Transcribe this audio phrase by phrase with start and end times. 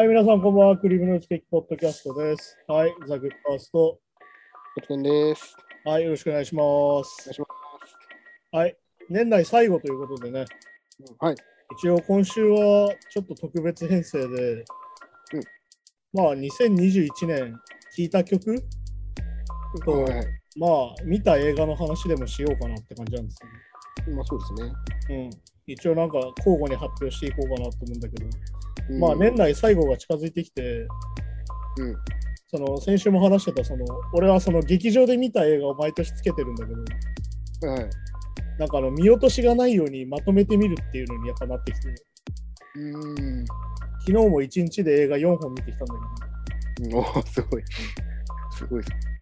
[0.00, 0.78] はい、皆さん、こんばんは。
[0.78, 2.56] クリームノイズケーキポッドキャストです。
[2.66, 4.00] はい、ザ・グッドファースト。
[4.76, 5.56] キャプテンです。
[5.84, 6.62] はい、よろしくお願いしま
[7.04, 7.34] すい。
[7.34, 7.46] しま
[8.58, 8.76] はい、
[9.10, 11.14] 年内最後ということでね、す。
[11.18, 11.36] はい。
[11.78, 14.64] 一応今週はちょっと特別編成で、うん
[16.12, 17.54] まあ、2021年
[17.96, 18.56] 聴いた曲？
[19.84, 20.39] と、はいはい。
[20.56, 23.40] まあ、見た映画の話でもしようかなって感じなんです
[24.08, 24.72] まあそうですね。
[25.10, 25.30] うん。
[25.66, 28.26] 一応なんか交互に発表していこうかなと思うんだけど、
[28.90, 30.62] うんまあ年内最後が近づいてきて、
[31.78, 31.96] うん。
[32.48, 36.74] その先週も話してたその俺はその劇場で見た映画を毎年つけてるんだけ
[37.64, 37.90] どはい。
[38.58, 41.94] なんかあの見落としがないようにまとめてみるっていうのにやっぱなってきて
[42.74, 43.44] うん。
[44.00, 45.94] 昨日も1日で映画4本見てきたんだ
[46.82, 47.62] うんおーすごい。
[48.50, 49.19] すごいです。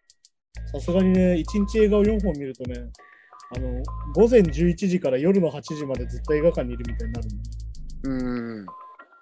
[0.55, 2.91] けどさすがにね1日映画を4本見るとね
[3.57, 3.83] あの
[4.15, 7.43] 午前11時から夜の8時までずっと映画館にいるみたいになるんで、ね、
[8.02, 8.66] うん。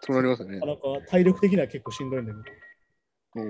[0.00, 0.60] そうなりますねな。
[0.60, 3.44] かなか体力的には結構しんどいんだけど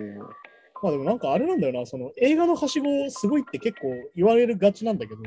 [0.82, 5.20] まあでもなんかあれなんだよなその映画のはしごすごいって結構言われるがちなんだけど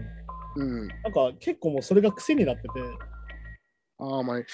[0.58, 0.88] うん。
[0.88, 2.70] なんか結構もうそれが癖になってて
[4.00, 4.46] ああ、まあ、よ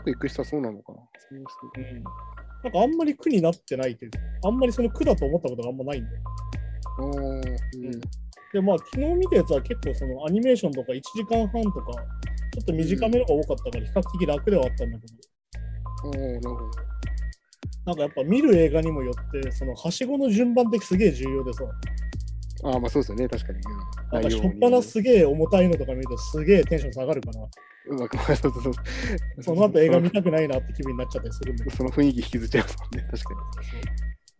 [0.00, 0.98] く行く人はそうなのかな。
[0.98, 1.38] そう
[1.74, 2.04] そううん
[2.62, 6.10] なんかあんまり苦になってないというか、あんまりその苦だと思ったことがあんまないんで。
[6.16, 6.65] おー
[6.98, 7.42] うん。
[8.52, 16.70] で、まあ昨日見たやつは結構そのアニメーションとか1時間半とか、ちょっと短めのが多かったから比較的楽ではあったんだけど、なるほど。
[17.86, 21.64] なんかやっぱ見る映画にもよって、そのはしごの順番ってすげえ重要でさ、
[22.64, 23.28] ああ、まあそうですよね。
[23.28, 23.60] 確かに。
[24.12, 27.40] なんかしょっにぱなすげえ重たいのとか見るとすげえテンション下がるから、
[27.88, 28.72] うまく、まあそうそうそう。
[29.42, 33.08] その後映画見たくないなって気分になっちゃったりするんだけど、その雰囲気引きずっちゃいますもんね。
[33.10, 33.34] 確か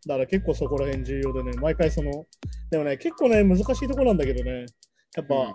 [0.07, 2.27] だから結構そこら辺重要でね、毎回その、
[2.71, 4.67] でもね、結構ね、難しいとこなんだけどね、
[5.17, 5.55] やっぱ、うん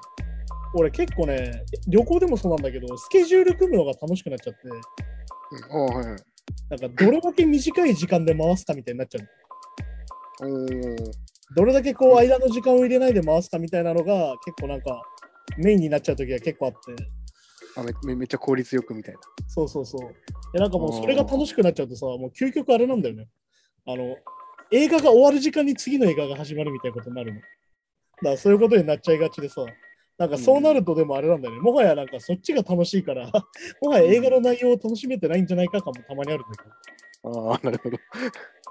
[0.73, 4.73] 俺結構ね、旅行でもそうなんだけど、スケジュール組むのが楽しくなっちゃって、に。
[5.69, 6.19] うん、はいはい。
[6.69, 9.27] なんかどれだけ短い時間で回すかみたいになっちゃう。
[11.55, 15.01] どれだけこう間の時間を入れないで回すかみたいなのが結構なんか
[15.57, 16.77] メインになっちゃう時が結構あって、
[17.75, 19.19] あめめめっちゃ効率よくみたいな。
[19.49, 20.13] そうそうそう。
[20.53, 23.27] でなんかもうそれが楽しくなっちゃうとさ、もう究極あれなんだよね。
[23.85, 24.15] あの、
[24.71, 27.39] 映画が終わる時間に次の映画が始まるみたいなことになるの。
[27.39, 29.65] だからそういうことになっちゃいがちでさ、
[30.17, 31.61] なんかそうなるとでもあれなんだよね。
[31.61, 33.29] もはやなんかそっちが楽しいから、
[33.81, 36.69] もはや映画の内容を楽しめてないんじゃないかかもたまにあるんだけ
[37.29, 37.49] ど。
[37.49, 37.97] ああ、なるほど。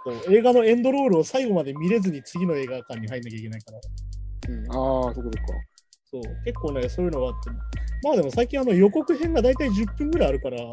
[0.03, 3.81] そう映画のエンドロールを最後まで見れずに次の映画館に入んなきゃいけないから。
[4.49, 5.31] うん、ああ、そこそこ。
[6.05, 7.51] そう、結構ね、そういうのがあって。
[8.03, 10.71] まあでも最近あの予告編が大体10分ぐらいあるから、うん。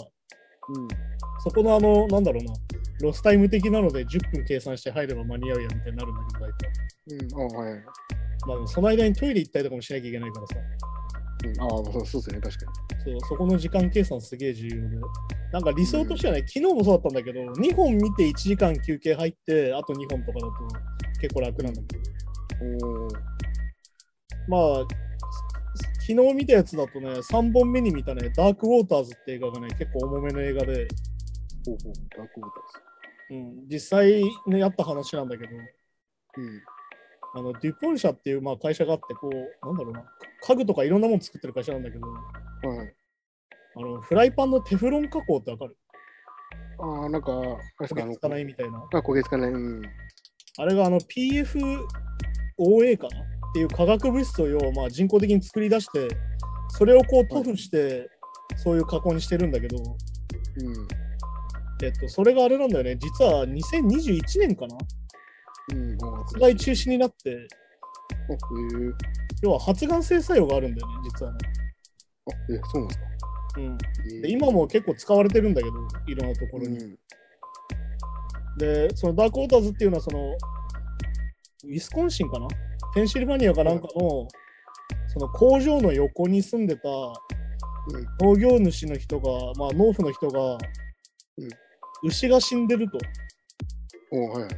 [1.43, 2.53] そこのあの、なんだろうな、
[3.01, 6.69] ロスタイム的なので10分計算して入れば間に合うやみたいになるんだけど、大体。
[7.09, 7.83] うん、ああ、はい。
[8.47, 10.55] まあその間にトイレ行ったりとかもしなきゃいけないからさ、
[11.45, 12.71] うん、ああ、そうそうですね、確か
[13.03, 14.97] そうそこの時間計算すげえ重要で。
[15.51, 20.51] なんか理想としてはね、昨日もそうだったんだけど、2本見て1時間休憩入って、あと2本とかだと
[21.21, 22.65] 結構楽なんだけど。
[22.65, 22.83] に。
[22.83, 23.37] おー
[24.47, 24.87] まあ、
[26.07, 30.87] 昨日見たやつだとね、3本目に見たね、ダークウォーターズって映画がね、結構重めの映画で、
[31.65, 32.86] ほうほう、ダークウォータ
[33.29, 35.53] うん、実際ね、あった話なんだけど。
[35.55, 36.61] うん。
[37.35, 40.05] あのデュポン社っていうまあ会社があって、こう、なんだろうな、
[40.41, 42.15] 家具とかいろんなもの作ってる会社なんだけど、は
[42.85, 42.93] い。
[43.75, 45.77] あのフライパンのテフロン加工ってわかる？
[46.79, 47.31] ああ、なんか、
[47.81, 48.83] 焦げつかないみたいな。
[48.93, 49.51] あ、焦げつかない。
[49.51, 49.81] うん。
[50.57, 53.21] あれがあの PFOA かな？
[53.21, 56.07] っていう化学物質をまあ人工的に作り出して、
[56.69, 58.09] それをこう塗布して、
[58.55, 60.87] そういう加工にしてるんだけど、うん。
[61.83, 64.77] えっと、それがあれなんだよね、実は2021年かな
[65.73, 65.97] うん。
[66.03, 67.47] あ発売中止になって。
[69.43, 71.37] 要は発がん性作用があるんだよね、実はね。
[72.29, 73.05] あ、え、そうなんですか？
[73.57, 73.77] うん、
[74.17, 75.75] えで今も結構使われてるんだけど、
[76.07, 76.77] いろんなところに。
[76.77, 76.97] うん。
[78.57, 80.31] で、そのダークウォーターズっていうのは、その、
[81.65, 82.47] ウィスコンシンかな？
[82.95, 84.27] ペンシルバニアかなんかの、
[85.07, 86.89] その工場の横に住んでた
[88.21, 91.49] 農業主の人が、まあ、農夫の人が、うん
[92.03, 92.97] 牛が死んでると。
[94.11, 94.51] おはいはい。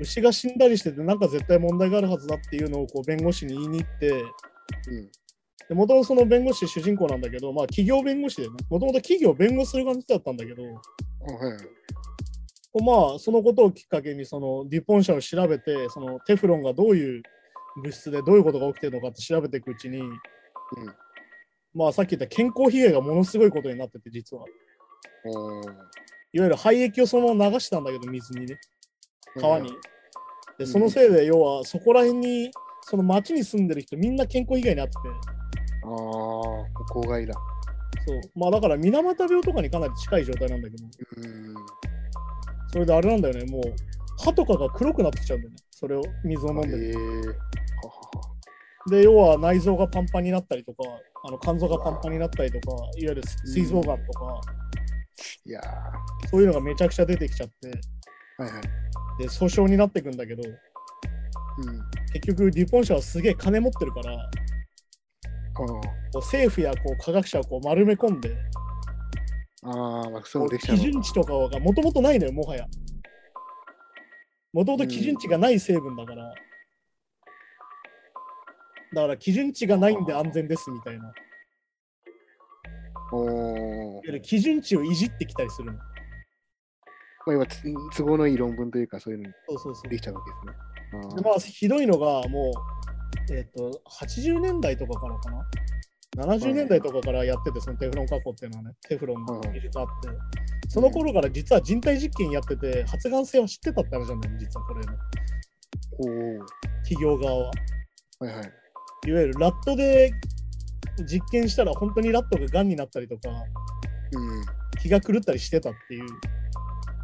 [0.00, 4.10] 牛が死んだりしてて、なんか絶対問題があるはずだっていうのをこう弁護士に言いに行って、
[5.70, 5.76] うん。
[5.76, 11.58] もともとその弁護士主人公なんだけど、まあ企業弁護士でね、もともと企業を弁護する感じだったんだけど、あ、はい
[12.84, 17.22] まあそのことをきっかけにそのデュポン社を調べて、そのテフロンがどういう
[17.82, 20.02] 物質でどういうことが起きてるのかって調べていくうちに、
[21.74, 24.44] まあさっき言った健康被害がものすごいことになってて、実は。
[26.36, 28.58] いわゆる廃液をそのまま流したんだけど、水にね、
[29.40, 29.72] 川に。
[30.58, 32.50] で、んそのせいで、要はそこら辺に、
[32.82, 34.98] その町に住んでる人、みんな健康被害に遭ってて、
[35.84, 35.92] ああ、
[36.90, 37.32] 公害だ。
[38.06, 38.20] そう。
[38.38, 41.54] まあだから水俣病とかにかなり近い状態なんだけど、うん。
[42.70, 43.62] それであれなんだよね、もう
[44.22, 45.56] 歯とかが黒くなってきちゃうんだよね。
[45.70, 47.34] それを水を飲んでえる。
[48.90, 50.82] で、要は内臓がパンパンになったりとか、
[51.24, 54.40] あの肝臓がパンパンになったりとか、いわゆる膵臓がんとか、
[55.44, 55.60] いや
[56.30, 58.62] そういうのがめちゃくちゃ出てきちゃって、ー、はいはい。
[59.18, 61.80] で、訴訟になってくんだけど、うん。
[62.12, 64.30] 結局、デュポン社はすげえ金持ってるから、あ
[65.54, 65.80] こ
[66.14, 68.36] う政府やこう科学者をこう丸め込んで、
[69.62, 69.68] あ、
[70.10, 72.66] まあ、そうで基準値とかがもともとないのよ、もはや。
[74.52, 76.34] もともと基準値がない成分だから、
[78.94, 81.12] だから基準値がないんで安全ですみたいな。
[83.12, 85.72] いわおーゆる基準値をいじってきたりするの。
[85.74, 85.82] ま
[87.32, 87.62] あ、今つ、
[87.96, 89.90] 都合のいい論文というか、そういうのにそうそうそう。
[89.90, 90.52] できちゃうわけですね。
[90.92, 92.52] あーでまあ、ひどいのが、も
[93.30, 95.46] う、えっ、と、80年代とかからかな。
[96.16, 100.08] 70年代とかからやってて、そのテフロン加工っていうのはね、テフロンの技術があって、
[100.68, 104.92] その頃から実は人体実験やってて、発がん性は知ってたって話なんだよね、実はこれの。
[105.98, 106.46] おー
[106.84, 107.50] 企業側は。
[108.20, 108.52] はいはい。
[109.06, 110.10] いわゆるラットで
[111.04, 113.30] 実験したら本当にラットががんになったりとか
[114.12, 114.44] うん。
[114.80, 116.06] 気が狂ったりしてたっていう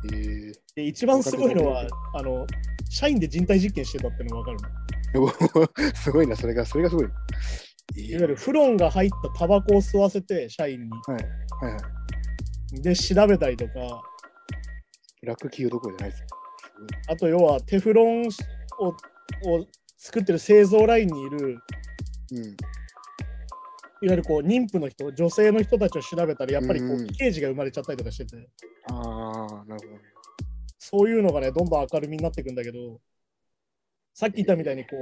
[0.04, 2.46] えー、で一番すごいのはあの
[2.90, 4.82] 社員で人体実験してたっていうのが分かるの
[5.14, 5.28] お
[5.94, 7.04] すごいな、それが、それがすごい。
[7.04, 11.78] えーいわゆるフロンが入ったタバコを吸わせて社員にはいはいは
[12.78, 12.80] い。
[12.80, 13.72] で調べたりとか
[15.68, 16.24] どころじゃないです。
[17.08, 19.66] あと要はテフロンをを
[19.98, 22.56] 作ってる製造ラインにいるうん。
[24.02, 28.48] いわゆるこう妊婦の人女性の人たちを調べたらやっぱりこうんう奇形児が生まれちゃったりとかしてて
[28.90, 30.00] ああ、なるほどね。
[30.78, 33.00] そういうのがね、どんどん明るみになっていくんだけど、
[34.14, 34.96] さっき言ったみたいにこ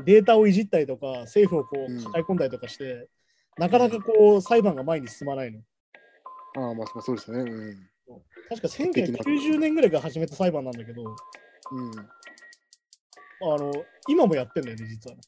[0.00, 3.08] う、データをいじったりとか、政府をこうんう抱え込んだりとかして、
[3.58, 5.60] なかなかこう、裁判が前に進まないの。
[6.56, 7.52] ああ、まあそうですよね。
[7.52, 7.88] うん。
[8.48, 11.90] 確か1990年ぐらいから始めた裁判なんだけど、うん。
[13.52, 13.70] あの、
[14.08, 15.22] 今もやってんだよね、実はね。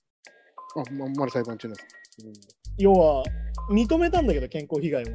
[0.77, 2.60] あ、ままだ裁判中なんです。
[2.79, 3.25] 要は、
[3.71, 5.11] 認めたんだけど、健康被害は。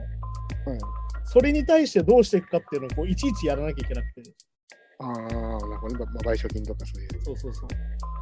[0.67, 0.81] うん、はい。
[1.25, 4.31] それに対してどうしていくかっていうのをこういちいちやらなきゃいけなくて。
[4.99, 6.05] ああ、なるほどね。
[6.05, 7.25] まあ、賠償金とかそういう。
[7.25, 7.67] そうそうそう。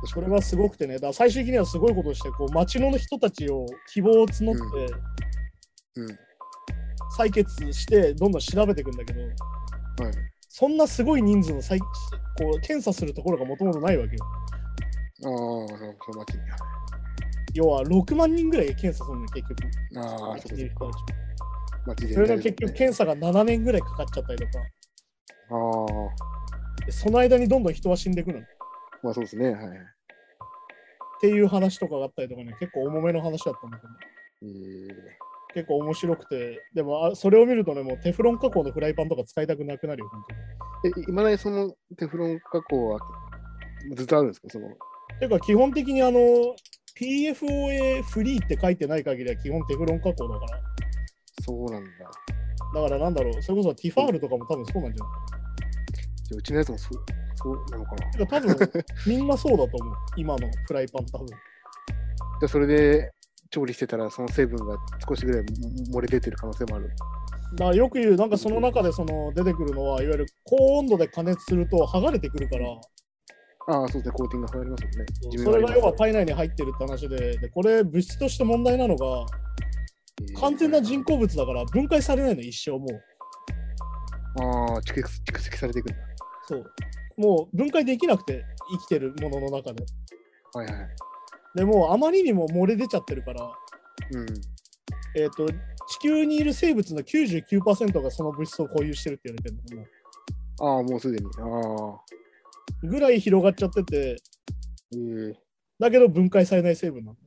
[0.05, 4.93] そそれがすごくてね、だ最終的にはすごいことをして、こう町の人たちを希望を募って、
[5.95, 6.07] うん。
[7.17, 9.31] 採血してどんどん調べていくんだけど、はい。
[10.49, 11.85] そんなすごい人数の採こ
[12.55, 14.25] う検査するところがもともとないわけよ。
[15.25, 16.39] ああ、その町に。
[17.55, 19.61] 要は6万人ぐらい検査するのよ、結局。
[19.97, 20.89] ああ、町そうかそう
[21.95, 22.13] か。
[22.13, 24.63] それが結局検査が7年ぐらいかかっちゃったりとか、
[25.49, 25.55] あ
[26.81, 28.39] あ、でその間にどんどん人は死んでいくの。
[28.39, 28.41] っ
[29.03, 29.51] まあそうですね。
[29.51, 29.79] はい。
[31.21, 33.93] ていう話とかがあったりとかね、結構重めの話だったんだけど、
[34.43, 40.23] えー、結構面白くて、でもあそれを見るとね、もうテフロン加工のフライパンとか使いたくなくなるよ、本
[40.91, 41.05] 当に。
[41.07, 42.99] え、いまだにそのテフロン加工は
[43.95, 44.49] ずっとあるんですか？
[44.49, 44.69] その
[45.19, 46.19] てか基本的にあの
[46.99, 50.61] PFOA フリーって書いてない限りは基本テフロン加工だから。
[51.43, 51.89] そうなんだ。
[52.75, 55.13] だからなんだろう、それこそティファールとかも多分そうなんじゃない？
[56.23, 57.03] じゃあうちのやつもそう
[57.35, 59.95] そうなのかなてか多分 みんなそうだと思う。
[60.17, 61.27] 今のフライパン多分。
[61.27, 61.37] じゃ
[62.45, 63.11] あそれで
[63.49, 64.75] 調理してたらその成分が
[65.07, 65.43] 少しぐらい
[65.93, 66.89] 漏れ出てる可能性もある。
[67.55, 72.65] だからよく言う、なんかその中でその出てくるのは、いわゆる高温度で加熱すると剥がれてくるから、
[73.67, 74.11] ああ、そうですね。
[74.11, 75.05] コーティングが入りますよね。
[75.31, 79.25] 寿命それが要は体内に入ってるって話で、でこれ物質として問題なのが、
[80.39, 84.43] 完全な人工物だから分解されないの、一生もう。
[84.43, 85.97] ああ、蓄積蓄積されていくんだ。
[86.47, 86.65] そう。
[87.17, 89.85] もう分解できなくて、生きてるものの中で。
[90.53, 90.89] はいはい。
[91.55, 93.51] でもうあまりにも漏れ出ちゃってるから、
[94.11, 94.25] うん。
[95.15, 95.45] えっ、と、
[95.87, 99.87] 地球にいる生物の99%がその物質を保有してるって言われてるのも
[100.77, 101.27] ああ、もうすでに。
[101.39, 102.22] ああ。
[102.83, 104.17] うぐらい広がっちゃってて、
[104.95, 105.43] ええ
[105.79, 107.17] だけど分解されない成分なの。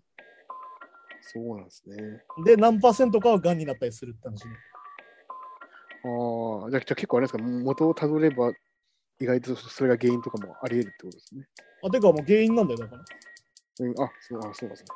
[1.21, 2.23] そうなんですね。
[2.45, 4.53] で、何パーセントかは癌になったりするって話ね。
[6.05, 8.53] ああ、じゃあじゃあ結構あれですか、元をたどれば
[9.21, 11.49] 意外とそれが原因とかもあり得るってことですね。
[11.83, 13.05] あ、てかもう原因なんだよ、だから。
[13.81, 14.89] うん、あ、そうあそうですね。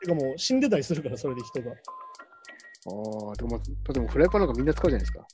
[0.00, 1.70] てかもう死んでたりするから、それで人が。
[1.70, 1.74] あ
[3.32, 5.26] あ、でも、まあ、でもフライパンなんかみんな使うじゃないですか。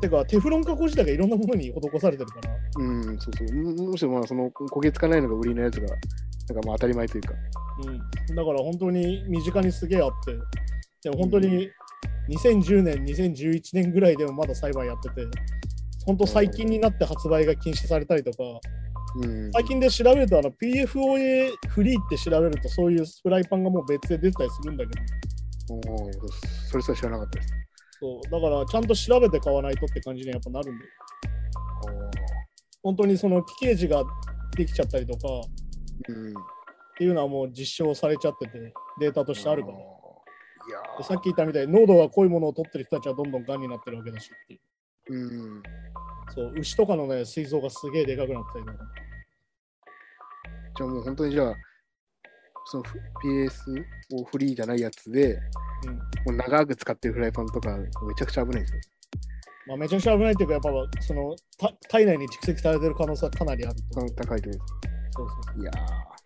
[0.00, 2.50] てか、テフロン加工自体がいろんなものに施されてるから。
[2.78, 3.56] うん、そうそう。
[3.56, 7.34] むむしろまあその焦げつかないのが売りのやつが、なんかまあ当たり前というか。
[7.86, 8.34] うん。
[8.34, 10.34] だから本当に身近にすげえあって、
[11.02, 11.68] でも本当に
[12.28, 15.26] 2010年、2011年ぐらいでもまだ裁判やってて、
[16.06, 18.38] 本当最近になって発売が禁止されたりとか、
[19.16, 19.52] うん。
[19.52, 24.90] 最近で調べるとあの PFOA フリーって調べるとそういうフライパンがもう別で出てたりするんだけ
[25.68, 26.12] ど、おー
[26.68, 27.52] それさえ知らなかったです。
[28.02, 30.84] そうだからちゃんと調べて買わないとって感じにやっぱなるんで、
[32.82, 34.02] 本当にその奇形児が
[34.56, 35.42] できちゃったりとかっ
[36.08, 36.34] うん。
[36.98, 39.76] ていうのはもう実証されちゃってて、データとしてあるから。
[39.78, 44.60] いやでさっき言ったみたいに濃度が濃いものを取ってる人たちはどんどん癌になってるわけだしってい
[45.08, 45.12] う。
[45.12, 45.62] ーうん。
[46.34, 48.78] そう、牛とかのね、膵臓がすげえでかくなったりとか。
[50.76, 51.54] じゃあもう本当にじゃあ、
[52.72, 52.84] その
[53.22, 55.38] PS をフリーじゃないやつで、
[55.86, 55.94] うん。
[55.94, 57.86] もう長く使ってるフライパンとか、め
[58.16, 58.80] ちゃくちゃ危ないんですよ。
[59.66, 64.06] まあ、めちゃくちゃ危ないっていうか、やっぱそのた体内に蓄積されてる可能性はかなりあると。
[64.14, 64.54] 高いという。
[65.14, 65.70] そうそういや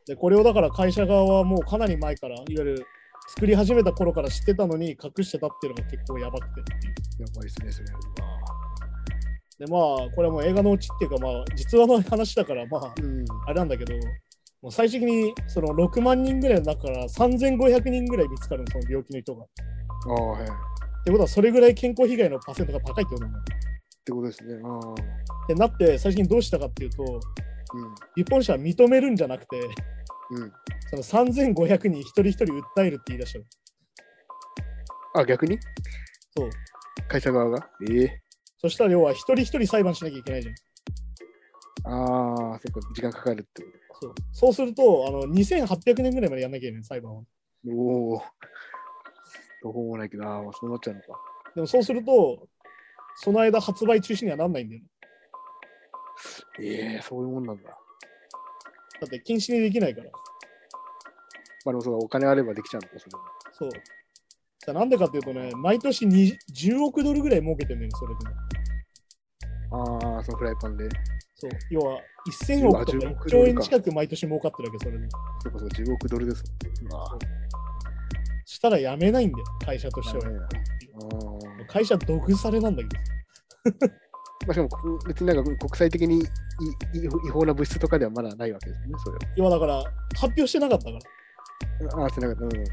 [0.07, 2.87] で、これをだから会社側はもうかなり前から、いわゆる
[3.29, 7.99] 作り始めた頃から知ってたのに隠してたっていうのが結構やばくてやばいですね、それは。
[9.59, 13.25] で、まあ、これはもう映画のうちっていうか、まあ、実話の話だから、まあ、うん。
[13.47, 13.95] あれなんだけど、
[14.67, 19.45] もう最終的にその6万人ぐらいの中から3500人ぐらい見つかるの、その病気の人が。
[19.45, 19.47] っ
[20.09, 20.43] ああ、はい。
[20.43, 20.47] っ
[21.05, 23.45] てことは、それぐらい健康被害のパーセントが高いってことなんだよ。
[24.05, 24.61] てことですね。
[24.65, 25.47] ああ。
[25.47, 27.09] で、なって、最終的にどうしたかっていうと、う
[28.17, 29.63] 日本社は認めるんじゃなくて、ん。
[29.63, 30.53] うん。
[30.91, 33.45] その3500人一人一人訴えるって言い出したの。
[35.15, 35.61] あ、逆に？
[36.37, 36.51] そう。
[37.07, 37.71] 会社側が？
[37.89, 38.21] ええ
[38.59, 40.55] そしたら要は一人一人裁判しなきゃいけないじゃん。
[41.89, 47.23] ああ、そっか、時間かかるってこそうそうすると、あの2800年ぐらいまでやんなきゃいけない、裁判を。
[47.65, 47.71] と。
[47.71, 48.23] おお。
[49.63, 51.07] どうもないけど、ああ、そうなっちゃうのか。
[51.55, 52.49] でもそうすると、
[53.17, 54.89] その間発売中止にはなんないんだよね。
[56.59, 57.63] ええそういうもんなんだ。
[57.65, 57.77] だ
[59.07, 60.11] って禁止にできないから。
[61.65, 63.25] まあでもそうだ、お金あればできちゃうんだ、それも。
[63.53, 63.71] そう。
[64.65, 68.21] さあなんでかっていうとね、毎年に10億ドルぐらい儲けてんねん、それで。
[69.71, 70.89] ああ、そのフライパンで。
[71.39, 71.51] そう。
[71.71, 72.01] 要は、
[72.47, 75.07] 1000億とか10 1億兆円近く毎年儲かってるわけ、それで。
[75.43, 76.45] そうかそうか、10億ドルです
[76.91, 77.01] もん。
[77.01, 77.19] ああ。
[78.47, 80.49] したらやめないんだよ、会社としては。
[81.69, 83.87] 会社独されなんだけど。
[84.47, 86.25] まあ、しかもこ別になんか国際的にいい
[87.05, 91.97] 違法な物質とかではまだないわけですね、それ要はだから、発表してなかったから。
[91.99, 92.05] は。
[92.05, 92.45] ああ、してなかった。
[92.45, 92.65] うん。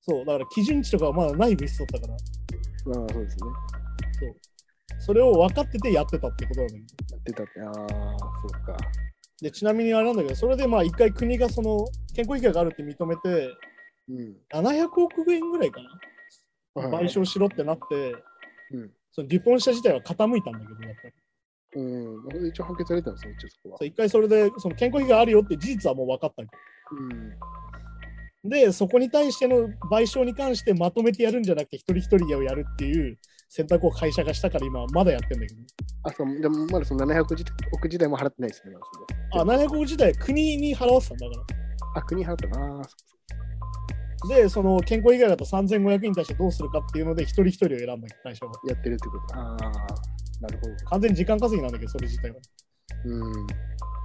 [0.00, 3.42] そう、だから基準値とかはまだない物質だったから、ああ、そうですね。
[4.20, 4.53] そ
[5.12, 7.16] れを分かっててやってたってことなんだけど。
[7.16, 7.60] やってたって。
[7.60, 8.76] ああ、そうか。
[9.40, 13.50] で、ちなみにあれなんだけど、それでまあ一回国がその健康被害があるって認めて、
[14.08, 14.36] うん。
[14.52, 15.98] 700億円ぐらいかな、は
[16.88, 18.14] い賠償しろってなって、
[18.72, 18.90] うん。
[19.12, 21.14] そのデュポン社自体は傾いたんだけど、やっぱり。
[21.76, 22.24] うん。
[22.24, 23.86] まあ一応判決されたんですね、一応そこは。
[23.86, 26.56] 一回それでその健康被害あるよって事実はもう分かったわけ
[28.44, 28.50] うん。
[28.50, 35.60] で、そこに対しての賠償に関してまとめてやるんじゃなくて、一人一人をやるっていう選択を会社がしたから、今、まだやってんだけど。
[36.04, 38.74] あ、そう、でもまだその700億自体も払ってないですね。
[39.32, 41.34] あ、700億自体、国に払わせたんだか
[41.94, 42.00] ら。
[42.00, 42.82] あ、国払ったな。
[44.28, 48.52] で、その健康被害だと3500に対してどうするかっていうので、一人一人を選んだ会社は。
[48.52, 49.36] うやってるってこと。
[49.36, 49.56] ああ、
[50.40, 50.74] なるほど。
[50.86, 52.36] 完全に時間稼ぎなんだけど、それ自体は。
[52.36, 52.40] っ
[53.04, 53.46] うん。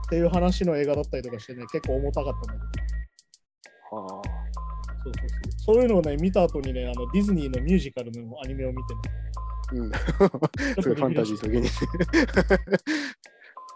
[0.10, 2.81] ていう話の映画だったりとかしてね、結構重たかったんだけ
[3.91, 3.98] ど。
[3.98, 4.22] はあ。
[5.03, 5.49] そうそうそう。
[5.71, 9.01] そういうのをね、見た後にね、あのディズニーのミュージカルのアニメを見てね。
[9.73, 9.85] うん。
[9.91, 11.88] いファンタジーと現実。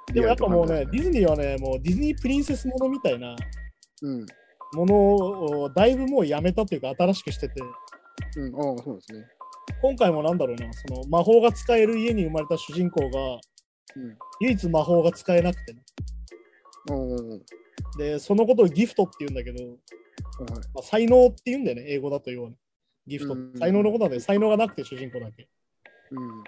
[0.11, 3.35] でもやっぱもうね、デリィズニーはね、もうディズニープリンセスものみたいな。
[4.73, 7.61] ものをだいぶもうやめたというか新しくしてて、
[8.37, 8.55] うん。
[8.55, 9.27] ああ、そうですね。
[9.79, 13.39] 今回もなんだろうな、その魔法が使える家に生まれた主人公が
[13.95, 14.17] うん。
[14.41, 15.83] 唯一魔法が使えなくてね。
[17.99, 19.77] で、そのことをギフトって言うんだけど、はい。
[20.39, 20.45] ま
[20.79, 22.55] あ、才能って言うんだよね、英語だと要は、ね。
[23.05, 23.53] ギフトうん。
[23.57, 25.47] 才能のことなんで、才能がなくて主人公だけ。
[26.11, 26.43] うん。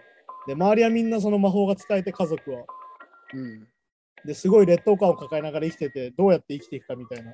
[0.48, 2.66] で、周りはみんなその魔法が使えて家族は。
[3.34, 3.68] うん。
[4.26, 7.32] ですごい劣等感を抱えながら生きてて、どうやって生きていくかみたいな。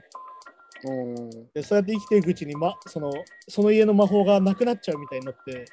[1.53, 3.11] で、そうやって生きていくうちに、ま、その
[3.47, 5.65] その家の魔法がなくなっちゃうみたいになって、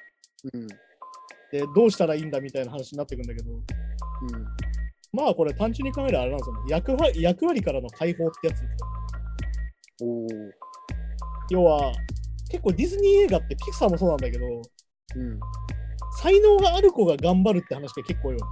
[0.52, 0.66] うん。
[1.50, 3.62] で、どうしたらいいんだみたいな話になってくんだけど、うん。
[5.12, 6.60] まあこれ単純に考えるあれなんですよね。
[6.68, 8.76] 役割役割からの解放ってやつですよ。
[10.00, 10.67] おー
[11.50, 11.92] 要は、
[12.50, 14.50] 結構ディズニー映画ってピクサーもそうなんだけど、う
[15.22, 15.40] ん。
[16.20, 18.48] 才能がある子が頑張るって話が結構多いわ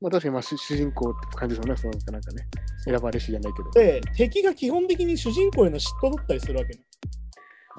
[0.00, 2.46] まあ確かにまあ主主人公って感じですよね、そのなんかね。
[2.84, 3.70] 選ばれしじゃないけど。
[3.70, 3.80] け。
[3.80, 6.84] で、敵が基本的に主人公への嫉妬だったりするわけね。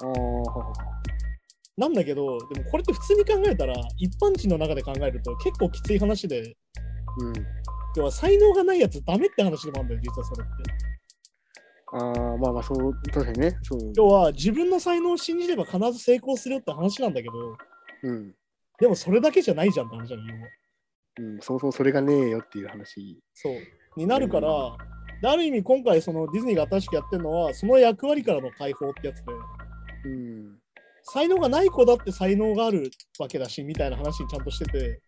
[0.02, 0.72] ああ、
[1.76, 7.32] なんだけど、でもこれって普通に考えたら、一般人の中で考えると結構きつい話で、うん。
[7.96, 10.93] 要は才能がないやつダメって話でもあるんだよ、実はそれって。
[11.96, 13.56] ああ、まあまあそう、確かにね。
[13.62, 13.92] そう。
[13.94, 17.56] 要は自分の才能を信じれば必ず成功するよって話なんだけど、
[18.02, 18.34] うん。
[18.80, 20.46] でもそれだけじゃないじゃんって話なのよ。
[21.16, 23.22] うん、そもそもそれがねえよっていう話。
[23.32, 23.54] そう。
[23.96, 24.76] になるから、
[25.22, 29.32] である意味今回そのディズニーが新しくやってるのは、その役割からの解放ってやつで、
[30.06, 30.58] うん。
[31.04, 35.00] 才能がない子だって才能があるわけだしみたいな話にちゃんとしてて、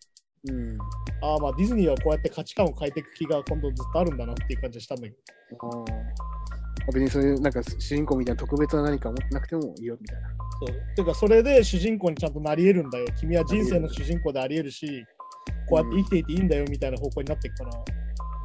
[0.49, 0.79] うん。
[1.21, 5.17] ああまあディズニーはこうやって価値観を変えていく気が今度ずっとあるんだなっていう感じがしたんだけど。
[5.59, 6.56] あー
[6.93, 10.29] 別にそういうなんか主人公みたいな特別な何か持ってなくてもいいよみたいな。
[10.59, 13.07] そうていうかそれで主人公にちゃんとなり得るんだよ。
[13.19, 15.05] 君は人生の主人公であり得るし、
[15.69, 17.71] こうやって生きていていいんだよみたいな方向になっていくから、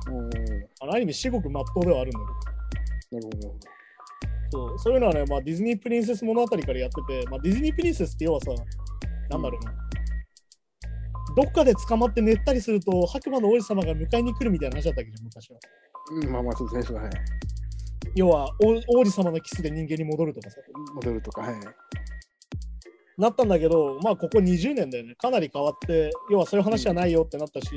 [0.07, 0.29] うん。
[0.29, 0.36] な
[0.81, 2.19] あのある意味至極真っ当ではあるんだ
[3.12, 3.29] けど。
[3.29, 3.55] るほど。
[4.51, 8.51] そうそういうのはね、まあ、ディズニープリンセス物語からやってて、まあ、ディズニープリンセスって要はさ、
[9.29, 9.74] なんだろうな、
[11.38, 15.60] どっかで捕まって寝ったりすると、白馬の王子様が迎えに来るみたいな話だったわけじゃん、昔は。
[16.12, 17.12] うん、まあまあそうですね、そうはい。
[18.15, 20.58] 要は王、王子様のキスで人間に戻るとかさ、
[20.96, 21.60] 戻るとか、はい。
[23.17, 27.67] なったんだけど、まあ、ここ20年だよね、かなり変わって、要はそういう話じゃないよってなったし、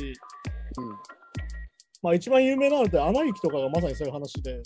[2.03, 4.63] まあ、一番有名なのって、アナ雪とかがまさにそういう話で、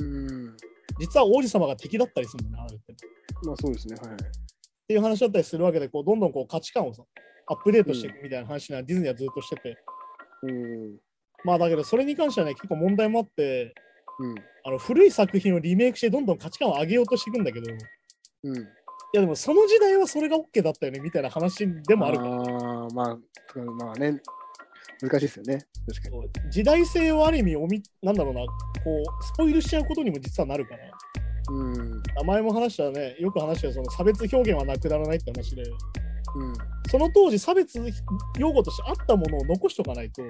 [0.00, 0.28] うん。
[0.28, 0.56] うん。
[0.98, 2.94] 実は王子様が敵だったりするんだよね、あれって。
[3.44, 4.14] まあそうですね、はい。
[4.14, 4.16] っ
[4.86, 7.02] ていう話だったりするわけで、こうどんどんこう価値観をさ、
[7.46, 9.76] アップデートしていくみたいな話な、ディズニーはずっとしてて、
[10.42, 10.98] うん。
[11.44, 13.74] まあだけどそれに関してはね、結構問題もあって、
[14.18, 14.34] うん。
[14.64, 17.74] あの古い作品をリメイクしてどんどん価値観を上げようとしていくんだけど、い
[18.44, 18.68] うん。
[19.12, 23.18] やでもその時代はそれが OK だったよねみたいな話でもあるから、ああ、まあ、
[23.84, 24.20] まあね、
[25.00, 25.58] 難しいですよね。
[25.86, 26.50] 確かに。
[26.50, 28.46] 時代性をある意味おみ、なんだろうな、こ
[28.86, 30.90] う、スポイルしちゃうことにも実はなるから、
[31.50, 32.02] うん。
[32.16, 36.52] 名前も話したね、よく話したその差別表現はなくならないって話で、うん。
[36.90, 37.80] その当時差別
[38.38, 40.22] 用語としてあったものを残しとかないと、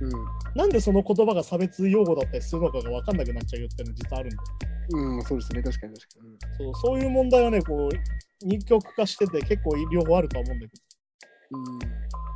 [0.00, 0.10] うん。
[0.54, 4.42] なんでその言葉が差別用語だったりするのかが分かんなくなっちゃうよっていうのは実はあるんだよ。
[4.90, 6.38] うん、そうですね、確かに確かに。
[6.58, 11.58] そうそういう問題はね、こう、二極化してて結構両方あるとは思うんだけど。
[11.58, 11.78] うん。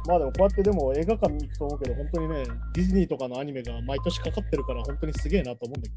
[0.08, 5.88] まあでもこうやってでも映画館に行くと思うけど、本当にね、ディズニーとかのアニメが毎年かかってるから本当にすげえなと思うんだ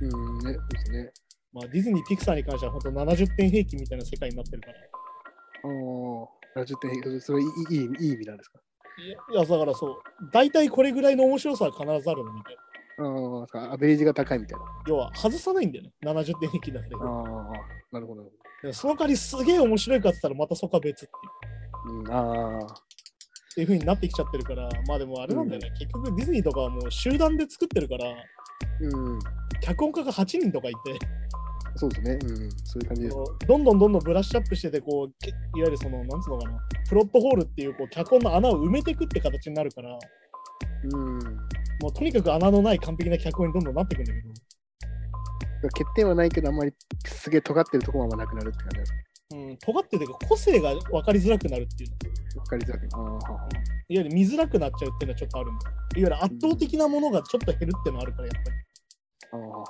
[0.00, 0.16] けど。
[0.18, 1.12] うん、ね、そうですね。
[1.54, 4.74] まあディズニー、ピクサーに関しては本当70点平均みたいな世界になってるから。
[4.74, 5.68] あ
[6.56, 8.58] あ、70点、それいいいいいい意味なんですか？
[8.98, 9.96] いや、だからそう、
[10.32, 12.62] 大体これぐらいの面白さは必ずあるのみたいな。
[12.96, 14.64] ああ、アベレージが高いみたいな。
[14.86, 16.98] 要は外さないんだよね、70点平均だけど。
[17.02, 17.52] ああ、
[17.92, 18.30] なるほど。
[18.72, 21.98] その代わりすげえ面白いかって言ったらまたそこは別っていう。
[21.98, 22.68] うん、ああ、っ
[23.54, 28.10] ていう風になってきちゃってるから、まあでもあれなんだよね、結局ディズニーとかはもう集団で作ってるから、
[28.80, 29.18] うん、
[29.60, 30.78] 脚本家が8人とかいて、
[31.76, 32.12] そうですね。
[32.12, 33.16] うん、そういう感じです。
[33.46, 36.58] どんどんどんどんブラッシュアップしてて、こうけいわゆるその、なんつうのかな、
[36.88, 39.98] プロットホールっていうこう脚本の穴を埋めていくって形になるから、
[40.84, 41.18] うん。
[41.82, 46.72] もうとにかく穴のない完璧な脚本にどんどんなっていくんだけど、欠点はないけど、あんまり
[47.06, 48.98] すげえ尖ってるところはなくなるって感じですか？
[49.32, 51.90] うん、尖っててか個性が分かりづらくなるっていう
[52.36, 52.88] の、わかりづらく。
[52.92, 53.48] ああ、はいわ
[53.88, 55.76] ゆる見づらくなっちゃうっていうのはちょっとあるんだよ。
[55.76, 58.56] いわゆる圧倒的なものがちょっと減るっていうのはあるから、やっぱり。
[59.32, 59.64] ああ、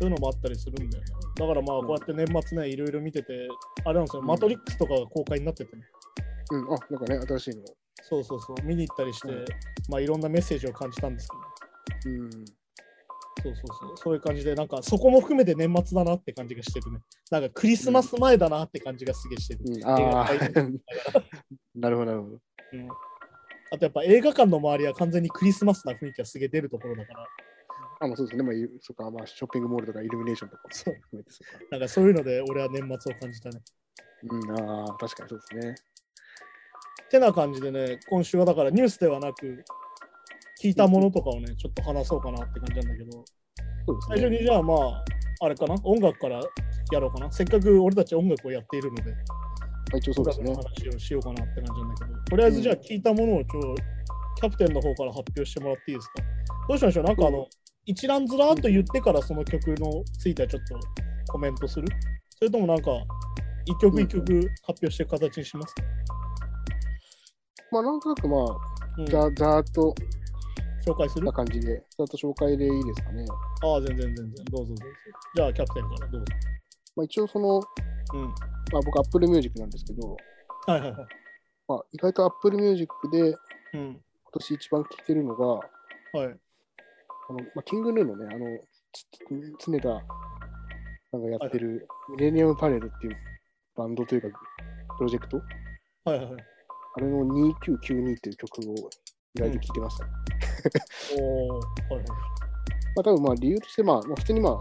[0.00, 1.10] そういうのもあったりするんだよね。
[1.36, 3.48] だからまあ、こうやって年末ね、いろいろ見てて、
[3.84, 5.82] あれなんですよ、うんマトリックスとかが公開になっててね。
[6.52, 7.64] うん、あ、なんかね、新しいの。
[8.02, 9.44] そうそうそう、見に行ったりして、うん
[9.90, 11.28] まあいろんなメッセージを感じたんです
[12.02, 12.30] けど、うん。
[12.30, 12.44] そう
[13.42, 17.00] そうそう、そういう感じで、なんかそこも含めて年末だなって感じがしてるね。
[17.30, 19.60] なんかクリスマス前だなって感じがすげえしてる。
[19.66, 20.34] うん、ああ
[21.74, 22.38] なるほど、なるほど。
[22.72, 22.88] うん
[23.72, 27.26] あとやっぱ映画館の周りは完全にクリスマスな雰囲気がすげえ出るところだから、
[28.00, 28.42] あ、まあそうですね。
[28.42, 31.64] まあ、そっか、まあ、ショッピングモールとかイルミネーションとかもそう含めて、そっか。
[31.70, 33.60] なんかそういうので俺は年末を感じたね。
[34.28, 35.74] うん、ああ、確かにそうですね。
[37.10, 39.64] てな感じでね、今週はだからニュースではなく、
[40.62, 43.24] 聞いたものとかをね、ちょっと話そうかなって感じなんだけど、
[43.86, 44.16] そうですね。
[44.16, 45.04] 最初にじゃあまあ、
[45.42, 46.40] あれかな、音楽から
[46.92, 47.32] やろうかな？
[47.32, 49.16] せっかく俺たち音楽をやっているので、ま
[49.94, 53.74] あ、一応そうですね話をしようかなって感じなんだけど、とりあえずじゃあ聞いたものをちょ
[54.36, 56.14] キャプテンの方から発表してもらっていいですか？
[56.68, 57.04] どうしましょう？
[57.04, 57.48] なんかあの、
[57.90, 60.62] 一覧ずらーっと言ってからその曲のついてはちょっ
[61.26, 61.88] とコメントする？
[62.38, 62.92] それともなんか、
[63.66, 64.22] 一曲一曲
[64.62, 65.74] 発表していく形にします？
[65.74, 65.82] か、
[67.72, 68.42] まあ、なんとなくまあ、
[68.96, 69.92] うんざざーっと
[70.86, 71.26] 紹介する？
[71.26, 73.24] な感じで、ざーっと紹介でいいですかね。
[73.62, 74.34] ああ、全然全然。
[74.52, 74.84] どうぞどうぞ。
[75.34, 76.26] じゃあキャプテンからどうぞ。
[76.94, 78.22] まあ、一応その、うん。
[78.72, 80.16] まあ、僕、Apple Music なんですけど、
[80.66, 81.06] はいはいはい。
[81.66, 83.34] まあ、意外と Apple Music で
[83.72, 84.00] 今うん。
[84.32, 85.60] 年一番聴いてるのが、は
[86.30, 86.38] い。
[87.30, 88.58] あのまあ、キングヌーのね、あの、
[88.92, 89.94] つ常田な
[91.18, 93.16] んかやってる、ミレニアムパレルっていう
[93.76, 94.28] バンドというか、
[94.98, 95.36] プロジェクト、
[96.04, 96.34] はいはいはい。
[96.96, 98.74] あれの2992っていう曲を
[99.36, 100.06] 意外と聴いてました。
[101.22, 101.52] おー。
[101.54, 101.60] は
[101.92, 102.04] いはい。
[102.98, 104.58] まあ、多分まあ理由として、まあ、まあ、普通にまあ、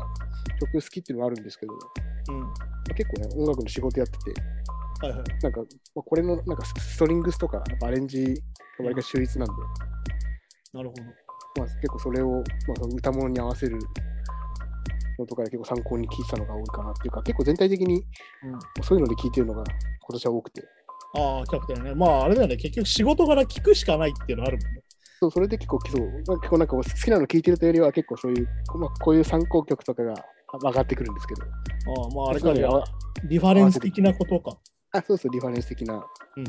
[0.59, 2.43] 曲好きっていうのがあるんですけど、まうん。
[2.43, 4.41] あ、結構ね、音楽の仕事やってて、
[5.07, 5.23] はいはい。
[5.41, 5.61] なんか、
[5.95, 8.35] まあ、これのなんかスストリングスとか、アレンジ
[8.77, 9.53] が割かし秀逸なんで、
[10.73, 11.28] なるほど。
[11.57, 12.43] まあ、結構それを、まあ、
[12.95, 13.77] 歌物に合わせる
[15.17, 18.03] のとかで結構参考に聞いてたのが多いかなっていうか、結構全体的にうん、
[18.83, 20.63] そういうので聞いてるのが今年は多くて、
[21.15, 21.95] ああ、キャプテンね。
[21.95, 22.55] まあ、あれだよね。
[22.55, 24.81] 結局仕事柄聞くしかないっていうのあるもんね。
[25.19, 30.13] そうそれで結構そう、まあ結構なんか好きなの聞いてるというよりは結構そういう、まあ、こういう参考曲とかが
[30.63, 31.47] 上がってくるんですけど、あ
[32.05, 32.65] あ、まあ、あれかね。
[33.25, 34.57] リファレンス的なことか。
[34.91, 36.05] あ、そうそう、リファレンス的な、うんうん
[36.37, 36.47] うん。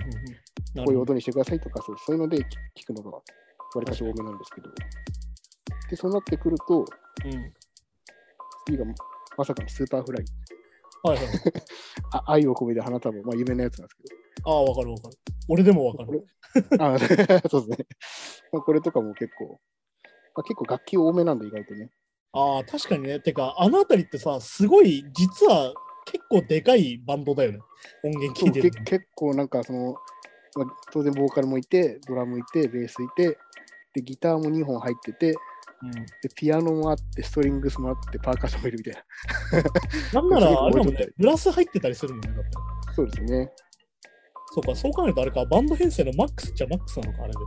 [0.74, 3.18] なこういう音にしてくださいとか、そうそういうので聞聞くのが
[3.78, 4.70] わりかし多めなんですけど。
[5.90, 7.52] で、そうなってくると、うん。
[8.66, 8.84] 次が
[9.36, 10.24] まさかの Superfly。
[11.02, 11.26] はいはい。
[12.12, 15.16] あ愛を込めて花束、まあ有名なやつなんですけああ、わかるわかる。
[15.48, 16.26] 俺でもわかど、る。
[16.78, 16.98] あ
[17.48, 17.86] そうですね。
[18.52, 19.60] まあこれとかも結構、
[20.34, 21.90] まあ、結構楽器多めなんで意外とね。
[22.32, 23.20] ああ、確かにね。
[23.20, 27.58] てか、あのあたりってさ、すごい、実は結構でかいバンドだよね。
[28.04, 28.82] 音源聞いてると。
[28.84, 29.96] 結構なんかその、
[30.56, 33.38] まあ、当然ボーカルもいて、ドラムいて、ベースいて、
[33.94, 35.34] でギターも2本入ってて、
[35.82, 39.04] うんでピアノもあって、ストリングスもあって、パーカッションもいるみたい
[40.12, 40.20] な。
[40.20, 42.28] なんなら、 あれだもブラス入ってたりするもんね。
[42.94, 43.50] そうですね。
[44.52, 47.38] そうか、そう考えるとあれか、バンド編成のマックスっちゃマックスなのか、あれで。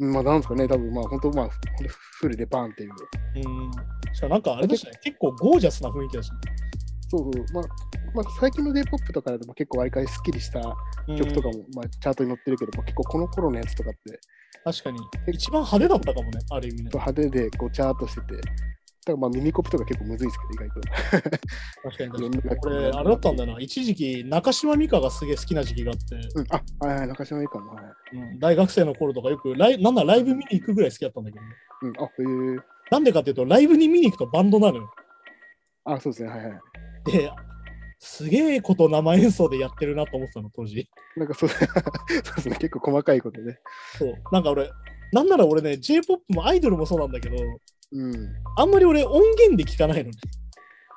[0.00, 1.50] うんまあなんですかね、多分まあ本当まあ
[2.20, 2.90] フルでバーンっていう。
[3.36, 3.70] うん。
[4.14, 6.30] しかもなんかあれだしね、結構ゴージャスな雰囲気だし、
[7.10, 7.44] そうそう。
[7.52, 7.64] まあ、
[8.14, 11.18] まあ、最近の J-POP とかでも結構割りかしすっきりしたね。
[11.18, 14.20] 曲とかうんも、まあ、チャートに載ってるけど、まあ、結構この頃のやつとかって
[14.64, 14.98] 確かに。
[15.32, 16.90] 一番派手だったかもね、ある意味ね。
[16.92, 18.42] 派手でこうチャートしてて、だか
[19.12, 20.88] らまあ耳コピとか結構むずいですけど、意外と。
[21.82, 22.56] 確かに確かに。
[22.60, 23.60] これ、あれだったんだよな。
[23.60, 27.72] 一時期、中島美嘉がすげえ好きな時期があって、うん、あ、はいはい、中島いいかも。
[27.74, 28.16] はい。
[28.16, 31.52] うん大学生の頃とかよくライ、なんならライブ見に行くぐらい好きだったんだけどね。
[31.82, 32.58] うん、あ、へえ
[32.90, 34.90] なんでかっていうと、ライブに見に行くとバンドなのよ。
[35.84, 36.60] あ、そうですね、はいはい。
[37.10, 37.30] で、
[37.98, 40.88] すげえこと生演奏でやってるなと思ってたの、当時。
[41.16, 43.58] なんかそう そうですね、結構細かいことね。
[43.98, 44.14] そう。
[44.32, 44.70] なんか俺、
[45.12, 47.36] なんなら俺ね、J-POP もアイドルもそうなんだけど、
[47.92, 48.28] うん。
[48.56, 50.16] あんまり俺音源で聞かないのね。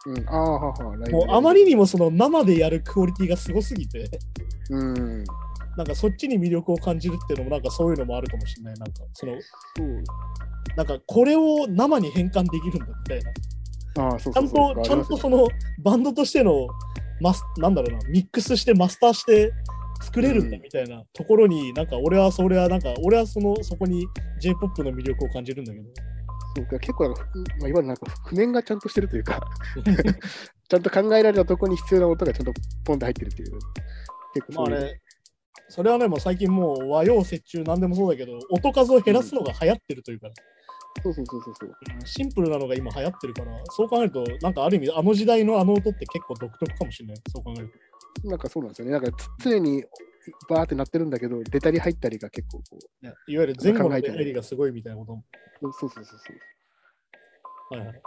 [0.05, 4.09] うん、ああ、はは、もうあまりにもその生でやるクオリティがすごすぎて、
[4.69, 5.23] うん。
[5.75, 8.73] なんかそっちに魅力を感じるっていうのもなんかそういうのもあるかもしれない。
[8.75, 9.33] なんかその、
[9.77, 10.03] そう。
[10.75, 13.31] なんかこれを生に変換できるんだみたいな。
[13.97, 14.75] ああ、そうちゃそうん。
[14.75, 15.47] と、ちゃんとその
[15.79, 16.67] バンドとしての
[17.21, 19.51] マス、なんだろうな、ミックスしてマスターして
[20.01, 24.07] 作れるんだみたいなところに、なんか俺はそれはなんか、俺はそのそこに
[24.39, 25.85] J-POP の魅力を感じるんだけど。
[26.55, 29.41] そうか結構なんか、ふまあ、いわゆるなんか譜面がちゃんとしてるというか、
[30.69, 32.53] ちゃんと考えられたところに必要な音がちゃんと
[32.83, 33.51] ポンと入ってるっていう。
[34.33, 34.71] 結構そういう。
[34.71, 35.01] まあね、
[35.69, 40.29] それはね、もう最近もう和洋折衷なんでもそうだけど、音数を減らすのが流行ってるというか、
[41.01, 41.69] そうそうそうそうそう。
[41.69, 47.17] うんシンプルなのが今流行ってるから、そう考えると、なんかある意味、あの時代のあの音って結構独特かもしれない。
[47.29, 47.71] そう考える
[48.21, 48.27] と。
[48.27, 48.91] なんかそうなんですよね。
[48.91, 49.83] なんかつ常に
[50.49, 53.05] バーってなってるんだけど、出たり入ったりが結構こう。
[53.05, 55.23] ねいわゆる前後の出入りがすごいみたいなことも。
[55.61, 56.13] そうそうそうそ
[57.75, 57.77] う。
[57.79, 58.01] はいはい。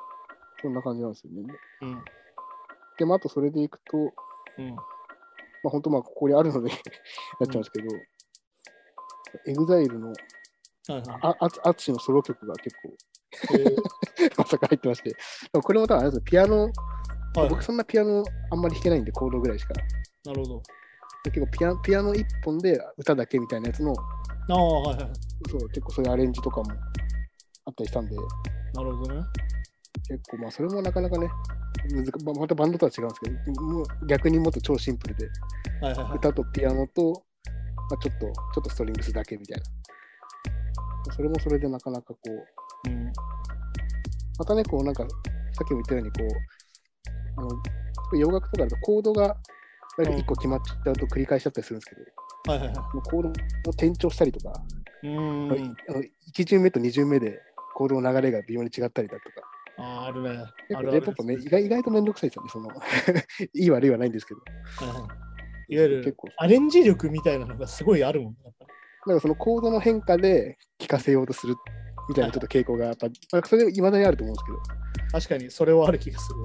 [0.62, 1.55] そんな感じなんですよね。
[1.83, 2.05] うん。
[2.99, 4.75] でもあとそれでいくと、うん。
[4.75, 4.83] ま
[5.66, 7.88] あ本当まあここにあるので なっちゃうんですけど、
[9.47, 10.12] EXILEの
[10.88, 11.18] はいはい。
[11.22, 12.96] ああ ATSUSHIのソロ曲が結構
[13.53, 13.77] えー
[14.38, 15.16] まさか入ってまして、
[15.53, 19.75] これも多分あれですよピアノ、はい僕そんなピアノあんまり弾けないんで、コードぐらいしか。
[20.25, 20.62] なるほど。
[21.25, 25.11] 結構ピアピアノ一本で歌だけみたいなやつの、ああ、はいはい。
[25.51, 26.70] そう結構そういうアレンジとかも
[27.66, 29.22] あったりしたんで、なるほどね。
[30.09, 31.29] 結構まあそれもなかなかね、
[31.92, 35.29] 難かままたバンドとは違うんですけど、もう逆にもっと超シンプルで、
[35.83, 36.16] はいはいはい。
[36.16, 37.25] 歌とピアノと、
[37.90, 39.64] まあ、ちょっと、ちょっとストリングスだけみたいな。
[41.12, 43.12] それもそれでなかなかこう、うん。
[44.38, 49.37] またね、こうなんか、さっきも言ったように、こう、あの、洋楽とかだとコードが
[49.99, 51.97] 1個決まっちゃうと繰り返しちゃったりするんですけ
[52.51, 52.77] ど、はいはいはい。
[53.11, 53.33] コードを
[53.71, 54.62] 転調したりとか、
[55.03, 55.77] うーん。
[55.88, 57.40] あの1巡目と2巡目で
[57.75, 59.47] コードの流れが微妙に違ったりだとか、
[59.79, 60.45] ああ、あるね。
[60.71, 62.71] J-POP ね、意外意外とめんどくさいですよね、その、
[63.55, 64.40] いい悪いはないんですけど。
[64.87, 65.27] はいはい
[65.69, 68.38] いわゆる結構、アレンジ力みたいなのがすごいあるもんね。
[69.07, 71.55] なんかそのコードの変化で聴かせようとする
[72.09, 76.45] みたいなちょっと傾向がやっぱ、まあ、それいまだにあると思うんですけど、確かにそれはある気がするわ。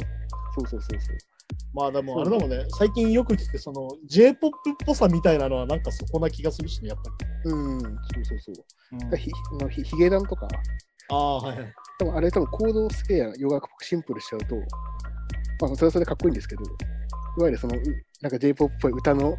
[0.55, 1.17] そうそうそうそう。
[1.73, 7.11] まあでもあれだもんね、最近よく聞くその J-POP っぽさみたいなのはなんかそこな気がするしね、やっぱ
[7.45, 8.55] うん、そうそうそう。
[9.15, 9.31] り。
[9.63, 10.47] うんひヒゲダンとか、
[11.09, 11.73] ああ、はいはい。
[11.99, 16.67] 多分あれ多分コードをすげえ洋楽っぽくシンプルしちゃうと、まあそれはそれでかっこいいんですけど、い
[17.41, 17.81] わゆるその、う
[18.21, 19.37] なんか J-POP っぽい歌の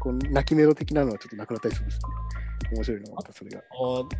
[0.00, 2.02] こう泣きメロ的なのはちょっとなくなったりするんですね。
[2.74, 3.58] 面白いのがまたそれが。
[3.58, 3.62] あ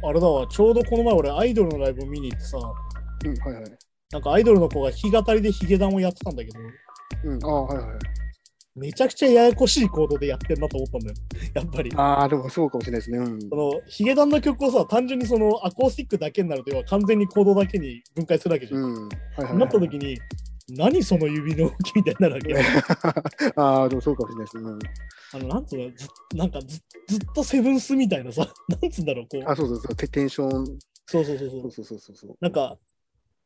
[0.04, 3.64] ああれだわ、ちょうどこの前俺アイドルのライブ見に行ってさ、うん、はいはい。
[4.12, 6.60] なんかアイドルの子が弾き語りでヒゲダンをやってたんだけど、
[7.24, 7.98] うん、ああ、はいはい。
[8.74, 11.14] めちゃくちゃややこしいコードでやってんなと思ったんだよ。
[11.54, 11.92] やっぱり。
[11.94, 13.18] ああ、でもそうかもしれないですね。
[13.18, 13.40] うん。
[13.40, 18.82] そのヒゲダンの曲をさ、単純にそのアコースティックだけになると、要は完全にコードだけに分解するわけじゃん。
[18.82, 19.08] うん。
[19.08, 19.10] は
[19.40, 20.18] いはい、なった時に、
[20.68, 22.58] 何その指の動きみたいになるわけよ。
[23.56, 24.58] ああ、でもそうかもしれないです。
[24.58, 24.78] うん。
[25.34, 29.42] あの、なんつうの、ずなんかずずっとセブンスみたいなさ、 なんつうんだろう、こう。
[29.50, 29.96] あ、そうそうそう。
[29.96, 30.78] テテンション。
[31.06, 31.60] そうそうそうそう。
[31.70, 32.36] そうそうそうそう。
[32.40, 32.78] なんか、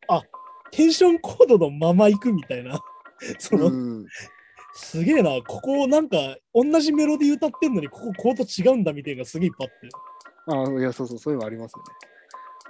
[0.08, 0.22] あ
[0.70, 2.80] テンションコードのまま行くみたいな。
[3.38, 4.06] その、うん、
[4.74, 10.76] すげえな、ここなんか同じメロディー歌ってんのに、ここコード違うんだみたいなすげえいっぱいあって。
[10.76, 11.84] あいや、そうそう、そういうのありますよね。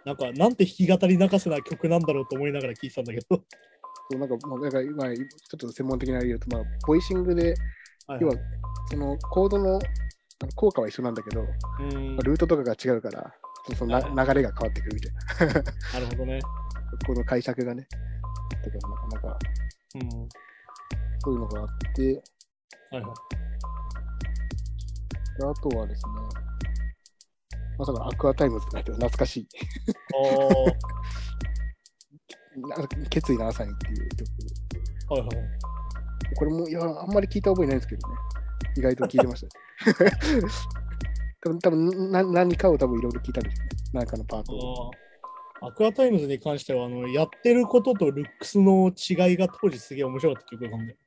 [0.04, 3.42] なんか、なんて弾き語り泣かせな曲なんだろうと思いながら聴いてたんだけど。
[4.11, 5.25] そうなんか、まあ、なんかまあ、ちょ
[5.57, 7.55] っと専門的な理由と、まあ、ボイシングで、
[8.07, 8.35] はい要は、
[8.88, 9.81] そのコードの
[10.55, 11.45] 効果は一緒なんだけど、
[12.23, 13.35] ルートとかが違うから、
[13.77, 15.12] その流れが変わってくるみたい
[15.49, 15.55] な。
[15.95, 16.38] なるほどね。
[17.05, 17.88] この解釈がね。
[18.64, 19.38] だから、なかなか
[19.97, 20.29] うん。
[21.19, 22.23] そういうのがあって、
[22.92, 23.12] はいはい。
[25.40, 26.12] であとはですね、
[27.79, 29.49] まさか Aqua Timez って書いて懐かしい。
[33.11, 34.29] 決意の朝にっていう曲。
[35.11, 35.31] あ、はいはい。
[36.37, 38.14] これも、いや、あんまり聞いた覚えないんですけどね。
[38.77, 39.49] 意外と聞いてました。
[41.42, 43.71] 多分多分な何かを多分いろいろ聞いたんですよね。
[43.92, 44.90] 何かのパートを。
[45.62, 50.99] Aqua Timez に関してはあの、やってることとルックスの違いが当時すげえ面白かった曲なんだよ。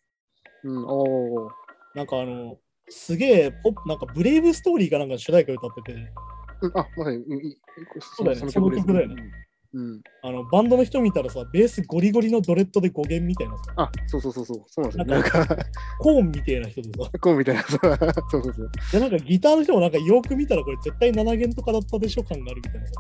[0.64, 1.52] うん、おー
[1.96, 2.58] なんかあの、
[2.90, 6.14] すげえポップ、なんかブレイブストーリーかなんかの主題歌歌ってて、
[6.62, 7.58] うん、あ、まさに、
[8.00, 9.32] そうだよねその曲だよね。
[9.74, 9.82] うん。
[9.82, 15.06] うんあのバンドの人見たらさ、ベースゴリゴリのドレッドで語源みたいなさ、あ、そうそうそうそう、そうなんですよ。
[15.06, 15.66] ななんんか、
[16.00, 18.72] コーンみたいな人でさ、こうみたいな、そうそうそうそう。
[18.92, 22.94] でなんかギターの人もなんかよく見たらこれ絶対7弦とかだったでしょ感があるみたいなさ、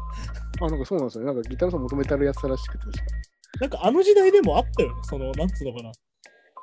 [0.61, 1.25] あ、なんかそうなんですよ。
[1.25, 2.85] なんかギターの人求めてあるやつらしくて、
[3.59, 5.91] なんかあの時代でもあったよね、その、なんつうのかな。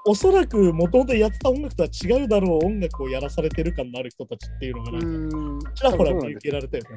[0.08, 5.58] おそらくもともとやってた音楽とは違うだろう音楽をやらされてる感のある人たちっていうのがなんか、うん。
[5.74, 6.90] ちらほら見受けられたよね。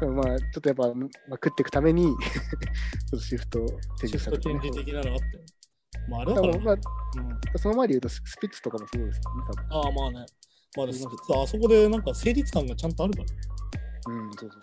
[0.00, 3.66] でもまあ、ちょっとやっぱ、まあ、食っていくために、 ちょっとシフト
[3.98, 5.24] チェンジシフト的なのがあって。
[6.08, 6.80] まああれだから、まあ、うん、
[7.58, 9.66] その前で言うと、ススピッツとかもそうですよね、多分。
[9.70, 10.26] ああまあね。
[10.76, 14.12] まあで、スピッツはあそこでなんか成立感がちゃんとあるから。
[14.12, 14.60] うん、そうそう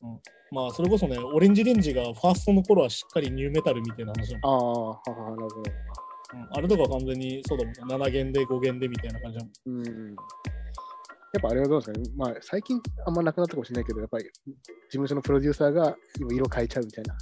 [0.00, 0.20] そう
[0.52, 5.56] まあそれこそね、オレンジレンジがファーストの頃はしっかりニューメタルみたいな話だもんああ、ははは、なるほど。
[5.58, 8.06] うんあれとか完全にそうだもんね。
[8.06, 9.80] 7弦で5弦でみたいな感じだもん。
[9.80, 10.16] うん。
[11.32, 12.10] やっぱあれはどうですかね。
[12.16, 14.32] まあ、最近あんまなくなったかもしれないけど、やっぱり事
[14.90, 17.14] 務所のプロデューサーが今色変えちゃうみたいな。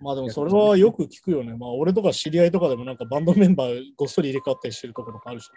[0.00, 1.54] まあでもそれはよく聞くよね。
[1.56, 5.50] まあ俺とか知り合いとかでもなんかバンドメンバーごっそり入れ替わったりしてるところとかあるし。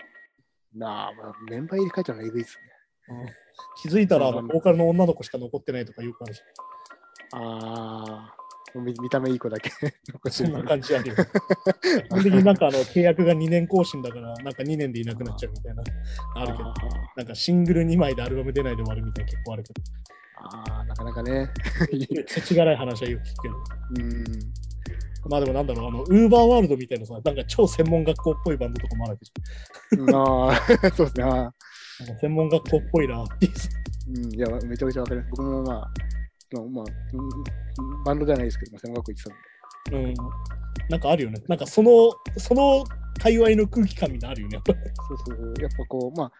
[0.76, 3.16] なあ、まあ、メンバー入れ替えちゃうのはえぐいですね。
[3.16, 3.26] うん
[3.82, 6.42] 気づいたらあのうんボーカルの女の子しか残ってないとかよくあるし。
[7.32, 8.36] ああ、
[8.76, 9.72] 見見た目いい子だけ
[10.32, 10.68] そんなる。
[10.68, 11.16] 感じあるよ。
[11.16, 15.84] 基本的になんかあの契約が2年更新だから、なんか2年でいなくなっちゃうみたいな。
[16.36, 16.74] あるけど、あ
[17.18, 19.82] なんかシングル2枚でアルバム出ないで終わるみたいな結構あるけど。
[20.46, 21.50] あー、なかなかね。
[22.28, 23.56] せちがらい話はよく聞くけど。
[24.00, 24.24] うん。
[25.30, 29.32] まあでもなんだろう、あの、ウーバーワールドみたいなさ、なんか超専門学校っぽいバンドとかもあるわけじ
[30.14, 31.50] ああ、 そうですね。
[32.20, 33.70] 専門学校っぽいなっていうさ。
[34.10, 35.30] うん、いや、めちゃめちゃわかります。
[35.32, 35.92] 僕もまあ、
[36.54, 36.86] まあ、
[38.06, 39.30] バンドじゃないですけど、まあ、専門学校行って
[39.90, 40.10] たんで。
[40.10, 40.14] うん。
[40.90, 41.42] なんかあるよね。
[41.48, 42.84] なんかその、その
[43.22, 44.56] 界隈の空気感みたいなのあるよね。
[44.56, 45.62] やっぱりそうそうそう。
[45.62, 46.32] やっぱこう、まあ、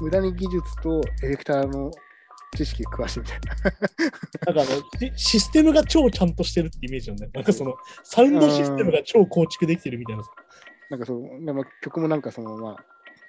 [0.00, 1.90] 無駄に技術とエフェクターの
[2.56, 3.40] 知識詳しいみたい
[4.44, 4.54] な。
[4.54, 7.30] なんかあの、シシステムが超ちゃんとしてるってイメージなんだよ。
[7.34, 10.30] なんかその、サウンドシステムが超構築できてるみたいなさ。
[10.90, 12.76] なんかそう、でまあ、曲もなんかその、まあ、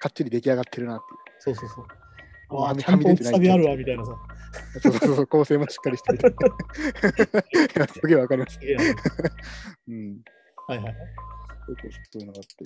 [0.00, 1.04] かっちり出来上がってるなって
[1.38, 1.86] そうそうそう。
[1.88, 2.01] ああ
[2.58, 4.12] あ、ちゃんとはみ出てない大きさであるわみたいなさ。
[4.82, 6.18] そう そうそう、構成もしっかりしてる。
[8.00, 8.58] すげえわかります。
[9.88, 10.20] うん。
[10.66, 10.94] はいはいはい。
[11.66, 12.64] そういうのがあって。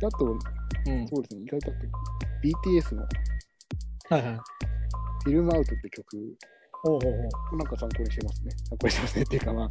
[0.00, 1.08] であと、うん。
[1.08, 1.72] そうですね、意外と
[2.42, 3.02] BTS の
[4.10, 4.40] はいはい。
[5.24, 6.36] フィルムアウトって曲、
[7.52, 8.52] なんか参考にしてますね。
[8.68, 9.68] 参考にしてますねっていうか、まあ、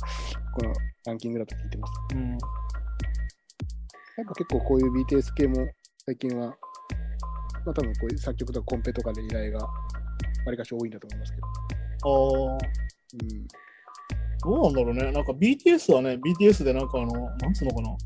[0.53, 0.73] この
[1.05, 1.93] ランキングだと聞いてます。
[2.13, 2.17] う。
[2.17, 2.29] うん。
[2.31, 5.67] なんか結構こういう BTS 系も
[6.05, 6.55] 最近は、
[7.67, 9.71] まあ多分こういう作曲とかコンペとかで依頼がわ
[10.51, 11.47] りかし多いんだと思いますけど。
[12.05, 12.57] ああ。
[13.13, 13.47] うん。
[14.39, 15.11] どうなんだろうね。
[15.11, 17.97] なんか BTS はね、BTS でなんかあの、なんつうのかな。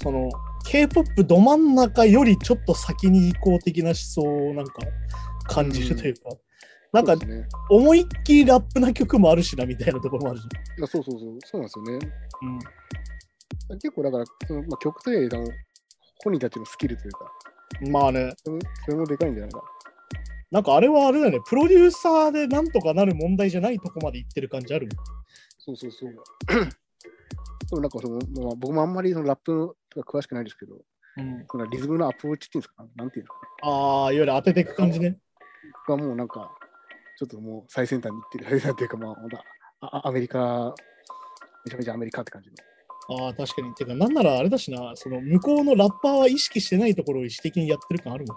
[0.00, 0.30] その、
[0.64, 4.74] K-POP ど真ん中よりちょっと先に移行的な思想をなんか
[5.48, 6.20] 感じるというか、
[6.92, 7.48] なんかそうですね。
[7.70, 12.12] 思いっきりラップな曲もあるしなみたいなところもあるじいやそうそうそう、そうなんですよね。
[13.70, 13.78] ゃん。
[13.78, 15.52] 結構だから、そのまあ、曲というより
[16.22, 17.28] 本人たちのスキルというか、うん。
[17.90, 19.62] まあね、それそれもでかいんじゃないか
[20.50, 24.88] なんかあれはあれだよね、プロデューサーでなんとかなる問題じゃないとこまで行ってる感じある
[25.58, 26.12] そうそうそう。
[27.70, 30.76] でもなんかその、まあ、僕もあんまりそのラップとか詳しくないですけど、
[31.18, 32.86] うん、そのリズムのアプローチっていうんですか？
[32.96, 33.48] なんていうのかね。
[33.62, 35.18] ああ、いわゆる当てていく感じね。
[35.86, 36.50] がもうなんか、
[37.18, 39.42] ちょっともう最先端に行ってる、最先端っていうか、まあ、ほんとあ
[39.80, 40.74] あアメリカ、
[41.66, 42.54] めちゃめちゃアメリカって感じの。
[43.10, 43.74] ああ、確かに。
[43.74, 48.36] てか、なんならあれだしな、その向こうのラッパーは意識してないところを意思的にやってる感あるもん。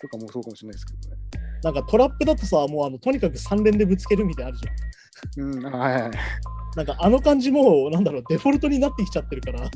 [0.00, 1.20] とかもそうかもしれないですけどね。
[1.62, 4.68] なんかトラップだとさ、もうあのとにかく3連でぶつけるみたいなのある
[5.34, 5.54] じゃん。
[5.56, 6.12] うん、あはいはいはい。
[6.76, 9.70] なんかあの感じも、なんだろう、デフォルトになってきちゃってるから、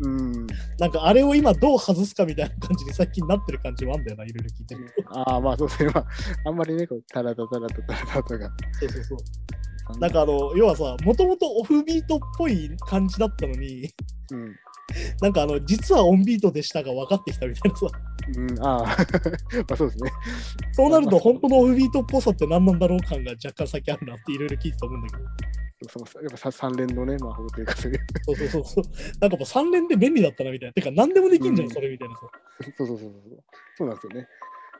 [0.00, 0.46] うん。
[0.78, 5.20] なんかあれを今どう外すかみたいな感じに最近なってる感じもあんだよな、いろいろ聞いてると。
[5.20, 5.90] ああ、まあそうですね。
[5.94, 6.06] まあ、
[6.46, 8.50] あんまりね、こう、タラタタラタタラタタが。
[8.80, 9.18] そうそうそう。
[9.98, 13.90] なんかあの、要はさ、もともとオフビートっぽい感じだったのに、
[14.30, 14.56] うん。
[15.20, 17.86] なんかあの、実はオンビートでしたが分かってきたみたいなさ、
[18.36, 18.84] うん、ああ、
[19.68, 20.10] まあそうですね。
[20.72, 25.28] そうなると本当のオフビートっぽさって何なんだろう感が若干先あるなっていろいろ聞いてたと思うんだけど。
[25.88, 28.00] そのやっぱさ三連のね、魔法というか、そういう。
[28.26, 28.84] そうそうそうそう。
[29.18, 30.72] なんかもう3連で便利だったなみたいな。
[30.74, 32.20] てか何でもできんじゃん、うんそれみたいなさ。
[32.76, 33.12] そうそうそうそう。
[33.78, 34.28] そうなんですよね。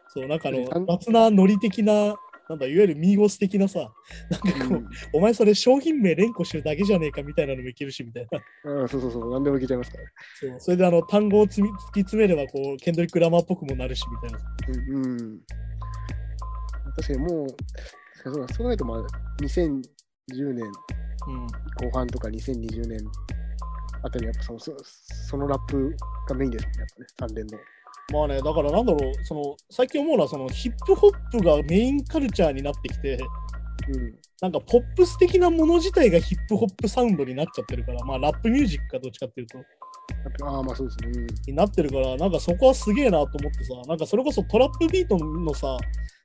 [0.09, 2.17] そう、なんかあの、雑なノリ的な、
[2.51, 3.93] なんだ、いわゆるミーゴス的なさ、
[4.29, 8.27] なんかこう、うんお前それ商品名連呼してるだけじゃねえかみたいなのもいけるしみたい
[8.65, 8.85] な。
[8.85, 10.11] あそうそうそう、何でもいけちゃいますからね。
[10.41, 14.47] そうそれであの単語を突き詰めればこうケンドリック・ラマーっぽくもなるしみたいな。
[14.89, 15.07] うん。
[15.07, 15.41] うん、
[16.97, 17.47] 確かにもう、
[18.25, 19.07] そうそう考えると、まあ、
[19.43, 20.65] 2010年
[21.29, 22.99] うん、後半とか2020年
[24.03, 24.73] あたり、やっぱそのそ
[25.29, 25.95] そのラップ
[26.29, 27.59] がメインですもんね、やっぱね、3連の。
[28.13, 33.19] まあね、だからなんだろう、その最近思うのはそのヒップホップがメインカルチャーになってきて、
[33.89, 34.15] うん。
[34.41, 39.59] なんかポップス的なもの自体がヒップホップサウンドになっちゃってるから、まあラップミュージックかどっちかっていうと、
[40.45, 41.27] ああ、まあそうですね。
[41.47, 45.77] になってるから、なんかそこはすげえなと思ってさ、なんかそれこそトラップビートのさ、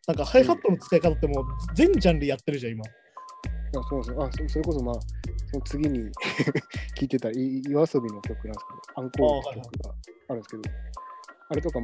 [0.07, 1.45] なんかハイハットの使い方ってもう
[1.75, 2.83] 全ジャンルやってるじゃん、今。
[3.73, 4.23] うん、あそうですね。
[4.23, 4.95] あそそれこそ、まあ、
[5.51, 6.09] その次に
[6.95, 9.95] 聴いてたい夜遊びの曲なんですけど、アンコールの曲が
[10.29, 10.63] あるんですけど、
[11.49, 11.79] あれとか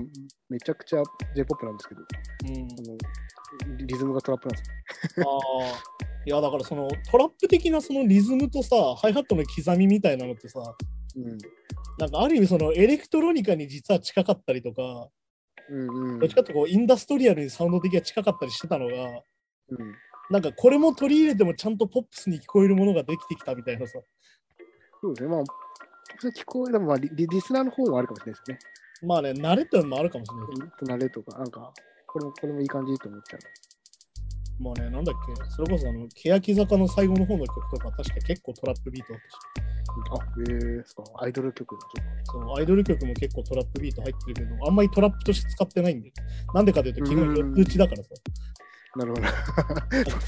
[0.50, 1.04] めちゃくちゃ
[1.36, 4.64] J-POP なんですけど、うん、あのリリズムがトラップなんで
[5.14, 5.40] すよ。
[5.40, 6.12] ああ。
[6.26, 10.60] いや、だからそのトラップ的なそのリズムとさ、ハイハットの刻みみたいなのってさ、
[11.16, 11.38] うん。
[11.98, 15.10] なんかある意味そのエレクトロニカに実は近かったりとか、
[15.70, 16.20] うんうん。
[16.20, 18.94] どっちかとこうインダストリアルにサウンド的には近かったりしてたのが、
[19.70, 19.96] うん
[20.32, 24.00] なんかこれも取り入れてもちゃんとポップスに聞こえるものができてきたみたいなさ。
[25.02, 25.30] そうですね。
[25.30, 28.72] まあ、聞こえれば、まあリ、リリスナーの方もあるかもしれないですね。
[29.02, 30.68] まあね、慣れってのもあるかもしれないけど。
[30.78, 31.74] となれとか、なんか、
[32.08, 33.40] これも、これもいい感じと思っちゃう。
[34.64, 39.72] まあね、なんだっけ、それこそあの、欅坂の最後の方の曲とか、確か結構トラップビートだったし、
[40.12, 41.04] あ、ええそ。
[41.20, 41.76] アイドル曲。
[42.26, 46.12] そうアイドル曲も結構トラップビート入ってるけど、あんまりトラップとして使ってないんで、
[46.54, 48.10] なんでかというと、基本うん4つ打ちだからさ。
[48.96, 49.28] なるほど。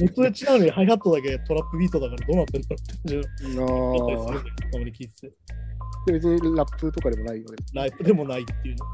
[0.05, 5.33] 4つ打ちなのにハイハットだけトラップビートだからどうなってんだろうってたまに聞いてて。
[5.49, 6.11] あ。
[6.11, 7.55] 別にラップとかでもないよね。
[7.73, 8.85] ライブでもないっていうの。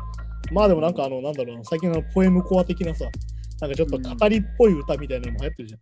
[0.51, 3.05] まあでもなんかあの、なんだろうな、最近のポエムコア的なさ、
[3.61, 5.79] なんかちょっと語りっぽい歌みたいなのも流行ってるじゃん。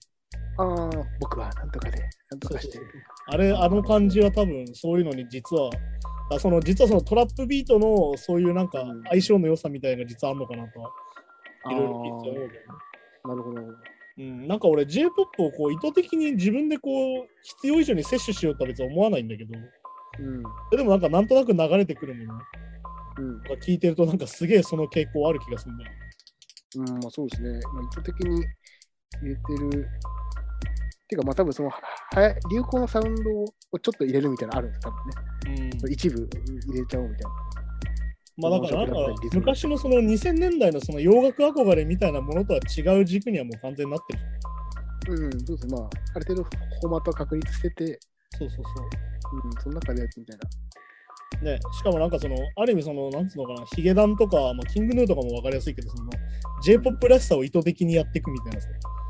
[0.60, 2.00] ああ、僕はなんとかで、
[2.32, 2.86] なんとかしてる。
[3.28, 5.69] あれ、あの感じは多分そういうのに実は、
[6.30, 10.89] あその実はそのトラップビートのそういうなんかうん相性の良さみたいな実はあるのかなとは、
[11.65, 12.87] あいろいろ聞いて思うけどね。
[13.28, 13.62] あ、なるほど。
[14.20, 16.90] うん、なんか俺 J-POP をこう意図的に自分でこ
[17.22, 19.56] う必要以上に摂取しようとは別に思わないんだけど、
[20.20, 20.44] うん。
[20.72, 22.40] でもなんかなんとなく流れてくるもの
[23.20, 23.42] うん。
[23.44, 25.92] が聞いてるとなんかすげえその傾向ある気がするんだよ。
[26.78, 27.60] うん、まあそうですね。
[27.74, 28.44] まあ、意図的に
[29.22, 29.88] 入れてる。
[31.08, 31.72] ていうか、まあ多分その、
[32.52, 35.70] 流行のサウンドをちょっと入れるみたいなのあるんです多分ね。
[35.84, 36.30] うん、一部
[36.68, 37.66] 入れちゃおうみたいな。
[38.38, 44.19] まあだからなんか昔のその2000年代のその洋楽憧れみたいなものとは違う軸にはもう完全になってる。
[45.10, 45.78] うん、そうですね。
[45.78, 48.00] まあ、ある程度フォーマットは確立してて、
[48.38, 49.47] そうそうそう。
[49.47, 51.52] うん、その中でやつみたいな。
[51.52, 56.10] ね、しかもなんかその、ある意味その、なんつうのかな、ヒゲダンとか、まあ、キングヌーとかも分かりやすいけど、その、
[56.63, 58.67] J-POP らしさを意図的にやっていくみたいなさ。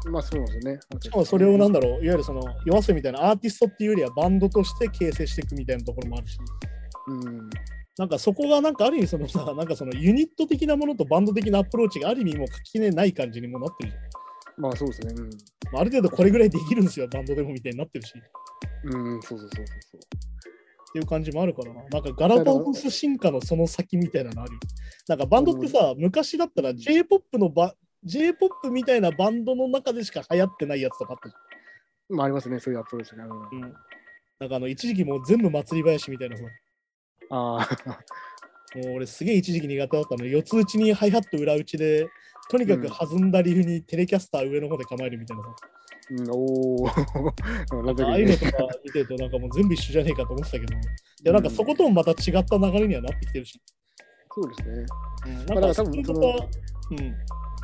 [0.10, 0.80] まあそうですよね。
[1.02, 6.38] しかもそれをなんだろう、いわゆるその、夜遊びみたいなアーティストっていうよりはバンドとして形成していくみたいなところもあるし、
[7.08, 7.50] うん。
[7.98, 14.04] なんかそこがなんかある意味そのさ、 なんかそのユニット的なものとバンド的なアプローチがある意味もう垣根ない感じにもなってるじゃん。
[14.62, 15.14] まあそうですね。
[15.72, 18.14] まあ、ある程度これぐらいできるんですよ、バンドでもみたいになってるし。
[18.18, 18.22] っ
[18.84, 19.16] うん。
[19.16, 20.28] うん、そうそうそうそう
[20.94, 21.84] ていう感じもあるからな。
[21.84, 24.60] なんかガラパゴス進化のその先みたいなのあるよ。
[25.08, 31.40] なんかバンドってさ、昔だったら J-POP のバ J-POP みたいなバンドの中でしか流行ってないやつとかあったじそ
[32.14, 32.16] う。
[32.16, 33.24] まあありますね、そういうアプローチね。
[33.24, 33.64] うんゃん。
[33.64, 33.74] うん。
[34.40, 36.44] なんかあの、一時期もう全部祭り林みたいなさ。
[37.30, 40.26] ああ、もう俺すげえ一時期苦手だったの。
[40.26, 42.08] 四つ打ちにハイハット裏打ちで、
[42.50, 45.50] とにかく弾んだリフにテレキャスター上の方で構えるみたいなさ。
[46.10, 46.88] うん、おお。
[47.84, 48.52] なんだああいうのとか
[48.84, 50.80] 見てるとなんかもう全部一緒じゃねえかと思ってたけど、い
[51.24, 53.62] やなんかそこともまた違った流れにはなってきてるし。
[54.34, 54.86] そうですね。
[55.26, 56.50] うん、まあだから多分そのそ
[56.92, 56.98] うん、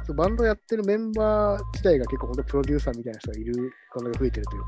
[0.06, 4.68] そうバンドやってるメンバー自体が結構本当プロデューサーみたいな人がいるバンドが増えてるというか。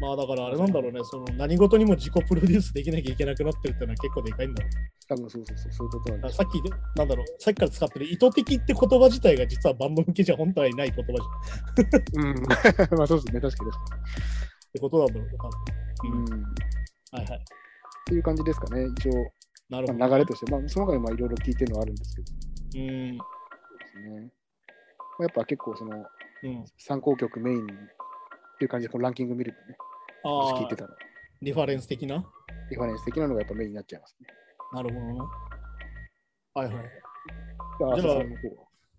[0.00, 4.70] まあだからあれなんだろうね、その何事にも自己プロデュースできなきゃいけなくなってるっていうのは結構でかいんだろう。
[5.08, 12.96] 多分そうそうそう、そういうことなんでださっき、なんだろう、さっきから使ってる意図的って言葉自体が実はバンド向けじゃ本当はいない言葉じゃんっうん。
[12.98, 13.96] まあそうですね、確かに確か
[14.72, 16.10] てことなんだろうね、多に。
[16.10, 16.36] 分。
[16.36, 16.42] うん。
[16.42, 16.46] っ
[17.12, 17.44] はいはい。
[18.06, 19.12] ていう感じですかね、一応、
[19.70, 19.98] なるほど。
[19.98, 20.52] まあ、流れとして。
[20.52, 22.28] まあ、その他にまあいろいろ聞いてるのはあるんですけど。
[22.78, 23.16] うん。
[23.16, 23.18] で
[23.92, 24.30] すね。
[25.18, 26.04] まあ、やっぱ結構その
[26.42, 26.64] うん。
[26.78, 27.66] 参考曲メイン
[28.56, 29.76] っていう感じでこのランキング見るとね、
[30.24, 30.90] あ聞いて、たら、
[31.42, 32.24] リファレンス的な？
[32.70, 34.26] リファレンス的なのがやっぱメインになっちゃいますね。
[34.72, 35.24] なるほどな。
[36.54, 36.74] はいはい。
[37.78, 38.24] じゃあ、は？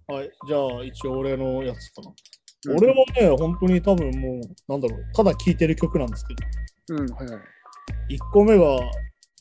[0.09, 2.09] はい、じゃあ一応俺のやつかな。
[2.09, 2.15] うん
[2.75, 6.33] 俺はね、本当に多分もう、なんだろう、ただ聴いてる曲なんですけ
[6.95, 7.37] ど、うん、はいは
[8.09, 8.15] い。
[8.15, 8.77] 1個目が、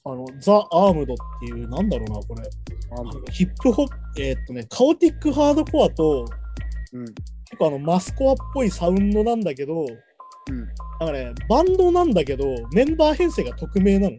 [0.04, 2.42] あの、ザ・アームドっていう、なんだろうな、これ。
[2.96, 6.26] ああのヒップホップ、えーっとね、カオティックハードコアと、
[6.96, 7.04] うん。
[7.04, 10.58] 結構あの、マスコアっぽいサウンドなんだけど、うん。
[11.00, 14.16] なんかね、バンドなんだけど、メンバー編成が匿名なの。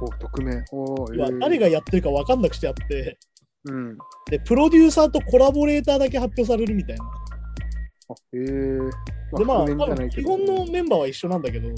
[0.00, 0.64] お、匿名。
[0.72, 3.18] おえー誰がやってるか分かんなくしてあって、
[3.64, 3.98] うん。
[4.30, 7.04] で、プロデューサーとコラボレーターだけ発表されるみたいな。
[7.04, 8.90] あ、えー。
[9.38, 11.74] で、まあ、覆面じゃ多分ないけど基本のメンバーは一緒なんだけど、うん。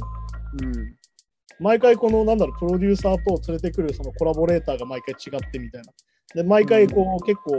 [1.61, 5.93] 毎回この、なんだろう、プロデューサーと連れてくるそのコラボレーターが毎回違ってみたいな。
[6.34, 7.53] で、毎回こう、結構、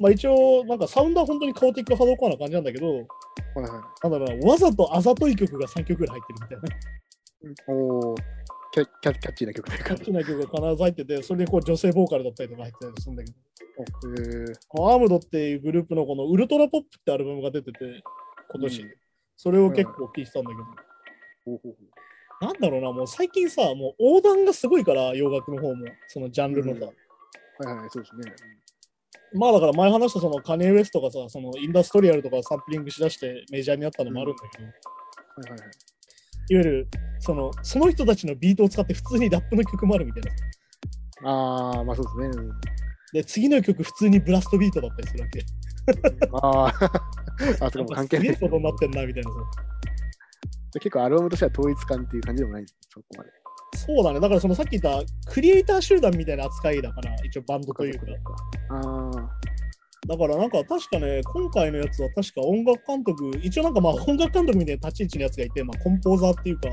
[0.00, 3.06] まあ一応、なんかサウンドは本当にカオティックハードコアな感じなんだけど。
[3.54, 7.74] なんだろうな、わざとあざとい曲が3曲ぐらい入ってるみたいな。
[7.74, 8.22] おー
[8.72, 10.04] キャキャキャッチーな曲キャッ。
[10.04, 18.02] チーな曲が必ず入ってて、それでこう女性ボーカルだったりとか入ってたりするんだけど、ーアームドっていうグループのこのウルトラポップってアルバムが出てて、
[18.50, 18.82] 今年。
[18.82, 18.90] うん
[19.36, 21.60] それを結構聴いてたんだけど、
[22.40, 26.86] なんだろうな、もう最近さ、もう横断がすごいから、洋楽の方も、そのジャンルのさ。
[27.58, 28.34] はいはい、そうですね。
[29.34, 34.72] まあだから前話したそのカニエ・ウエストがさ、そのインダストリアルとかサンプリングしだしてメジャーになったのもあるんだけど、いわ
[35.36, 35.70] はいはいはい。
[36.48, 36.88] ゆる
[37.18, 40.22] そのその人たちのビートを使って普通にラップの曲もあるみたい
[41.22, 41.30] な。
[41.30, 42.44] ああ、まあそうですね。
[42.44, 42.50] うん
[43.12, 45.44] で、次の曲普通にブラストビートだったりするわけ。
[46.32, 46.66] あ
[47.60, 48.48] あ、 あ、それも関係ないすげえ。
[48.48, 49.36] ことになってんなみたいなさ。
[50.74, 53.30] 結構アルバムとしては統一感っていう感じでもないんですそこまで。
[53.76, 54.20] そうだね。
[54.20, 58.06] だからそのさっき言ったクリエイター集団みたいな扱いだから、一応バンドというか。
[60.08, 66.68] だからなんか確かね、今回のやつは確か音楽監督、一応なんかまあ音楽監督みたいな立ち位置のやつがいて、まあコンポーザーっていうか、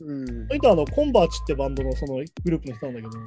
[0.00, 0.26] うん。
[0.26, 3.24] そういったあのコンバージってバンドのそのグループの人なんだけど、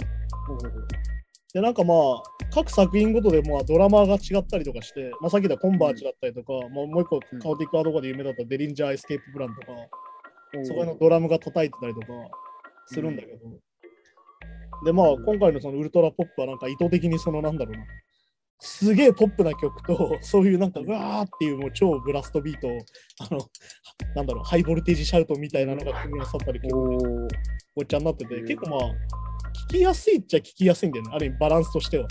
[1.54, 7.40] で、なんかまあ、各作品ごとでまあドラマーが違ったりとかして、まあ、さっき言ったコンバージだったりとか、もうもう一個うん。
[7.40, 9.68] カオティックハードコアで有名だったデリンジャー・エスケープ・プランとか、
[10.54, 12.08] ほうそこのドラムが叩いてたりとか
[12.88, 13.40] するんだけど、
[14.86, 17.86] で、まあ、今回のそのウルトラポップはなんか意図的にそのなんだろうな、
[18.60, 22.72] すげえポップな曲と、そういうなんかうわーっていうもう超ブラストビートを、
[23.20, 23.40] あの、
[24.16, 26.98] なんだろう、ハイボルテージシャウトみたいなのが組み合わさったり、結構
[27.76, 28.80] おっちゃになってて、うん結構まあ、
[29.70, 32.08] 聞きやすいっちゃ聞きやすいんだよね、ある意味バランスとしては。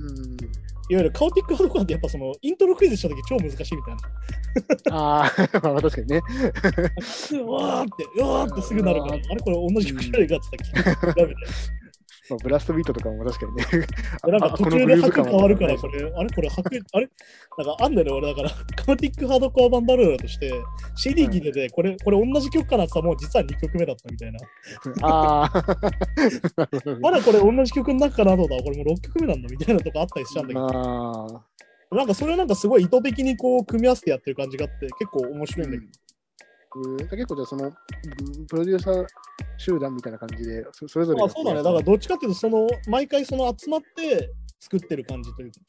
[0.00, 0.62] うん。
[0.92, 3.96] いわゆるカオティックハードコアってやっぱそのイントロクイズした時超難しいみたい
[4.92, 4.94] な。
[4.94, 6.20] ああ、まあ確かにね。
[7.42, 11.32] うわーって、うわーってすぐなるから、あれこれ同じ曲じゃないかって言ったら聞くみたいな。
[12.30, 13.86] まあ、ブラストビートとかも確かにね。
[14.24, 17.08] でなんかあ途中で拍変わるから、はこれ、あれこれ拍、あれ？
[17.58, 18.50] なんかあんだよね、俺だから、
[18.84, 20.52] カオティックハードコア版だろうとして、
[20.96, 24.38] CD 聴いてて、これ、これ同じ曲かなってもう実は2曲目だったみたいな。
[25.02, 25.52] ああ。
[27.00, 31.44] まだこれ同じ曲の中かなと思ったら、これもう6曲目なんだみたいなとこあったりしちゃうんだけど、あ
[31.90, 31.96] あ。
[31.96, 35.92] なんかそれをなんかすごい意図的にこう組み合わせてやってる感じがあって、結構面白いんだけど。
[36.74, 37.68] うん結構じゃあそのう
[38.40, 39.06] んプロデューサー
[39.58, 45.60] 集団みたいな感じでそそれぞれあそうだね、だからどっちかっていうと、その毎回その集まって作ってる感じというか。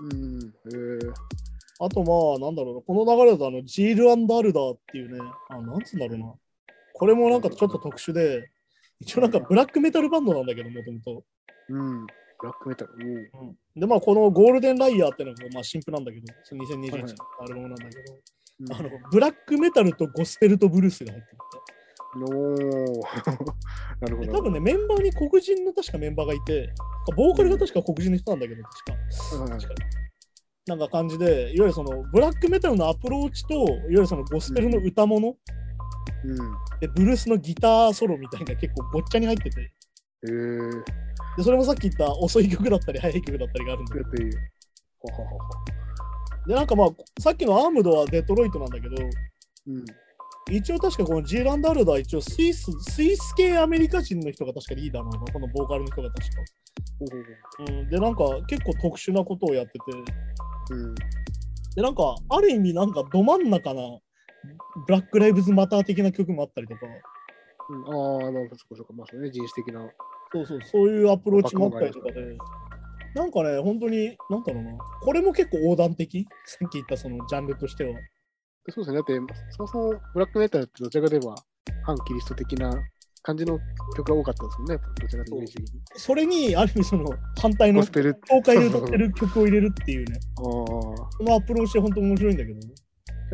[0.00, 1.34] うんへえ
[1.80, 5.18] あとまあ、なんだろうな、この流れだとあのジールアンダルダーっていうね、
[5.48, 6.32] あなんつうんだろうな。
[6.94, 8.48] これもなんかちょっと特殊で、
[9.00, 11.24] 一応なんかブラックメタルバンドなんだけど、もともと。
[11.68, 12.06] うん。
[12.06, 13.30] ブラックメタル。
[13.34, 17.12] おで、まあこのゴールデンライヤーっていうのがまあ新譜なんだけど、その2021年はいはい。
[17.12, 18.16] のアルバムなんだけど、お
[18.70, 21.38] あのブラックメタルとゴスペルとブルースが入ってる。
[22.16, 23.02] おー。
[24.00, 24.28] なるほで。
[24.28, 24.38] ど。
[24.38, 26.72] 多分ね、メンバーに黒人の確かメンバーがいて、
[27.16, 29.48] ボーカルが確か黒人の人なんだけど、確か。
[29.48, 29.74] 確か。
[30.66, 35.36] なんか感じで、いわゆるそのブラックメタルのアプローチと、いわゆるそのゴスペルの歌物、
[36.24, 36.36] うん。
[36.80, 39.72] で、ブルースのギターソロみたいな結構ごっちゃに入ってて、
[41.36, 45.83] で、それもさっき言った遅い曲だったり速い曲だったりがあるんだけど、ははは
[46.46, 46.88] で、なんかまあ、
[47.20, 48.96] さっきのアームドはデトロイトなんだけど、
[49.68, 49.84] うん
[50.50, 56.36] 一応確かこのジーランド・アルダは一応スイス、スイス系アメリカ人の人が確かリーダーなのこのボーカルの人が確か。
[56.98, 57.06] ほ
[57.66, 60.94] うん、で、なんか結構特殊なことをやってて、ほううん。
[60.94, 63.80] で、なんかある意味なんかど真ん中な
[64.86, 66.80] ブラック・ライブズ・マター的な曲もあったりとか、
[67.70, 68.92] うん、ああ、なるほど、そこそこ。
[68.92, 69.80] まあ、それね、人種的な。
[70.30, 72.36] そうそう、そういうアプローチもあったりとかで、
[73.14, 77.92] なんかね、本当に、なんだろうな、これも結構横断的、さっき言ったそのジャンルとしては。
[78.70, 78.96] そうですね。
[78.96, 81.34] だって、そもそもブラックメタルってどちらかといえば
[81.84, 82.72] 反キリスト的な
[83.22, 83.58] 感じの
[83.96, 84.78] 曲が多かったですもんね。
[85.00, 85.30] どちらか。
[85.96, 87.04] それに、ある意味その
[87.40, 88.20] 反対のゴスペル。
[88.26, 90.18] 教会で歌ってる曲を入れるっていうね。
[90.34, 92.60] このアプローチは本当面白いんだけど、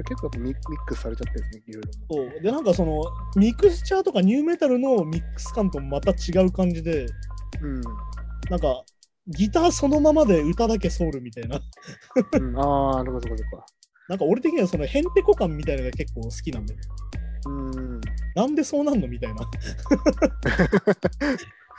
[0.08, 1.90] 結構ミミックスされちゃってるんですね、いろいろ。
[2.30, 3.02] そうで、なんかその
[3.36, 7.06] ミクスチャーとかニューメタルのミックス感とまた違う感じで、
[7.60, 7.80] うん。
[8.48, 8.82] なんか
[9.26, 11.60] ギターそのままで歌だけソウルみたいな、
[12.32, 13.62] うん、ああ、なるほど、そこそこ。
[14.08, 16.86] なんか俺的にはそのヘンテコ感みたいなのが結構好きなんだよね。
[17.46, 18.00] うん。
[18.34, 19.06] なんでそうなんの？
[19.06, 19.48] みたいな。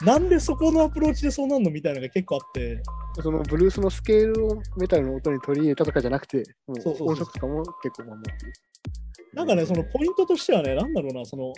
[0.02, 1.70] なんでそこのアプローチでそうなんの？
[1.70, 2.82] みたいなのが結構あって、
[3.22, 8.52] そのブルースのスケールをメタルの音に取り入れたとかじゃなくて、もそうそうそう音色とかも結構守ってる。
[9.34, 11.52] なんかね、そのポイントとしてはね、なんだろうな、その、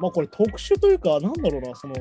[0.00, 1.94] まあこれ特殊というか、なんだろうな、その、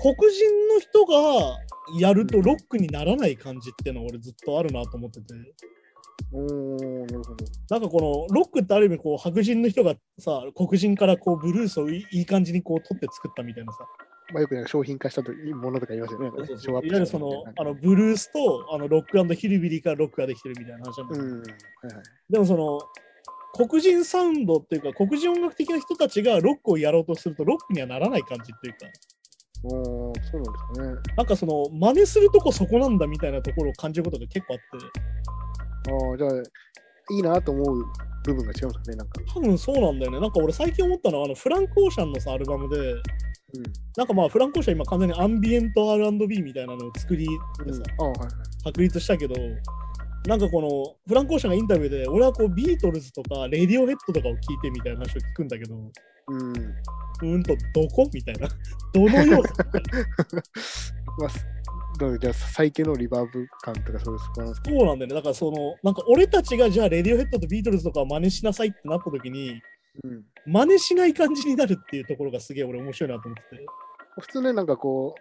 [0.00, 1.58] 黒人の人が
[1.98, 5.26] やるとロックにならない感じっていうのは俺ずっとあるなと思ってて、
[6.32, 7.44] おー、なるほど。
[7.70, 13.78] なんかこのロックってある意味こう白人の人がさ、黒人からこうブルースをいいいい感じにこう取って作ったみたいなさ、
[14.32, 16.26] まあ、よくなんか商品化したというものとか言いますよね。
[16.26, 21.38] いわゆるそのあのブルースとあのロックヒルビリーからロックができてるみたいな話なんだけど、うん。
[21.40, 22.04] はいはい。
[22.30, 22.80] でもその
[23.54, 28.86] 黒人サウンドっていうか黒人音楽的な人たちがロックをやろうとするとロックにはならない感じっていうか
[29.64, 31.00] おー、そうなんですかね。
[31.16, 36.42] なんかその真似するとこそこなんだみたいなところを感じることが結構あってああ、じゃあ、
[37.14, 37.84] いいなと思う
[38.24, 39.20] 部分が違うんですかね、なんか。
[39.32, 43.02] 多分そうなんだよねなんか俺最近思ったのはあのフランク・オーシャンのさアルバムでうん。
[43.96, 47.26] なんかまあフランク・オーシャン今完全にアンビエント R&B みたいなのを作り
[47.64, 48.28] でさ、ああ、はいはい。
[48.64, 49.34] 確立したけど
[50.26, 55.76] なんかこのフランク・オーシャンがインタビューで俺はこうビートルズとかレディオヘッドとかを聞いてみたいな話を聞くんだけど
[56.28, 56.52] うん。
[56.56, 58.08] うーんとどこ？
[58.12, 58.48] みたいな
[58.92, 59.54] どの要素
[61.18, 61.30] まあ、
[61.98, 65.14] どうじゃあ、最近のリバーブ感とかそうですかそうなんだよね。
[65.14, 69.62] だからその、なんか俺たちがじゃあレディオヘッドとビートルズとかを真似しなさいってなった時に、
[70.04, 70.24] うん。
[70.44, 73.66] 真似しない感じになるっていうところがすげえ俺面白いなと思ってて。
[74.20, 75.14] 普通ね、なんかこ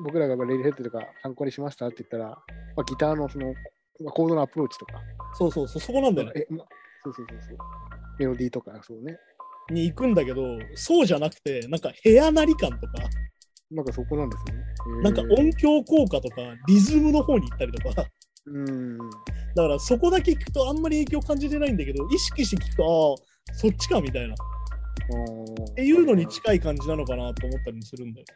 [0.00, 1.86] う、僕らがレディヘッドとか参考にしました？
[1.86, 2.24] って言ったら、
[2.76, 3.54] まあ、ギターのその、
[4.00, 5.00] まあ、コードのアプローチとか、
[5.34, 6.46] そうそうそう、そこなんだよね。
[6.50, 6.64] え、ま、
[7.04, 7.58] そうそうそうそう。
[8.18, 9.16] メロディーとか、そうね。
[9.70, 12.92] に行くんだけど、そうじゃなくて、なんか部屋なり感とか、
[13.70, 14.62] なんかそこなんですね。
[15.02, 18.06] なんか音響効果とか、リズムの方に行ったりとか、
[18.46, 18.98] うん。
[18.98, 24.34] だからそこだけ聞くとあんまり影響感じてないんだけど、意識して聞くと、ああ、そっちかみたいな。
[24.34, 24.36] っ
[25.70, 28.26] っていうのに近い感じなのかなと思ったりもするんだよ。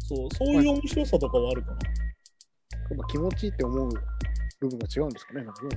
[0.00, 1.76] そう、そういう面白さとかはあるかな。
[2.96, 3.88] まあ気持ちいいって思う
[4.60, 5.44] 部分が違うんですかね。
[5.44, 5.70] なんかどう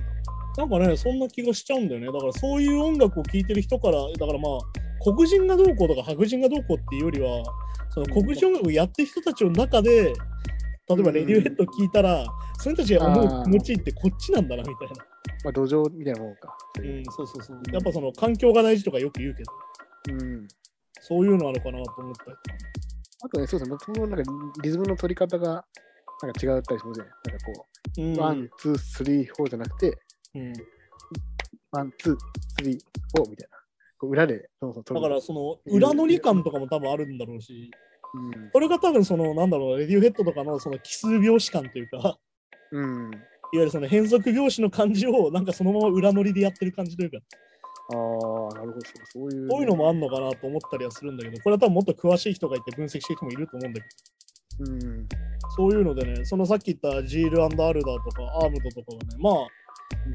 [0.56, 2.06] なんかね、そんな気がしちゃうんだよね。
[2.06, 4.58] だからそういう音楽を聴いてる人から、だからまあ、
[5.02, 7.42] 黒人がどうこうとか白人がどうこうっていうよりは、
[7.90, 10.12] その黒人音楽をやってる人たちの中で、
[10.88, 12.24] 例えばレディオヘッド聞いたら、
[12.58, 14.94] その人たちが思う気持ちってこっちなんだなみたいな。
[15.44, 16.56] まあ土壌みたいなもんか。
[16.76, 17.62] そうんそうそうそう。
[17.72, 19.52] やっぱその環境が大事とかよく言うけど、
[20.14, 20.48] うん。
[21.00, 22.36] そういうのあるかなと思ったり。
[23.22, 23.76] あとね、そうですね。
[23.80, 24.32] そのなんか
[24.62, 25.64] リズムの取り方が
[26.22, 27.06] なんか違ったりしますね。
[27.26, 27.66] なんかこ
[27.98, 29.98] うんう、 one, two, three, four じゃなくて、
[30.38, 30.52] うん、
[31.72, 33.56] one, two, three, four みたいな。
[33.98, 37.70] こう裏で、そもそも取るだからその裏のり感とかも多分あるんだろうし、
[38.14, 38.50] うん。
[38.52, 42.18] それが多分そのなんだろう、レディオヘッドとかのその奇数拍子感というか、
[42.72, 43.10] うん。
[43.52, 47.18] いわゆるその変則拍子の感じをなんかそのまま裏乗りでやってる感じというか、
[47.92, 48.80] ああ、なるほど。
[49.12, 49.48] そういう。
[49.48, 55.08] こういうのもあんのかなと思ったりはするんだけど、これは多分もっと詳しい人がいて分析してる人もいると思うんだけど、うん。
[55.56, 59.34] そういうのでね、そのさっき言ったジールアルダーとかアームドとかはね、まあ、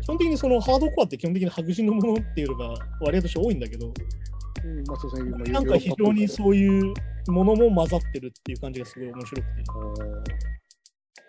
[0.02, 5.32] 基本的にそのハードコアって基本的に白人のものっていうのが割合として多いんだけど、うん、まあそうですね。
[5.32, 6.94] まあなんか非常にそういう
[7.28, 9.48] ものも混ざってるっていう感じがすごい面白くて。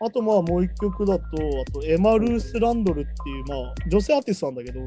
[0.04, 4.80] あとまあもう一曲だと、あとエマ・ルース・ランドルっていう、まあ女性アーティストなんだけど。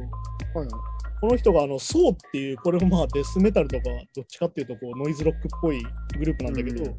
[1.21, 3.83] この人があの、ソーっていう、これもまあデスメタルとか、
[4.13, 5.81] どっちかっていうとこうノイズロックっぽい
[6.19, 6.95] グループなんだけど、うん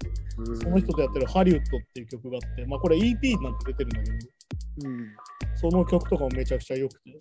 [0.56, 4.16] その人とやってるハリウッドっていう曲があって、まあこれ EP なんて出てるんだけど、
[4.84, 5.16] うん。
[5.54, 7.18] その曲とかもめちゃくちゃ良くて、えー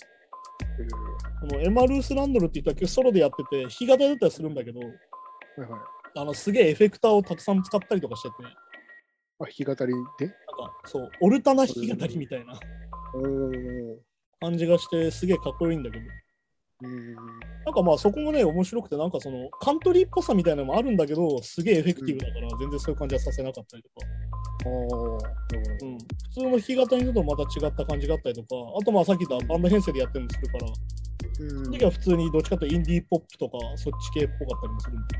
[1.41, 5.79] このエマ・ルース・ランドルって言った曲ソロでやってて、弾き語りだったりするんだけど、はいはい。
[6.17, 8.57] あのすげえエフェクターをたくさん使ったりとかしてて、なんか
[9.39, 10.33] あ、弾き語りで？
[10.85, 12.59] そう、オルタナ弾き語りみたいな
[14.39, 16.09] 感じがして、すげえかっこいいんだけど、うん。
[16.81, 28.47] なんかまあそこもね、面白くて、なんかそのカントリーっぽさみたいなのもあるんだけど、すげえエフェクティブだから、全然そういう感じはさせなかったりとか、おーなるほうん、普通の弾き語りだとまた違った感じがあったりとか、
[28.79, 30.73] あとまあさっき言ったバンド編成でやってるのするから、ど。
[31.33, 31.71] そのうん。
[31.71, 35.17] 時は普通にどっちかというとインディーポップとか、そっち系っぽかったりもするんで、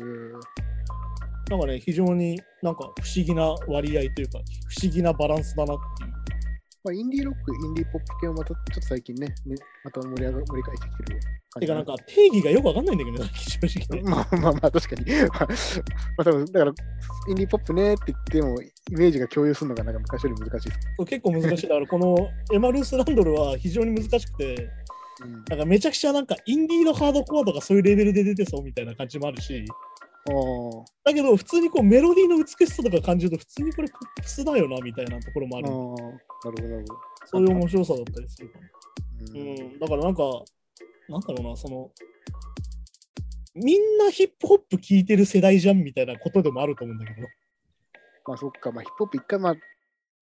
[0.00, 0.40] うん
[1.50, 6.21] なんかね、非常になんか不思議な割合というか、不思議なバランスだなっていう。
[6.84, 9.54] まあ、インディーロック、インディーポップ系はまたちょっと最近ね、ね
[9.84, 11.20] また盛り上が盛り返してきてる
[11.60, 14.02] てかなんか定義がよくわかんないんだけどね、正直ね。
[14.10, 15.04] まあまあまあ、確かに。
[15.30, 15.54] まあ、ま
[16.18, 16.72] あ、多分だから、
[17.28, 20.80] インディーポップねって言っても、イメージが共有するのがなんか昔より難しいです。
[21.06, 21.68] 結構難しい。
[21.68, 24.68] だから このエマ・ルース・ランドルは非常に難しくて、
[25.24, 29.64] うん、なんかめちゃくちゃなんかインディーのハードコアとかそういうレベルで出てそうみたいな感じもあるし、
[31.04, 35.66] だけど普通にこうメロディーの美しさとか感じると普通にこれポップスだよなみたいなところもある。
[35.66, 37.00] なるほど、なるほど。
[37.26, 38.66] そういう面白さだったりするかな。
[38.66, 38.70] う
[39.34, 40.22] うんん、だからなんか、
[41.08, 41.90] なんだろうな、その、
[43.54, 47.28] みんなヒップホップ聴いてる世代じゃんみたいなことでもあると思うんだけど、
[48.26, 49.56] まあそっか、まあヒップホップ一回まあ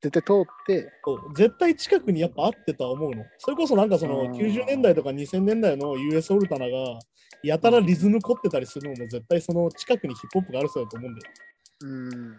[0.02, 0.90] 絶対通って、
[1.34, 3.24] 絶対近くにやっぱあってとは思うの。
[3.38, 6.98] それこそなんかそのうん90年代とか2000年代の US オルタナが
[7.42, 11.32] やたらリズム凝ってたりするのも絶対その近くにヒップホップがあるそうだと思うんだよ。
[11.82, 12.36] うん、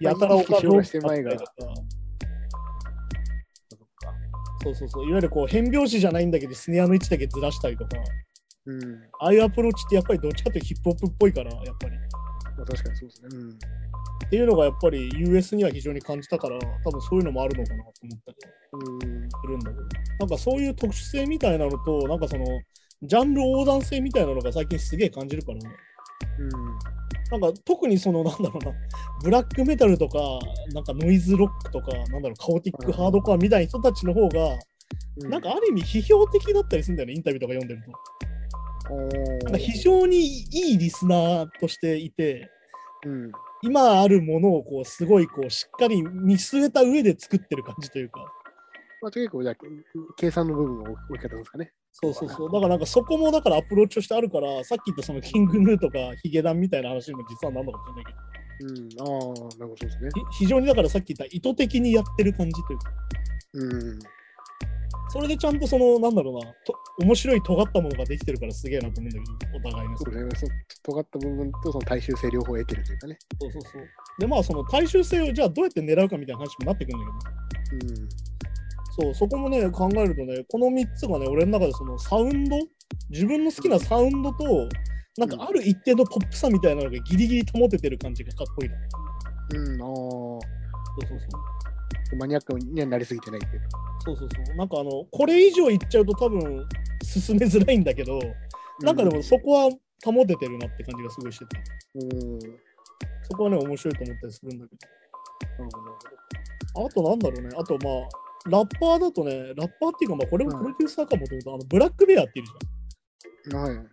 [0.00, 1.32] やたらお意識してまいが。
[4.62, 5.06] そうそうそう。
[5.06, 7.96] いわゆるこう変拍子じゃないんだけどスネアの位置だけずらしたりとか、
[8.66, 11.96] うん、ああいうアプローチってやっぱりどっちかというとヒップホップっぽいから、やっぱり。
[12.60, 13.28] まあ確かにそうですね。
[13.32, 13.50] うん。
[13.50, 18.36] っていうのがやっぱり US には非常に感じたから、多分そういうのもあるのかなと思ったり
[18.72, 19.82] うん、するんだけど、
[20.20, 22.44] なんかそういう特殊性みたいなのと、なんかその、
[23.02, 25.70] ジャンル横断性みたいなのが最近すげえ感じるからね。
[27.30, 28.72] なんか特にその、なんだろうな、
[29.22, 30.18] ブラックメタルとか、
[30.74, 34.58] なんかノイズロックとか、なんだろう、カオティックハードコアみたいな人たちの方が、
[35.22, 35.30] うん。
[35.30, 38.19] なんかある意味批評的だったりするんだよね、インタビューとか読んでると。
[39.44, 42.50] なんか非常にいいリスナーとしていて、
[43.06, 43.32] うん。
[43.62, 48.20] 今あるものをこうすごいこうしっかり見据えた上で作ってる感じというか、
[49.02, 49.56] まあ結構じゃあ、
[50.16, 51.72] 計算の部分の置き方ですかね。
[51.92, 52.52] そうそうそう。
[52.52, 58.14] だからなんかそこもだからアプローチとしてあるから、さっき言ったそのキングヌーとかヒゲダンみたいな話にも実はなんのかもしれない
[58.88, 59.08] けど、うん。
[59.08, 60.08] ああ、なるほどですね。
[60.32, 62.92] ひ非常にだからさっき言った意図的にやってる感じというか、
[63.54, 63.98] うん。
[65.12, 70.30] それでちゃんとその、なんだろうな、と面白い尖ったものができてるからすげえなと思うんだけど、お互いにそうですね。
[70.36, 73.18] その尖った部分とその大衆性両方得てるというかね。
[73.40, 73.82] そうそうそう。
[74.18, 77.06] で、まあその大衆性をじゃあどうやって狙うかみたいな話もなってくるんだ
[77.70, 78.08] けど、うん。
[79.00, 82.56] そう、そこもね、考えるとね、この3つがね、俺の中でそのサウンド、
[83.08, 84.68] 自分の好きなサウンドと、
[85.16, 88.76] なんかある一定のポップさみたいなのがギリギリ保ててる感じがかっこいいな。
[89.54, 89.82] うん。
[89.82, 89.88] ああ。
[89.88, 90.38] そ
[91.02, 91.59] うそうそう。
[92.16, 93.68] マニアックにはなりすぎてないっていうか。
[94.04, 94.56] そうそうそう。
[94.56, 96.66] なんかあの、これ以上いっちゃうと多分
[97.02, 98.18] 進めづらいんだけど、
[98.80, 99.70] なんかでもそこは
[100.04, 101.60] 保ててるなって感じがすごいしてて、
[101.94, 102.40] うん。
[103.22, 104.76] そこはね、面白いと思ったりするんだけ
[105.62, 105.70] なる
[106.74, 106.86] ほど。
[106.86, 112.48] あとなんだろうね、あとまあ、ラッパーだとね、ラッパーっていうか、まあこれもプロデューサーかもともと、あの、ブラックベアっている
[113.50, 113.62] じゃん。
[113.62, 113.86] はい。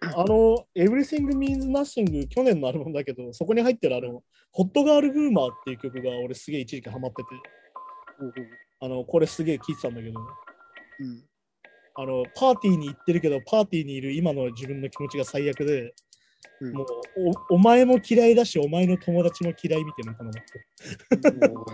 [0.00, 4.22] あの、Everything Means Nothing 去年のアルバムだけど、そこに入ってるあの、
[4.52, 7.28] ホットガール・グーマーっていう曲が俺すげえ一時期ハマってて、
[8.80, 11.24] あの、これすげえ聴いてたんだけど、うん。
[11.98, 15.94] あの、パーティーに行ってるけど、パーティーにいる今の自分の気持ちが最悪で、
[16.60, 16.86] うんもう
[17.50, 21.50] お、お前も嫌いだし、お前の友達も嫌いみたいなのかな。
[21.52, 21.66] も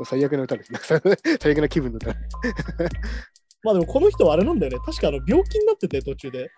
[0.00, 0.78] う最悪な歌ですね。
[1.40, 2.08] 最悪な気分の歌。
[3.62, 4.78] まあでもこの人はあれなんだよね。
[4.84, 6.50] 確かあの病気になってて途中で。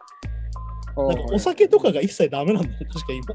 [0.97, 2.87] なんかお酒とかが一切ダメなんだよね。
[2.93, 3.35] 確か今。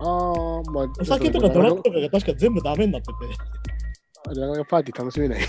[0.00, 3.14] ああ、まあ、お酒とかドラッグとかが確か全部ダメになってて。
[4.28, 5.40] なかなかパーティー楽しめない。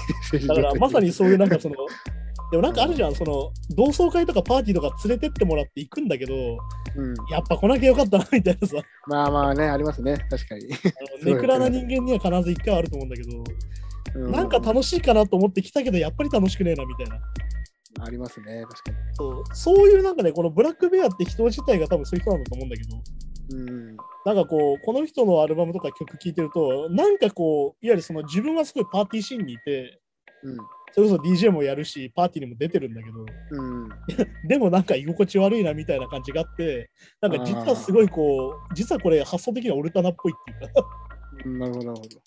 [0.48, 1.76] だからまさにそういうなんかその、
[2.52, 8.78] でもなんかあるじゃん、その同窓会とかパーティーとか連れてってもらって行くんだけど、うん、やっぱ来なきゃよかったなみたいなさ、
[9.08, 10.70] まあまあね、ありますね、確かに。
[11.24, 13.44] ネクラな人間には必ず一回はあると思うんだけど、
[14.16, 17.20] うなんか楽しいかなと思って来たけど、やっぱり楽しくねえなみたいな。
[18.00, 18.98] ありますね、確かに。
[19.14, 23.02] そうそういうなんかね、このブラックベアって人自体が多分そういう人なんだと思うんだけど、
[23.52, 23.98] うん。
[24.26, 30.00] なんかこう、この人のアルバムとか曲聴いてると、なんかこう、いわゆるその自分はすごいパーティーシーンにいて、
[30.44, 30.58] うん。
[30.92, 33.90] それこそ DJ もやるし、パーティーにも出てるんだけど、うん。
[34.48, 36.90] でもなんか居心地悪いなみたいな感じがあって、
[37.22, 40.86] なんか実はすごいこう、実はこれ発想的にはオルタナっぽいっていうか、
[41.46, 42.22] なるほど、なるほど。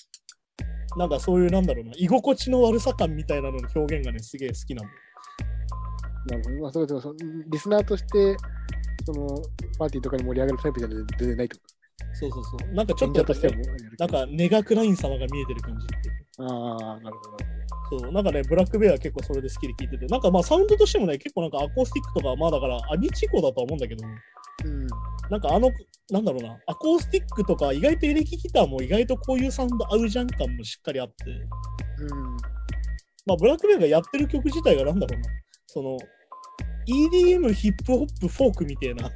[0.97, 4.99] なんかそういうなんだろうな、居心地の悪さ感みたいなのの表現がね、すげえ好きなんだよ。
[6.27, 6.57] なるほど。
[6.63, 7.15] まあ、それでもその
[7.47, 8.37] リスナーとして、
[9.05, 9.27] その
[9.79, 11.63] パーティーとかに盛り上がるタイプじゃ全然ないってこ
[12.15, 12.75] そうそうそう。
[12.75, 13.63] なんかちょっととしても
[13.99, 15.87] なんかネガクライン様が見えてる感じ
[16.39, 17.99] ああ、なるほど。
[17.99, 24.07] そう、なんかね、ブラックベアは結構それで好きで聴いてて、なんかまあサウンドとしてもね、結構なんかアコースティックとか、まあだからアニチコだとは思うんだけど、
[24.65, 24.87] うん。
[25.31, 25.71] なんかあの、
[26.11, 32.37] なんだろうな、アコースティックとか、意外とエレキギターも意外とこういうサウンド合うじゃん感もしっかりあって、うん。
[33.27, 35.29] まあブラックベアがやってる曲自体がなんだろうな、
[35.73, 35.97] その、
[36.87, 39.11] EDM、ヒップホップ、フォークみたいな、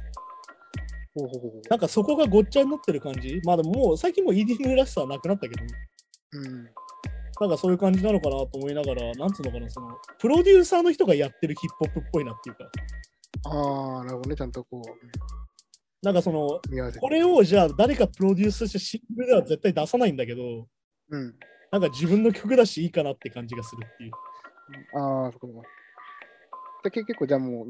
[1.69, 3.39] なんかそこがごっちゃになってる感じ？
[3.43, 5.63] まあでももう最近もう EDM らしさはなくなったけど、
[6.33, 6.39] う。
[6.39, 6.63] うん。
[7.39, 9.89] なんかそういう感じなのかなと思いながら、なんつうのかな、その、
[10.19, 12.65] プロデューサーの人がやってるヒップホップっぽいなっていうか、
[13.45, 14.35] ああ、なるほどね。
[14.35, 14.81] ちゃんとこ
[16.01, 16.59] なんかその。
[16.99, 20.67] これをじゃあ誰かプロデュースしてシングルでは絶対出さないんだけど、
[21.09, 21.35] うん。
[21.71, 24.11] なんか自分の曲だしいいかなって感じがするっていう。
[24.99, 25.53] ああ、そこそ
[26.91, 27.65] 結構じゃあも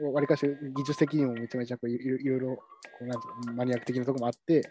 [0.00, 2.62] う、わりかし技術的にもめちゃめちゃこういいろいろこ
[3.02, 4.62] うなんうのマニアック的なところもあって、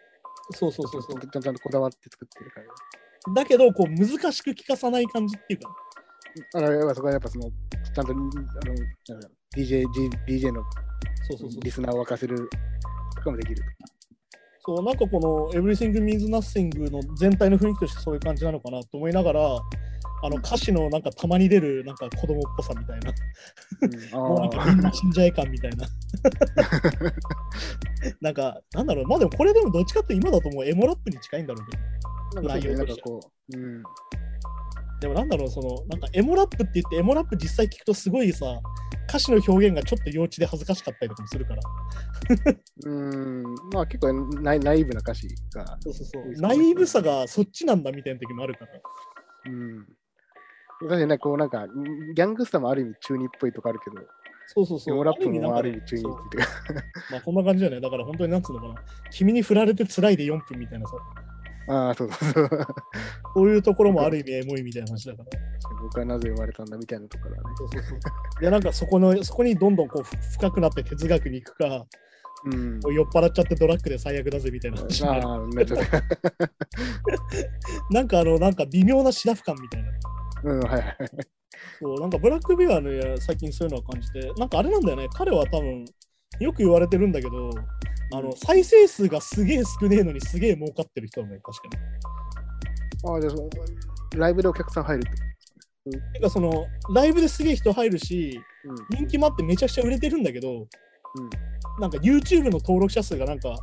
[0.52, 1.48] そうそうそうそうち。
[1.48, 3.34] ゃんとこだわって作ってるから。
[3.34, 5.70] だけど、こう難しく聞かさない感じっていうか、
[6.56, 8.26] あのやっぱそこはやっぱその、ちゃんとあの
[9.56, 9.86] DJ,
[10.28, 10.64] DJ の
[11.64, 11.72] リ。
[11.72, 12.50] スナーを沸かせる
[13.16, 13.62] とかもできる。
[14.66, 19.60] そう、なんかこの Everything Means Nothing の全体の雰囲気としてそういう感じなのかなと思いながら、
[20.22, 23.14] あの歌詞のなんかたまに出るなんか子供っぽさみたいな、
[23.82, 23.92] うん、
[24.30, 25.88] もうなんかあみんな死んじゃえ感みたいな。
[28.22, 31.78] なんか、なんだろう、まあでもこれでもどっちかって今だともうエモラップに近いんだろうけ
[32.42, 32.48] ど。
[32.48, 33.04] 内容として。
[35.02, 38.60] でもなんだろう、その、なんかエモラップって言って、エモラップ実際聞くとすごいさ、
[39.08, 41.62] 歌詞の表現がちょっと幼稚で恥ずかしかったりとかもするから。
[42.86, 43.44] うん、
[43.74, 45.78] まあ結構ナイナイーブな歌詞が。
[45.80, 46.24] そうそうそう。
[46.42, 48.72] ナイーブさがそっちなんだみたいな時もあるから。
[49.46, 49.88] うん。
[50.80, 53.98] 確かにね、こうなんか、ギャングスターもある意味中二っぽいとこあるけど、
[54.52, 54.96] そうそうそう。
[54.96, 56.50] エモラップもある意味中二っていうか。
[57.12, 57.82] まあこんな感じだよね。
[57.82, 58.76] だから本当になんつうのかな。
[59.12, 60.96] 君に振られて辛いで4分みたいなさ。
[61.68, 62.50] ああ、そうそうそう。
[63.36, 65.30] そういうところもある意味エモいみたいな話だから。
[65.84, 67.44] 僕はなぜ生まれたんだみたいなところだね。
[67.58, 68.00] そうそうそう。
[68.42, 71.86] いやなんかそこの、そこにどんどんこうふ深くなって哲学に行くか、
[72.46, 72.80] うん。
[72.92, 75.76] 酔っ払っちゃってドラッグで最悪だぜみたいな話になるああ、なっちゃ。
[77.92, 79.92] なんかあの、なんか微妙なシラフ感みたいな。
[80.44, 80.98] うん、はいはい。
[81.80, 85.86] そう、なんかブラックビアね、最近そういうのは感じて、なんかあれなんだよね、彼は多分、
[86.40, 87.50] よく言われてるんだけど、
[88.14, 93.12] あの、再生数がすげえ少ねえのにすげえ儲かってる人なんだよ、確かに。
[93.12, 93.50] ああ、じゃあその、
[94.18, 95.30] ライブでお客さん入るって。
[96.14, 98.98] てかその、ライブですげえ人入るし、うん。
[98.98, 100.68] 人気もあってめちゃくちゃ売れてるんだけど、
[101.80, 103.56] なんか YouTube の登録者数がなんか、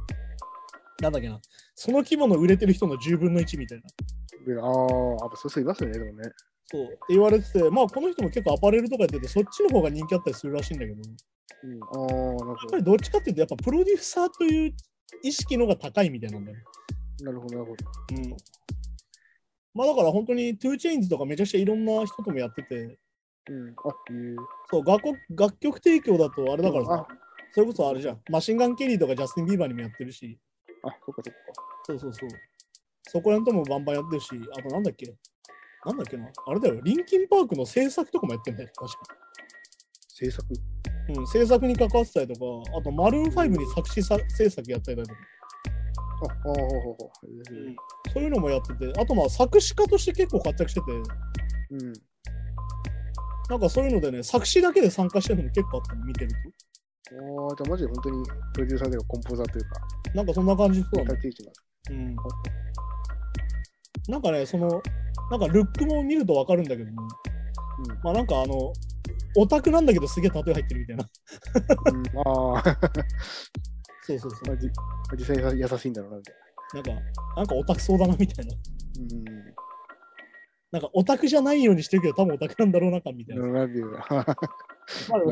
[1.00, 1.38] なんだっけな、
[1.74, 3.84] その規模の売れてる人の10分の1みたいな。
[4.46, 4.58] うん。
[4.58, 6.30] ああ、やっぱそういう人いますよね、でもね。
[6.68, 11.02] そうって言われてて、まあこの人も結構アパレルとかやってて、そっちの方が人気あったりするらしいんだけど、
[11.64, 11.80] うん。
[11.82, 14.74] あやっぱりどっちかっていうと、やっぱプロデューサーという
[15.22, 16.58] 意識の方が高いみたいなんだよ。
[17.22, 17.84] なるほど、なるほど。
[18.12, 18.36] うん。
[19.74, 22.98] まあだから本当に 2chains とかめちゃくちゃいろんな人ともやってて、
[23.48, 23.70] うん。
[23.70, 23.74] あ。
[24.70, 27.06] そう楽曲楽曲提供だとあれだからあさ、
[27.52, 30.38] それこそあれじゃん、マシンガン・ケリーとかジャスティン・ビーバーにもやってるし、
[30.82, 31.38] あ、そっかそっか。
[31.86, 32.30] そうそうそう。
[33.08, 35.14] そこら辺ともバンバンやってるし、あとなんだっけ？
[35.86, 36.26] なんだっけな？
[36.46, 38.98] あれだよ、リンキンパークの制作とかもやってんだよ、確か。
[40.08, 40.46] 制作？
[41.08, 45.16] うん、制作に関わってたりとか、あとマルーン5に作詞さ制作やったりだとか、
[46.48, 46.54] あ、あ
[48.12, 51.92] そういうのもやってて、あとまあ作詞家として結構活躍してて、うん。
[53.48, 56.30] なんかそういうのでね、作詞だけで参加してるのも結構あったの、見てる
[57.12, 59.80] ああ、じゃあマジで本当にプロデューサーというかコンポーザーというか、
[60.10, 60.16] と。
[60.16, 61.20] なんかそんな感じそうだね。
[61.90, 62.16] うん。
[64.08, 64.82] なんかね、その、
[65.30, 67.08] なんかルックも見るとわかるんだけども、うん
[68.02, 68.72] まあなんかあの、
[69.36, 71.08] オタクなんだけどすげえタトゥー入ってるみたいな。
[71.92, 72.78] うん、ああ、
[74.02, 74.58] そうそうそう。
[75.16, 76.34] 実際に優しいんだろうな、みたい
[76.74, 76.90] なんか、
[77.36, 78.54] なんかオタクそうだなみたいな。
[78.54, 78.60] な。
[80.72, 83.46] なんかオタクじゃないようにしてるけど多分オタクなんだろうな感みたいな。
[83.46, 83.66] まあ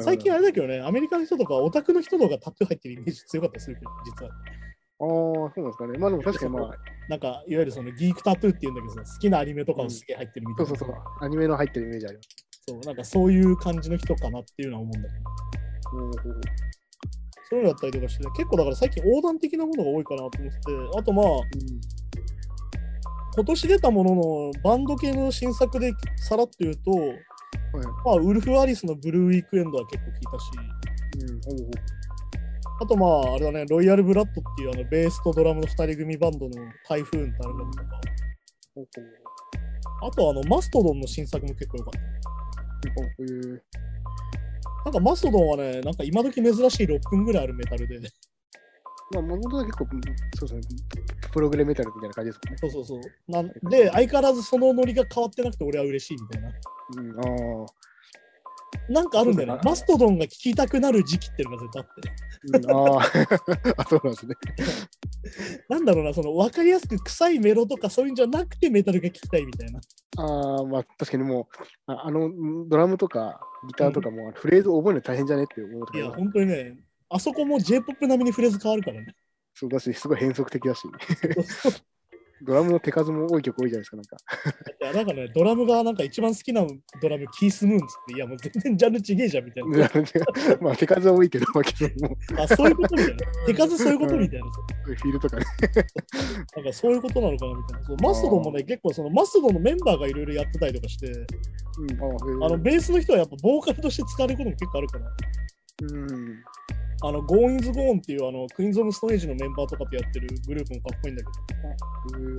[0.01, 4.33] 最近あれだけどね、アメリカの人とかオタクの人とかタトゥー入ってるイメージ強かったりするけど、実は。
[5.01, 5.99] ああ、そうなんですかね。
[5.99, 6.71] まあでも確かにまあ、
[7.09, 10.77] なんか、いわゆるそのギークタトゥーっていうんだけどさ、好きなアニメとかをすげえ入ってるみたいうな。
[10.77, 11.25] そそうそう。
[11.25, 12.29] アニメの入ってるイメージあります。
[12.67, 15.25] そうなんかそういう感じの人かなっていうのは思うんだけど。
[17.51, 21.27] そういうのだったりとかして、結構だから最近横断的なものが多いかなと思ってて、あとまあ、
[23.35, 27.01] 今年出たもののバンド系の新作でさらっと言うと、うん。
[27.01, 27.87] はい。
[28.05, 30.51] まあ、ウルフ・アリスのブルーウィークエンドは結構聞いたし、
[31.21, 31.71] うん。
[32.81, 36.51] あとまあ、あれだね、ロイヤル・ブラッドっていうあのベースとドラムの2人組バンドの
[36.89, 38.01] 台風ってアルバムとか、
[40.03, 42.01] あとあのマストドンの新作も結構良かった。
[44.85, 48.01] なんかマストドンはね、なんか今時珍しい6分ぐらいあるメタルで、
[49.13, 49.87] まあ、もともとは結構、
[50.37, 50.79] そうですね、
[51.33, 52.59] プログレメタルみたいな感じですもんね。
[52.61, 53.01] そうそうそう。
[53.31, 56.49] なんで、相変わらずそのノリが変わってなくて俺は嬉しいみたいな。
[56.99, 57.67] うん、ああ。
[58.89, 62.13] なんかあるんだよねマストドンが聞きたくなる時期っていうのが絶対あって。
[62.45, 64.35] うん、あー あ、そうなんですね。
[65.69, 69.81] なんだろうな、その分かりやすく臭いメロとかそういうんじゃなくてメタルが聞きたいみたいな。
[70.17, 71.49] ああ、まあ確かにも
[71.87, 76.77] う、ああのんドラムとかギターとかも、フレーズ覚えるの大変じゃねって思うといや、か、本当にね、
[77.09, 79.15] あそこも J-POP 並みにフレーズ変わるからね。
[79.55, 80.83] そうだし、すごい変則的だし、
[82.43, 84.17] ドラムの手数も多い曲多いじゃないですか、なんか。
[84.83, 86.67] いや、なんかね、ドラムがなんか一番好きな
[87.01, 89.91] ドラム、キース・ムーンっつって、いや、もう全然ジャンルちげえじゃんみたいな。
[90.61, 93.19] まあ手数は多いけど、まあ、けどもあ、そういうことみたいな。
[93.47, 94.47] 手数そういうことみたいな。
[94.85, 95.45] フィールとかね。
[96.57, 97.87] なんかそういうことなのかなみたいな。
[97.87, 105.07] そうマストドンもね、結構そのマストドンのメンバーがいろいろやってたりとかして、うん、ああのベースの人はやっぱボーカルとして使われることも結構あるから、
[105.83, 106.45] うん。
[107.07, 112.37] あの、ゴーン・イズ・ゴーンっていうあの、クイーンズ・オブ・ストーンエイジのメンバーとかとやってるグループもかっこいいんだけど、うん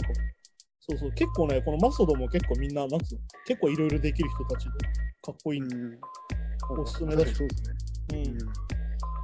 [0.87, 4.71] そうそう、結構ね、このマストドンも結構みんな、なんつうの、結構いろいろできる人たちで、
[5.21, 5.61] かっこいい。
[5.61, 5.73] うん。
[5.73, 6.79] うん。
[6.81, 7.75] おすすめだしそうですね。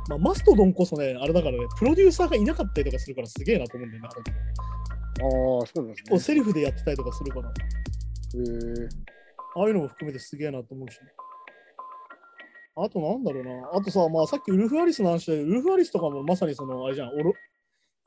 [0.10, 6.04] まあ、マストドンこそね、あれだからね、プロデューサーがいなかったりとかするからすげえなと思うんだよね、あれうん、ああ、そうなんですね。
[6.04, 8.90] 結構セルフでやってたりとかするから、へえ
[9.56, 11.00] ああいうのも含めてすげえなと思うし、
[12.76, 13.70] あとなんだろうな。
[13.74, 17.34] あとさ、まあさっきウルフ・アリスの話で、ウルフ・アリスとかもまさにその、あれじゃん、オロ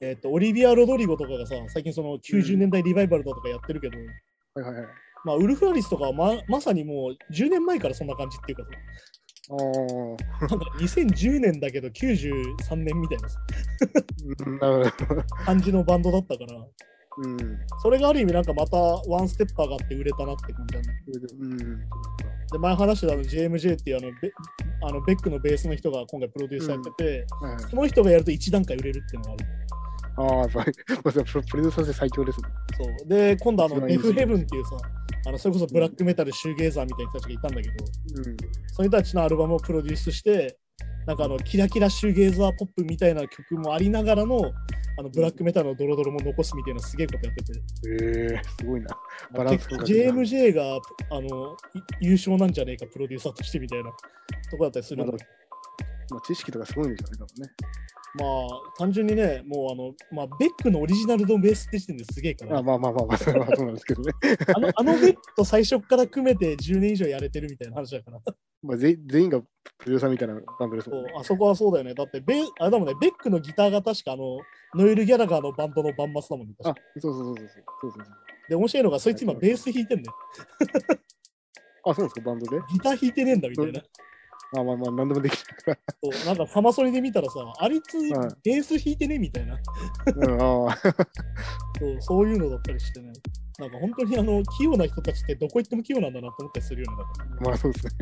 [0.00, 4.86] えっとオリビア・ロドリゴとかがさ、最近その90年代リバイバルだとかやってるけど、はいはいはい。
[5.24, 8.70] まあウルフ・アリスとかはままさにもう10年前からそんな感じっていうかさ、
[9.50, 9.54] あ
[10.44, 14.92] あ、なんか2010年だけど93年みたいな。
[15.44, 16.66] 感じのバンドだったから、
[17.18, 17.58] うん。
[17.82, 20.86] それがある意味なんかまたワンステッパーがあって売れたなって感じだね。
[21.40, 21.58] うん。
[22.52, 24.32] で、前話してたあの JMJ っていうあのベ
[24.82, 29.46] あのベックのベースの人が今回プロデューサーやってて、はいはいその人がやると1段階売れるっていうのがある。
[30.16, 32.48] あ あ、プロデューサーとして最強ですね。
[32.76, 34.76] そうで、今度あのデフヘブンっていうさ、
[35.26, 37.74] あのそれこそブラックメタル、シューゲーザーみたいな人たちがいたんだけど、
[38.16, 38.36] うん。
[38.72, 40.56] その人たちのアルバムをプロデュースして、
[41.06, 44.40] なんかあのキラキラシューゲーザーポップみたいな曲もありながらの
[44.96, 47.60] あのブラックメタルのドロドロも残すみたいなすげえことやってて、
[48.00, 48.96] ええすごいな。
[49.36, 50.76] バランス JMJ が
[51.10, 51.56] あの
[52.00, 53.90] い優勝なんじゃねえか、プロデューサーとしてみたいな
[54.50, 55.24] とこだったりするんだけど
[56.10, 57.50] まあ、知識とかすごいんでしょうね、多分ね。
[58.16, 64.12] まあ、単純にね、もうあの、まあ、ベックのオリジナルのベースって時点ですげえから、あまあまあまあまあ、それはそうなんですけどね。
[64.54, 68.20] あのあのベックと最初から組めて10年以上やれてるみたいな話だから、
[68.62, 69.46] まあ、全全員がプ
[69.90, 71.12] ロデューサーみたいなバンドですもんね。
[71.18, 71.94] あそこはそうだよね。
[71.94, 74.38] だってベ、あれだもんね、ベックのギターが確かあの、
[74.76, 76.54] ノエル・ギャラガーのバンドのバンマスだもんね。
[76.64, 77.46] あ、そうそうそうそうそう
[77.80, 78.04] そうそう
[78.48, 80.04] で、面白いのが、そいつ今ベース弾いてんね
[81.84, 83.82] あ、そうですか、バンドでギター弾いてねえんだみたいな。
[84.60, 85.78] あまあまあ、何でもできるから。
[86.02, 89.58] そうなんかサマソリで見たらさ、あいつはいベース弾いてねみたいな。
[90.14, 90.76] うん、ああ、
[91.78, 93.12] そうそういうのだったりしてね。
[93.56, 96.98] なんか本当にあの器用な人たちってどこ行っても器用なんだなと思ったりするよね。
[96.98, 97.92] だからまあそうですね。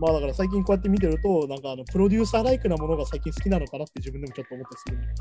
[0.00, 5.14] まあだから最近こうやって見てると、なんかあのプロデューサーライクなものが最近好きなのかなって自分でもちょっと思ったりするんだけ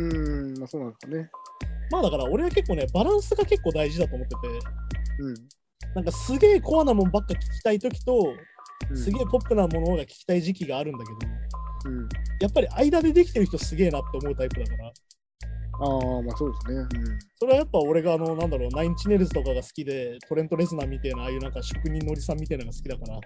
[0.00, 0.06] ど。
[0.06, 1.30] うーん、まあそうなんですかね。
[1.90, 4.38] まあだから俺は結構ね、バランスが結構大事だと思ってて、
[5.20, 5.34] うん。
[5.94, 8.36] なんかすげえコアなもんばっか聞きたいときと、うん
[8.94, 11.32] すげえポップなものが聞きたい時期があるんだけど、
[11.86, 12.08] うん。
[12.40, 14.92] やっぱり間でできてる人すげえなって思うタイプだから、
[15.82, 16.88] ああ、まあそうですね。
[17.38, 23.20] それはやっぱ俺があの、なんだろう、ナインチネルズとかが好きで、トレント・レズナーみたいな、ああいうなんか職人のりさんみたいなのが好きだから、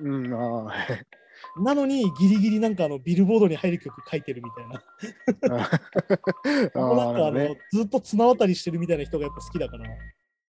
[0.00, 0.26] うん。
[0.26, 1.62] うん、ああ。
[1.62, 7.58] なのにギリギリなんかあのビルボードに入る曲書いてるみたいな、 なんかあの、ね。
[7.72, 9.84] ずっと綱渡りしてるみたいな人がやっぱ好きだから、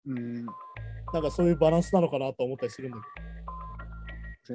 [0.07, 0.47] うん。
[1.12, 3.34] なんかそういうバランスなのかなと思ったりするんだけ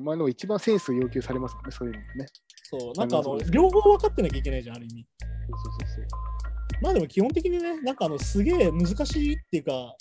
[0.01, 2.27] まあでも一番センス要求されますもんね、そういうのもね。
[2.71, 5.05] ど、そう、なんかあの両方分かってなきゃいけないじゃん、ある意味。
[5.21, 6.81] そうそうそうそう。
[6.81, 9.95] まあでも基本的にね、なんかあのすげえ難しいっていうか、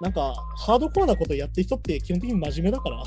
[0.00, 3.02] なんかハードコアなことやってる人って基本的に真面目だから、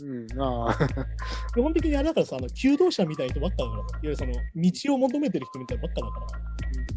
[0.00, 0.88] うん、ああ。
[1.54, 6.26] 基本的にあれだからさ、あの求道者みたいな人ばっかだからさ、いわゆるその道を求めてる人みたいなばっかだから、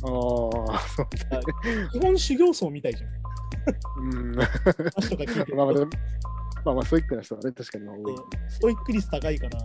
[0.03, 1.07] ああ、そう。
[1.91, 3.11] 基本修行僧みたいじゃん。
[3.97, 4.35] うん。
[4.35, 5.75] まあまあ、
[6.65, 7.85] まあまあ、ストイックな人はね、確かに
[8.49, 9.59] ストイック率高いから、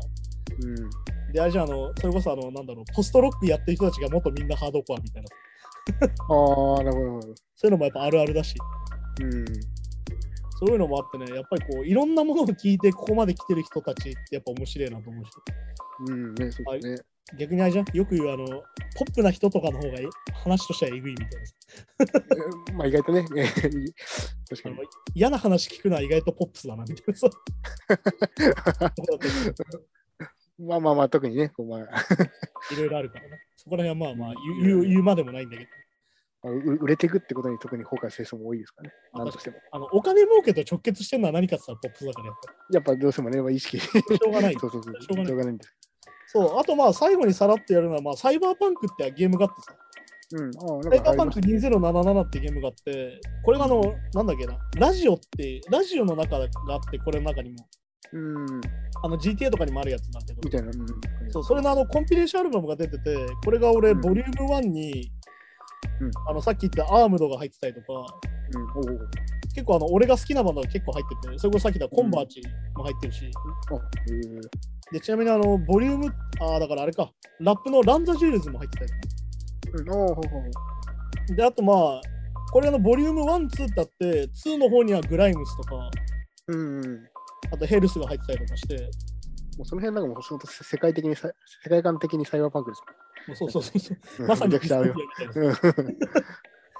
[0.63, 1.33] うん。
[1.33, 5.29] で、あれじゃああの、それこそあの、なんだろう、ポストロックやってる人たちがもっとみんなハードコアみたいな、
[6.09, 7.35] ああ、なるほどなるほど。
[7.55, 8.55] そういうのもやっぱあるあるだし、
[9.23, 9.45] うん。
[10.59, 15.31] そういうのもあってね、やっぱりこう、いろんなものを聞いてここまで来てる人たちってやっぱ面白いなと思うし、
[16.09, 16.97] うん、ね、そうですね。
[17.39, 17.87] 逆にあれじゃん？
[17.93, 20.07] よく言うあの、ポップな人とかの方がえ
[20.45, 21.29] 話としてはえぐいみたい
[22.69, 23.45] なまあ意外とね、え
[24.49, 24.77] 確かに。
[25.15, 27.29] 嫌な話聞くのは意外とポップスだなみたいなさ。
[30.59, 31.81] まあまあまあ、特にね、こうまあ、
[32.73, 33.41] いろいろあるからね。
[33.57, 35.71] そこら辺はまあまあ言う言うまでもないんだけど。
[36.49, 38.95] 売れていくってことに特にフォーカスしてる人も多いですからね。
[39.13, 39.57] あなんとしても。
[39.73, 43.81] あのお金儲けと直結してるのは何かって言ったらポップスだからやっぱやっぱどうしてもね、まあ、意識。
[43.81, 44.55] しりしょうがない。
[44.55, 44.95] そうそうそう。
[45.03, 45.77] しょうがないしょうがないんです。
[46.27, 49.77] そう、あとまあ最後にさらってやるのは、まあ、サイバーパンクってゲームがあってさ、
[50.33, 50.51] うん。
[50.57, 53.81] ああ、サイバーパンク2077ってゲームがあって、これがあの、
[54.13, 57.69] なんだっけな、ラジオって、ラジオの中があって、これの中にも、
[58.13, 58.61] うん。
[59.03, 60.69] あの GTA とかにもあるやつなんだけどみ、たいな。
[60.69, 60.71] う
[61.29, 61.33] ん。
[61.33, 65.11] そう、それのあのコンピレーションアルバムが出てて、これが俺、うんボリューム1に、
[66.01, 67.87] うんあのさっき言ったアームドが入ってたりとか、
[68.75, 68.99] うん。
[69.57, 72.43] 結構あの俺が好きなバンドが結構入ってて、それこそさっき言ったコンバーチ
[72.77, 73.31] も入ってるし、
[73.71, 74.93] あ、へえ。
[74.93, 78.93] でちなみにあの、ボリューム、ああ、だからあれか、ラップのラン・ザ・ジュエルズも入ってたり。
[81.29, 81.37] うん。
[81.37, 82.01] で、あとまあ、
[82.53, 85.91] これあのボリューム1、2ってあって、2の方にはグライムスとか、
[86.49, 86.81] うん。
[86.81, 87.09] うん
[87.53, 88.77] あとヘルスが入ってたりとかして、
[89.57, 91.31] もうその辺なんかもう本当世界的にさ、
[91.63, 92.83] 世界観的にサイバーパンクです
[93.41, 93.95] もうそうそうそ
[94.25, 94.27] う。
[94.27, 94.95] まさにめちゃくちゃ合うよ。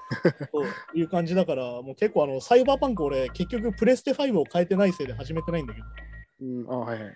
[0.09, 5.85] ディストピアみたいなう感じだから、もう結構あのサイバーパンク俺、結局プレステ5を買えてないせいで始めてないんだけど、
[6.41, 6.71] うん。
[6.71, 7.15] ああ、はいはい。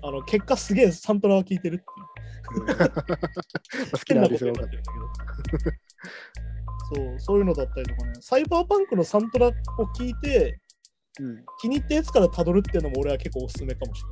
[0.00, 2.62] あの結果すげえサントラは聴いてるっていう。
[2.62, 2.64] う
[3.86, 4.54] ん好きなアーティけど。
[6.94, 9.52] そう、そういうのだったりとかね、サイバーパンクのサントラを
[9.96, 10.58] 聞いて、
[11.14, 11.24] た。
[11.24, 11.44] うん。
[11.60, 14.02] 気に入ったやつから辿るっていうのも俺は結構おすすめかもし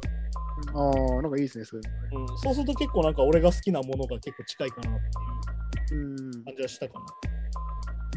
[0.75, 2.27] ああ、なんかいいですね、そういうれない。
[2.27, 5.01] うん、そうすると結構なんか俺が好きなものが結構近いかなっ
[5.89, 6.11] ていうの。
[6.11, 6.45] うん。
[6.45, 7.36] 感じはしたかな。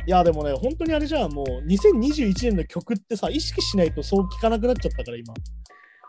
[0.10, 5.36] いや、でもね、本当にあれじゃん、もう2021年の曲ってさ、意識しないとそう聴かなくなっちゃったから、今。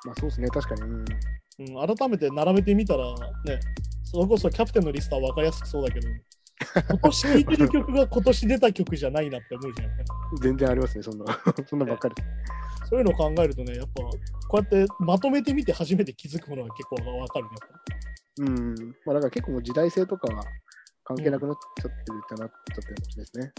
[0.07, 0.81] まあそうですね、確かに。
[0.81, 1.05] うん。
[1.81, 3.61] うん、改めて並べてみたら、ね、
[4.03, 6.09] それこそキャプテンのリストは分かりやすくそうだけど、
[6.89, 9.91] 今年聴いてる曲が今年出た曲じゃないなって思うじゃん。
[10.41, 11.27] 全然ありますね、そんな。
[11.69, 12.15] そんなばっかり。
[12.89, 14.11] そういうのを考えるとね、やっぱ、こ
[14.55, 17.51] うやってまとめてみて初めて気づくものが結構分かるね。
[18.39, 18.97] うん。
[19.05, 20.43] まあだから結構もう時代性とかは
[21.11, 23.53] 関係なくなっちゃってるってなっちゃってるかもしれないですね。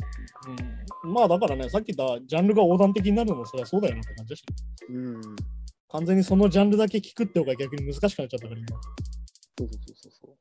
[1.03, 4.43] うん、まあだからね、さっき言ったジャンルが横断的になるのもそれはそうだよなって感じだし、
[4.89, 5.21] うん。
[5.89, 8.67] 完全にそのジャンルだけ聞くって方が逆に難しくなっちゃったから今。
[9.57, 10.37] そうそうそうそ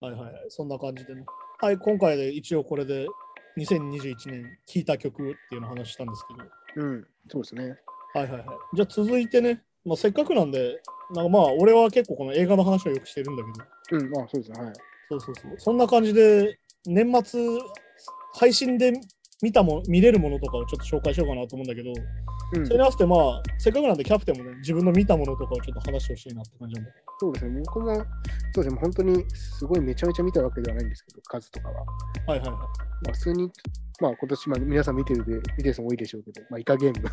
[0.00, 0.04] う。
[0.06, 1.26] はいはいはい、そんな感じでね。
[1.60, 3.06] はい、今回で一応これで
[3.58, 6.24] 2021年聴いた曲っていうのを話したんです
[6.74, 7.06] けど、うん。
[7.28, 7.76] そうですね。
[8.14, 8.46] はいはいはい。
[8.76, 10.80] じゃあ続いてね、まあ、せっかくなんで、
[11.14, 13.42] なんかまあ俺は結構この映画の話をよくしてるんだ
[13.90, 14.10] けど、うん。
[14.10, 14.64] まあそうですね。
[14.64, 14.72] はい。
[15.08, 15.54] そうそうそう。
[15.58, 17.40] そんな感じで年末
[18.34, 18.92] 配信で
[19.42, 21.92] 見たも見れるものとかをちょっと紹介しようかなと思うんだけど、う
[22.58, 26.90] んそれに合わせてまあせっかくなんでキャプテンもね、自分の見たものとかをちょっと話してほしいなって感じなんだ。
[27.18, 27.62] そうですね。
[27.64, 27.94] 僕も、
[28.54, 28.80] そうですね。
[28.80, 31.74] 本当にすごいめちゃめちゃ見たわけではないんですけど、数とかは。
[32.26, 32.50] はいはいはい。
[32.50, 32.58] ま
[33.08, 33.50] あ普通に、
[34.00, 37.08] まあ今年、まあ皆さん見てるで、見てる人も多いでしょうけど、まあイカゲーム、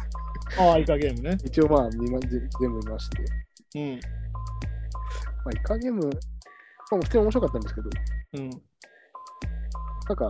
[0.60, 1.38] ああ、イカゲームね。
[1.46, 2.30] 一応まあ見ま全
[2.60, 3.24] 全部見まして、
[3.76, 3.92] うん。
[3.94, 4.00] ま
[5.46, 6.10] あイカゲーム、
[6.92, 7.90] まあ普通に面白かったんですけど、
[8.34, 8.50] うん。
[8.50, 10.30] なんか、ま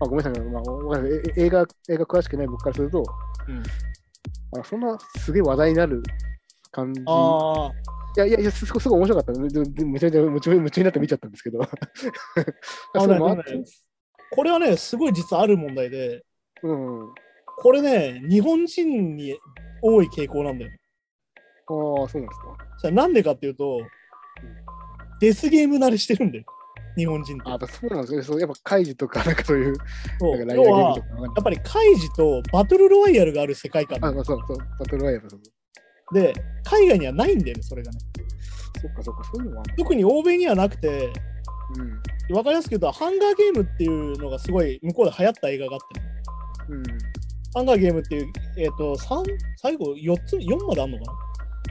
[0.00, 1.00] あ、ごめんなさい、まあ、
[1.36, 3.04] 映画、映画詳しくない僕からすると、
[3.48, 3.62] うん
[4.54, 6.02] あそんなすげえ話題になる
[6.70, 7.00] 感じ。
[7.00, 7.72] いああ、
[8.20, 9.40] やいやいや、すすごすごい面白かった。
[9.40, 11.60] めちゃめちゃ夢中になって見ちゃったんですけど。
[12.94, 13.64] あねて
[14.30, 16.22] これはね、すごい実はある問題で、
[16.62, 17.02] うん。
[17.10, 17.14] あ
[17.62, 19.38] これね、日本人に
[19.80, 20.78] 多い傾向なんだよね。
[21.66, 22.34] あ、そうなんで
[22.78, 22.90] すか？
[22.90, 23.80] なんでかっていうと、
[25.22, 26.44] デスゲーム慣れしてるんだよ、
[26.96, 27.42] 日本人って。
[27.64, 28.22] あそうなんですね。
[28.22, 29.74] そうやっぱカイジとか、なんかそういう、
[30.18, 35.28] そうなんかライアーゲームと、かやっぱりカイジとバトルロワイヤルがある世界観あ、まあ、そうそう、バトルワイヤル
[36.12, 37.98] で、海外にはないんだよね、それがね。
[38.80, 41.12] そっかそっか、そういうのもある特に欧米にはなくて、
[42.28, 42.36] うん。
[42.36, 46.06] わかりやすく言うと、ハンガーゲームっていうのがすごい向こうで流行った映画があってね、
[46.68, 46.82] うん。
[47.54, 49.22] ハンガーゲームっていう、えっ、と、三
[49.56, 51.12] 最後4つ、4まであんのかな？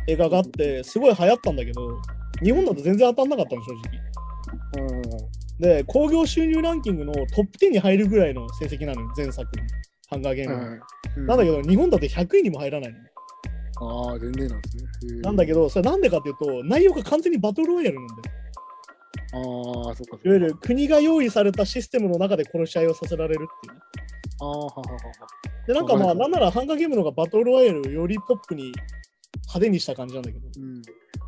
[0.08, 2.02] 映画があって、すごい流行ったんだけど、
[2.44, 4.88] 日本だと全然当たんなかったの、正直。
[4.88, 5.02] うん。
[5.60, 9.64] で、興行収入ランキングのトップ10に入るぐらいの成績なのよ、前作の
[10.10, 10.62] ハンガーゲームの。
[10.62, 10.82] うん
[11.28, 13.00] なんだけど、日本だと100位にも入らないの。
[13.82, 14.78] ああ、全然なんです
[15.14, 15.22] ね。
[15.22, 18.22] なんだけど、それなんでかっていうと、内容が完全にバトルロイヤルなんだよ。
[19.34, 20.18] ああ、そっか。
[20.24, 23.82] いわゆる国が用意されたシステムの中で殺し合いをさせられるっていうね。
[24.40, 24.82] ああ、はははは。
[25.68, 28.72] で、なんかまあ、なんならハンガーゲームの方がバトルロワイヤルをよりポップに
[29.48, 30.82] 派手にした感じなんだけど、うん。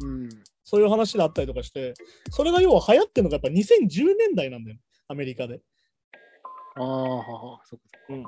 [0.09, 0.30] うん。
[0.74, 1.93] そういう話があったりとかして、
[2.32, 5.61] それが要は流行ってるのがやっぱ2010年代なんだよね、アメリカで。
[6.78, 7.86] ああ、はは、そっか。
[8.09, 8.24] うん。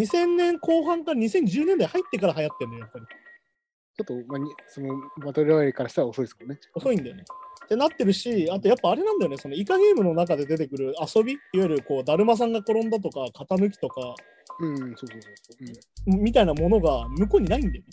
[0.00, 3.04] 2000年後半から2010年代入ってから流行ってるんだよ、やっぱり。
[3.04, 4.94] ちょっと、まあ、にその
[5.26, 6.60] バトルロワイヤルからしたら遅いですもんね。
[6.72, 7.24] 遅いんだよね。
[7.64, 14.14] ってなってるし、あとやっぱあれなんだよね、そのイカゲームの中で出てくる遊び、いわゆるこう、だるまさんが転んだとか、型抜きとか、
[14.60, 15.20] うん、そうそうそう
[15.66, 15.76] そ
[16.06, 16.16] う。
[16.16, 17.90] みたいなものが向こうにないんだよね。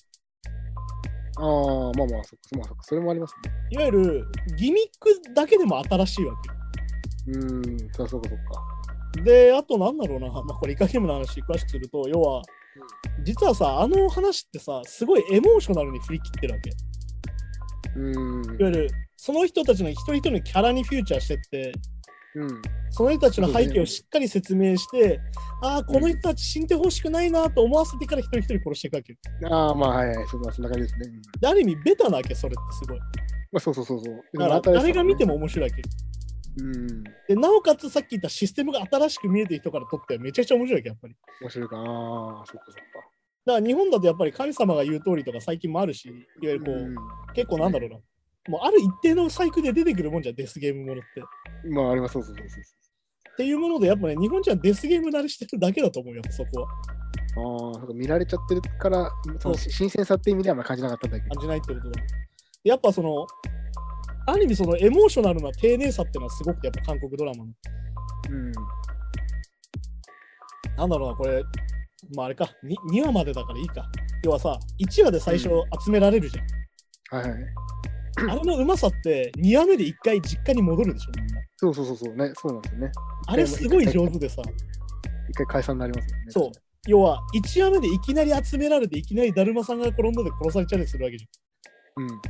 [1.38, 3.52] うん、ああ、まあまあ、そっか、まあ、そっか、それもありますね。
[3.72, 4.26] いわゆる
[4.58, 6.56] ギミックだけでも新しいわけよ。
[7.28, 8.30] うん、そうかそうか。
[9.24, 12.42] で、あとなんだろうな、まあ、これイカゲームの話詳しくすると、要は、
[13.24, 16.72] 実はさ、あの話ってさ、すごいエモーショナルに振り切ってるわけ。
[17.96, 18.46] うん。
[18.46, 21.74] いわゆる、その人たちの一人一人のキャラにフューチャーしてって、
[22.36, 22.62] うん。
[22.92, 25.20] その人たちの背景をしっかり説明して、
[25.62, 29.20] ああ、この人たち死んでほしくないなと思わせてから一人一人殺していくわけよ。
[29.52, 31.08] ああ、まあ、はいはい、そんな感じですね。
[31.44, 33.00] ある意味、ベタなわけ、それってすごい。
[33.00, 33.06] ま
[33.58, 34.16] あ、そうそうそうそう。
[34.38, 35.34] だから、誰が見ても。
[35.34, 35.82] も面白いわけ。
[36.62, 37.04] うん。
[37.28, 41.16] で、なおかつさっき言ったシステムが新しく見えてる人からとってはめちゃくちゃ面白いわけ、やっぱり。
[41.42, 41.82] 面白いかな。
[41.84, 43.16] ああ、そっかそっか。
[43.46, 46.18] だから日本だとやっぱり神様が言う通りとか最近もあるし、いわ
[46.54, 46.96] ゆるこう、うん
[47.36, 47.98] 結構なんだろうな。
[48.48, 51.22] もうある一定のサイクルで出てくるもんじゃん、デスゲームものって。
[51.22, 53.38] っまあ、あります、そうそうそうそう。
[53.38, 56.68] ていうもので、やっぱね、日本人はデスゲーム慣れしてるだけだと思うよ、そこは。
[57.38, 61.36] ああ、なんか見られちゃってるから、その新鮮さって意味ではあんま感じなかったんだけど。
[61.36, 62.02] 感じないってことだ。
[62.64, 63.28] やっぱその、
[64.28, 67.52] ある意味そのエモーショナルな丁寧さっていうのはすごくて、やっぱ韓国ドラマの。
[68.30, 68.52] うん。
[70.78, 71.44] なんだろうな、これ、
[72.16, 73.86] まああれか、に 2, 話までだからいいか。
[74.24, 75.50] 要はさ、1話で最初
[75.84, 77.20] 集められるじゃん。
[77.22, 77.46] はいはい。
[78.18, 81.12] あれのうまさって、2話目で1回実家に戻るでしょ。
[81.58, 82.32] そうそうそうそうね。
[82.36, 82.92] そうなんですよね。
[83.28, 84.42] あれすごい上手でさ、
[85.30, 86.26] 一回解散になりますよね。
[86.30, 86.52] そう。
[86.88, 91.28] 要は、1話目でいきなり集められて、いきなりだるまさんが転んだで殺されちゃったりするわけじ
[91.98, 92.12] うん。
[92.12, 92.22] ゃん。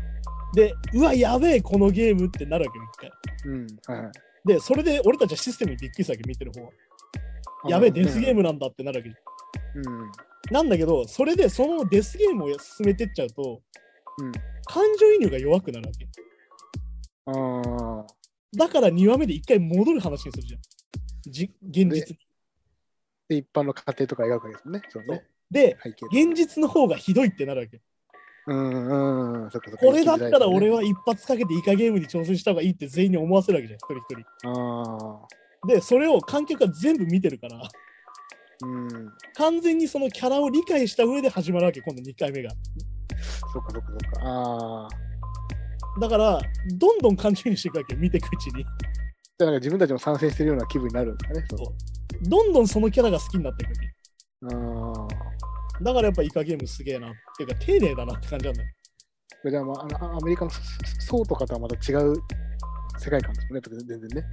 [0.53, 3.11] で、うわ、やべえ、このゲームってなるわけよ、一回。
[3.45, 3.67] うん。
[3.87, 4.11] はいはい。
[4.45, 6.71] で、それで俺たちはシステムにびっくりしたわけ、見てる方は。
[7.67, 9.95] やべえ、デスゲームなんだってなるわけじゃん。
[9.95, 10.11] うん。
[10.51, 13.61] なんだけど、それでそのデスゲームを進めてっちゃうと、
[14.21, 14.31] うん。
[14.65, 16.07] 感情移入が弱くなるわけ。
[17.25, 18.07] ああ。
[18.57, 20.61] だから2話目で一回戻る話にするじゃん。
[21.27, 22.19] じ現実に。
[23.27, 24.81] で、一般の家庭とか描くわけですよね。
[24.89, 25.25] そうね。
[25.49, 25.77] で。
[26.11, 27.81] 現実の方がひどいってなるわけ。
[28.47, 29.51] うんうん。
[29.51, 29.85] そっかそっか。
[29.85, 30.77] これだったら俺は。
[30.77, 34.49] は一発かけてイカゲームに挑戦した方がいいって全員に思わせるわけじゃん、一人一人。
[34.49, 35.25] あ
[35.63, 35.67] あ。
[35.67, 37.59] で、それを観客が全部見てるから、
[38.61, 39.13] うん。
[39.35, 42.51] 完全にそのキャラを理解した上で始まるわけ、今度2回目が。
[43.53, 44.27] そっかそっかそっか。
[44.27, 45.99] ああ。
[45.99, 46.39] だから、
[46.77, 48.63] どんどん感情移入していくわけよ、見ていくうちに。
[48.63, 51.45] じゃあなんか自分たちも参戦してるような気分になるんですかね。
[51.49, 53.95] そうどんどんそのキャラが好きになっていくわけ。
[54.55, 57.09] あだからやっぱイカゲームすげえな。
[57.09, 58.69] っていうか、丁寧だなって感じなんだよ。
[59.45, 59.49] あ。
[59.49, 60.51] じゃあ、まあ、あのアメリカの
[60.99, 62.13] 層とかとはまた違う
[62.97, 64.23] 世界観ですもんね、全然ね。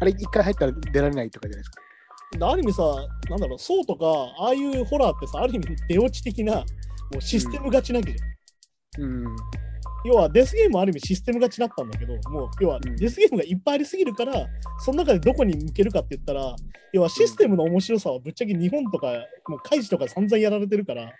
[0.00, 1.80] あれ、一回入ったら出られないとかじゃないですか。
[2.38, 2.82] である意味さ、
[3.30, 4.04] なんだろう、そうとか、
[4.38, 6.64] ああいうホラーってさ、ある意味出落ち的な、も
[7.18, 8.28] うシステム勝ちなわけじゃん。
[8.28, 8.37] うん。
[10.04, 14.46] 要はデスゲームもある意味システム勝ちだったんだけど、もう要はうんデスゲームがいっぱいありすぎるから、
[14.78, 16.54] その中でどこに向けるかって言ったら、
[16.92, 19.12] 要はシステムの面白さはぶっちゃけ日本とか、
[19.48, 21.12] もう開示とか散々やられてるから、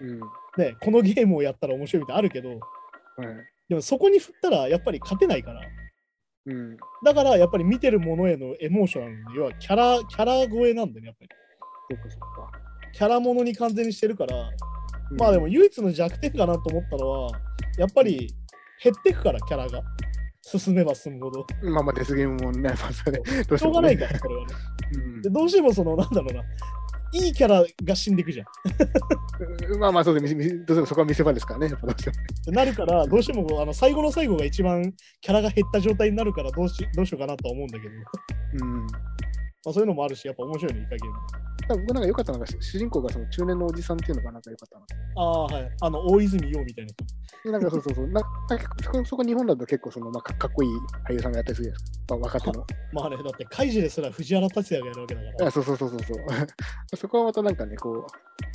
[0.00, 0.20] うん。
[0.58, 2.58] ね、このゲームをやったら面白いみたいなのあるけど、はい。
[3.68, 5.60] でもそこに振ったらやっぱり勝てないから、
[6.46, 6.76] うん。
[7.04, 11.28] だからやっぱり見てるものへのエモーショナルな要はキャラ、キャラ超えなんだよね、やっぱり。
[11.90, 12.63] そっかそっか。
[12.94, 14.36] キャラものに完全にしてるから、
[15.10, 17.30] うんまあでも、唯一の弱点かなと思ったのは、
[17.78, 18.34] やっぱり
[18.82, 19.82] 減ってくから、キャラが。
[20.42, 21.46] 進めば進むほど。
[21.62, 23.18] まあまあデスゲームもね、ま あそれ、
[23.48, 24.54] ど うしょうがないから、それはね。
[24.94, 26.42] うんでどうしてもその、なんだろうな、
[27.14, 29.78] いいキャラが死んでいくじゃん。
[29.78, 38.86] まあまあそうですみみどうしてもそこは見せ場ですからね、やっぱどうしてもてなるから、どうしてもあの最後の最後が一番キャラが減った状態になるからどうし、どうしようかなとは思うんだけど、まうん。
[39.66, 41.44] あ、そういうのもあるし、やっぱ面白いね、イカゲーム。
[41.68, 44.84] 僕なんか良かったのが、主人公がその中年のおじさんっていうのがなんか良かったな。
[45.16, 45.70] ああ、はい。
[45.80, 47.04] あの、大泉洋みたいな人。
[47.44, 48.08] でなんかそうそうそう。
[48.08, 50.70] ななんかそこ日本だと結構その、まあ、かかっこいい
[51.08, 52.16] 俳優さんがやったりするじゃないですか。
[52.16, 52.66] まあ、若手の。
[52.92, 55.50] まあね、だって、カイジですら藤原竜也がやるわけだからあ。
[55.50, 56.16] そうそうそうそうそう。
[56.96, 58.06] そこはまたなんかね、こ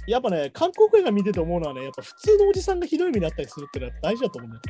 [0.07, 4.61] やっぱね、韓国映画見てて思うのはね、やっぱ普通のおじさんがひどい目にあったりするってのは大事だと思うんだよ。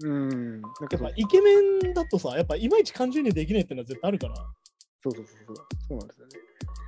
[0.00, 0.60] う、うん。
[0.60, 4.34] なんかやっぱイケメンだとさ、やっぱいまいち感情移入できないっていうのは絶対あるから。
[5.10, 5.66] そうそうそうそう。
[5.88, 6.32] そうなんですよね。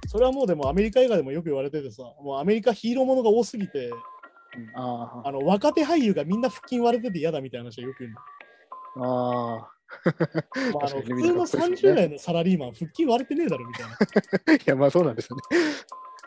[0.09, 3.95] それはもうでもアメリカ映画でもよく言われててさ、もうアメリカヒーローものが多すぎて、うん、
[4.75, 9.05] ああの若手俳優がみんな腹筋割れてて嫌だみたいな話はよく言うの。
[9.05, 9.57] あ。
[9.57, 9.79] ああ。
[10.75, 13.95] まあ、あの普通の30代のサラリーマン、腹筋割れてねえだろみたいな。
[13.95, 15.43] っ いや、まあそうなんですよね。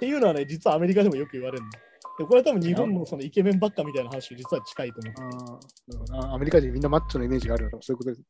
[0.02, 1.70] ていうのはね、実はアメリカでもよく言われるの。
[2.18, 5.00] でこれは多分日本のそのイケメンばっかみたいな話と実は近いと
[5.30, 5.60] 思
[6.20, 6.34] う。
[6.34, 8.22] アメリカ人みんなマッチョのイメージがあるのはそういうことです。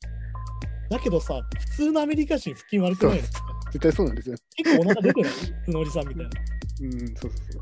[0.89, 3.23] だけどさ、普通のアメリカ人腹筋割れてないの？
[3.72, 4.35] 絶対そうなんですよ。
[4.57, 6.30] 結構お腹出てない普通のおじさんみたいな。
[6.81, 7.60] うん、そうそうそ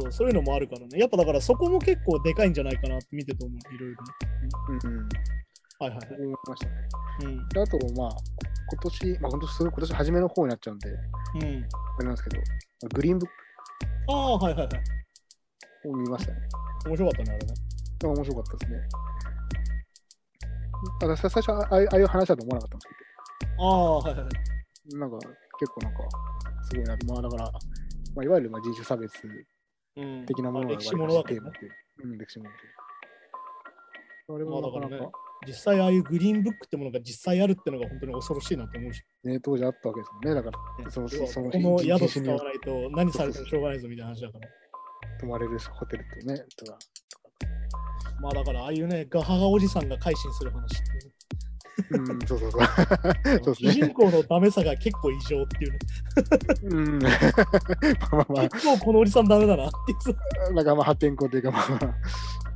[0.00, 0.02] う。
[0.02, 0.98] そう、そういうのもあるからね。
[0.98, 3.74] やっぱだからそこも結構でかいんじゃないかなって見てて思う。
[3.74, 4.08] いろいろね。
[4.84, 5.08] うんうん。
[5.80, 6.72] はいはい思いましたね。
[7.24, 7.48] うん。
[7.48, 8.10] であと、まあ、
[8.70, 10.98] 今年、まあ、本当すごい今年初めの方になっちゃうんで、うん。
[11.38, 12.42] あれなんですけど、
[12.94, 13.28] グリーンブッ
[14.08, 14.68] ああ、はいはいはい。
[15.82, 16.38] クを見ましたね。
[16.86, 17.54] 面白かったね、あれね。
[18.04, 18.78] あ面白かったですね。
[21.00, 22.88] たださ最初はああいうああいう話だと思わなかったんです
[23.40, 24.98] けああ、はいはいはい。
[24.98, 25.18] なんか
[25.58, 25.98] 結構なんか、
[26.62, 26.96] すごいな。
[27.06, 27.52] まあだから、
[28.14, 29.12] まあ、いわゆるまあ人種差別
[29.96, 31.40] うん的なものがまあ歴史ものだからね
[32.04, 32.08] う。
[32.08, 32.56] うん、歴史もので。
[34.26, 35.10] それまあもなかなかね、
[35.46, 40.34] 実際ああいうグリーンブックってものが実際あるってのが本当に恐ろしいなと思うし、ね、当時あったわけですもんね。
[40.34, 44.48] だから、ねそのそのこの宿使わないと何されてもしょうがないぞみたいな話だから。
[45.18, 46.78] 泊まれるホテルとね、とか。
[48.20, 51.10] まあだからああいうね、ガハガおじさんが改心する話ってい
[51.90, 52.62] うん、そうそうそう。
[53.44, 53.72] そう主。
[53.72, 55.78] 人公のダメさが結構異常っていうね。
[56.64, 56.98] うん。
[57.00, 60.16] まあまあま結構このおじさんダメだなっていう。
[60.48, 61.62] あ、なんかまあ破天荒というか、まあ、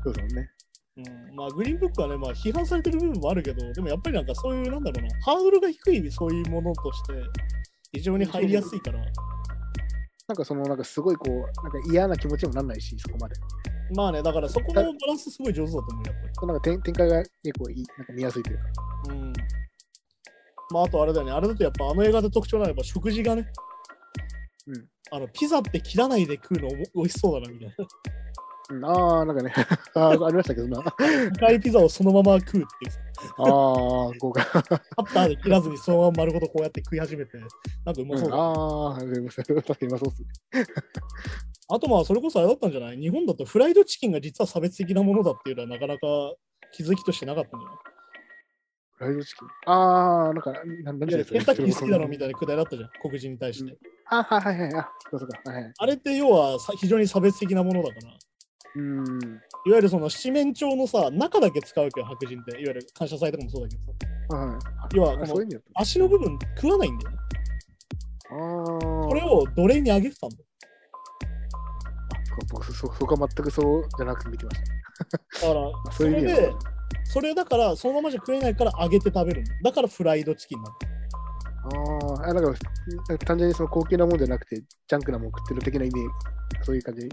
[0.04, 0.50] そうですもんね。
[0.96, 7.12] うん、まあグリーンブックはね、まあ批判されてる部分もあるけど、でもやっぱりなんかそういう、なんだろうな、ハードルが低いそういうものとして、
[7.92, 13.34] 非常に入りやすいから、なんかその、なんかすごいこう、なんか嫌な気持ちにもなんないし、そこまで。
[13.94, 16.46] まあね、だからそこのバランスすごい上手だと思う、やっぱり。
[16.48, 18.64] なんか展展開が結構いい、なんか見やすいというか。
[19.10, 19.32] うん。
[20.70, 23.46] まああとあれだよね、あれだとやっぱあの映画で特徴なのはやっぱ食事がね、
[24.66, 24.88] うん。
[25.10, 27.74] あのピザって切らないで食うの美味しそうだなみたいな。
[28.70, 29.52] うん、ああ、なんかね、
[29.94, 30.80] ありましたけどな。
[31.36, 33.32] 赤いピザをそのまま食うっていう。
[33.38, 33.46] ああ、
[34.18, 34.44] こうか。
[34.44, 37.38] カッターで切らずにそのまま丸ごとこうやって食い始めて、
[37.84, 38.42] なんかうまそうだな。
[38.42, 39.30] ああ、確かにうま
[39.98, 40.28] そうっすね。
[41.68, 42.98] あとまあそれこそあれだったんじゃない？
[42.98, 46.00] 日本だとフライドチキンが実は差別的なものだっていうのはなかなか
[46.72, 47.76] 気づきとしてなかったんじゃない？
[48.96, 49.48] フライドチキン？
[49.66, 53.76] ああ、なんか、なんなんいやでケンタッキー好きだろみたいなくだりあったじゃん、黒人に対して。
[54.06, 54.74] あはいはいはい。
[54.74, 55.40] あ、そうか。
[55.50, 55.72] はいはい。
[55.78, 58.02] あれって要はさ非常に差別的なものだから、
[58.76, 59.20] うん。
[59.66, 62.52] いわゆるその七面鳥のさ、中だけ使うわけよ、白人って。
[62.52, 63.82] いわゆる感謝祭とかもそうだけど
[64.36, 64.58] さ、は
[64.92, 64.96] い。
[64.96, 65.60] 要はこの。
[65.74, 67.16] 足の部分食わないんだよね。
[68.30, 68.36] ああ。
[69.06, 70.36] これを奴隷にあげてたんだ
[72.50, 74.56] 僕そ、そこは全くそうじゃなく見てまし
[75.40, 75.46] た。
[75.46, 76.52] だから、あそれで、
[77.04, 80.94] それだから、そのままじゃ食えないから揚げて食べるんだからフライドチキンなんだよ。
[81.64, 82.58] あーあ、なんか、
[83.24, 85.94] 単純にその高級なもんじゃなくて、ジャンクなもん食ってる的な意味、
[86.62, 87.10] そういう感じに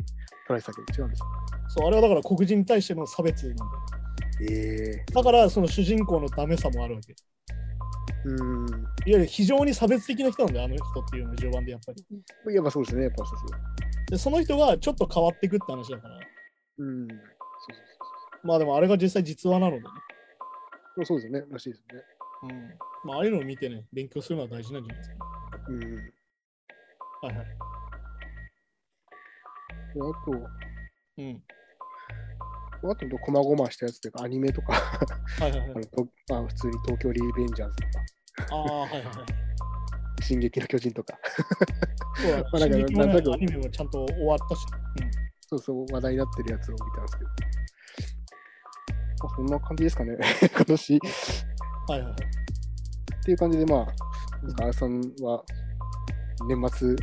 [0.50, 1.24] 捉えてたけど、違うんです。
[1.70, 3.70] そう、あれはだから黒人に対しての差別なんだよ。
[4.50, 7.14] ええだから、その主人公のダメさもあるわけ。
[7.14, 7.16] い
[8.26, 8.66] うん。
[8.66, 12.56] わゆる非常に差別的な人なんだよ、あの人っていうのは序盤でやっぱり。
[12.56, 13.50] やっぱそうですね、やっぱそうそう。
[14.12, 16.20] で、その人がちょっと変わっていくって話だから。
[16.80, 17.08] うん。
[17.08, 19.88] そうまあでもあれが実際実話なのでね。
[20.96, 21.20] そうそう。
[21.22, 22.02] そうですよね、らしいですね。
[22.44, 22.50] うん。
[23.04, 25.16] まあああいうのを見てね、勉強するのは大事なんじゃないですか。
[25.68, 25.80] うん。
[25.80, 25.88] で
[27.22, 27.46] はいはい。
[29.92, 29.96] あ
[30.26, 30.32] と、
[31.18, 31.44] うん。
[32.84, 35.74] あと、こまごましたやつというか、アニメとか、はいはいはいあ。
[35.76, 40.24] のとまあ、普通に東京リベンジャーズとか、ああ、はいはいはい。
[40.24, 41.20] 進撃の巨人とか、
[42.16, 44.62] そう まあなんかねなんとアニメもちゃんと終わったし。
[45.48, 47.30] そうそう話題になってるやつを見たんですけど。
[49.24, 50.18] まあ、そんな感じですかね、
[50.56, 51.00] 今年。
[51.88, 52.16] はいはいはい。
[53.24, 55.44] ていう感じで、まあ、なんか、あやさんは、
[56.48, 56.96] 年末、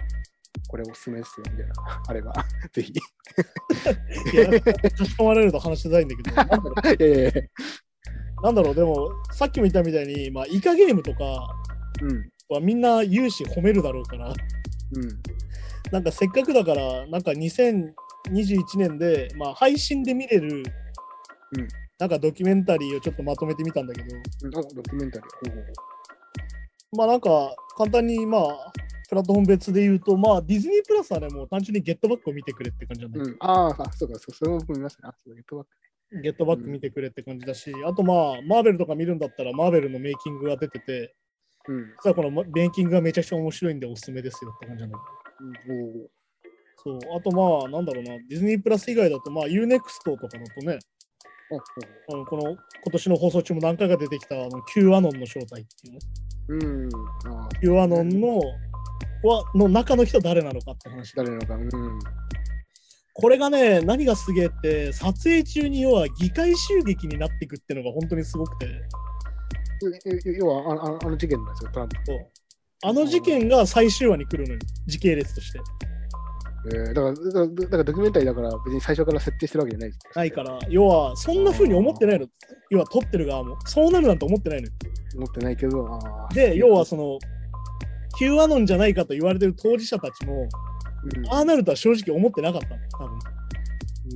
[0.69, 1.75] これおすすめですよ、みたいな、
[2.07, 2.33] あれば、
[2.73, 2.93] ぜひ。
[2.93, 7.51] いいや、かしこまれると話しづらいんだけど、なんだろ やいやいや、う、
[8.43, 11.55] なんだろうでも、さっきも言ったみたいに、まあ、イカゲームとか
[12.03, 15.09] うん、はみんな有志褒めるだろうから、うん、
[15.91, 20.63] なんかせっかくだから、なんか2021年で、まあ、配信で見れる、
[21.53, 21.69] うん
[21.99, 24.09] なんかドキュメンタリーをちょっとまとめてみたんだけど、
[24.51, 25.53] ドキュメンタリー。
[25.53, 25.65] ほうほう。
[26.93, 28.73] ほまあなんか簡単にまあ
[29.09, 34.95] プラットフォーム別で言うと、まあディズニープラスはね、もう単純にゲットバックを見てくれって感じなんだけううん、あーあ、そうか、そうそれも僕見まね。
[35.03, 35.71] あ、そうゲットバック。
[36.13, 41.15] ど、ゲットバック見てくれって感じだし、あとまあマーベルとか見るんだったらマーベルのメイキングが出てて、
[41.67, 44.99] うん、実はこのメイキングがめちゃくちゃ面白いんでおすすめですよって感じなんだ
[45.67, 46.09] けうん。
[46.77, 50.79] そう、あとまあなんだろうな、ディズニープラス以外だとまあ UNEXT とかだとね、
[52.07, 52.59] この今
[52.93, 55.99] 年の放送中も何回か出てきたあの Q アノンの正体っていうね、
[56.49, 56.57] うう
[56.87, 56.89] ん、
[57.61, 58.39] Q アノンの
[59.23, 61.15] はの中の人誰なのかって話。
[61.17, 61.99] 誰なのか、うん、
[63.15, 68.67] これがね、何がすげえって、撮影中に要は議会襲撃になっていくっていうのが本当にすごくて、
[70.07, 71.97] え要はああの事件なんですよ、トランプ。
[72.85, 75.59] あの事件が最終話に来るのよ、時系列として。
[76.67, 79.99] えー、だから、だからドキュメンタリーだから別に最初から設定してるわけじゃないです。
[80.15, 82.27] ないから、要はそんな風に思ってないの。
[82.71, 83.57] 要は撮ってる側も。
[83.67, 84.73] そうなるなんて思ってないのよ。
[85.17, 85.99] 思ってないけど、
[86.35, 87.19] で、要はその、
[88.19, 90.49] Q アノンじゃないかと言われてる当事者たちも、うん
[91.31, 93.19] ああなるとは正直思ってなかったの、多分。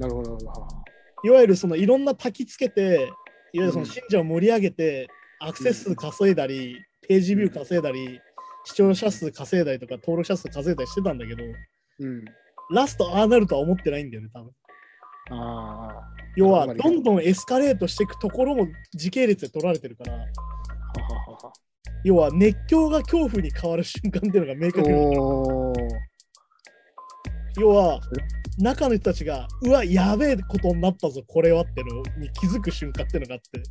[0.00, 0.66] なるほど、なるほど。
[1.24, 3.08] いわゆるそのいろんな焚きつけて、
[3.52, 5.08] いわゆるそのうん信者を盛り上げて、
[5.40, 6.76] アクセス数稼いだり、
[7.08, 8.20] ページビュー稼いだり、
[8.64, 11.42] 視聴者数稼いだりとか、登録者数稼いだりしてたんだけど、
[11.98, 12.24] うん。
[12.72, 14.50] ラストああなるとは思ってないんだよね、多分。
[15.30, 16.02] ああ。
[16.36, 21.52] 要は、どんどんエスカレートしていくところも時系列で取られてるから、はははは。
[22.04, 24.92] 要は熱狂が恐怖に変わる瞬間っていうのが明確に
[27.58, 28.00] 要は
[28.58, 33.62] 中の人たちがうわやべえことになったぞこれはってのに気づく瞬間っていうのがあって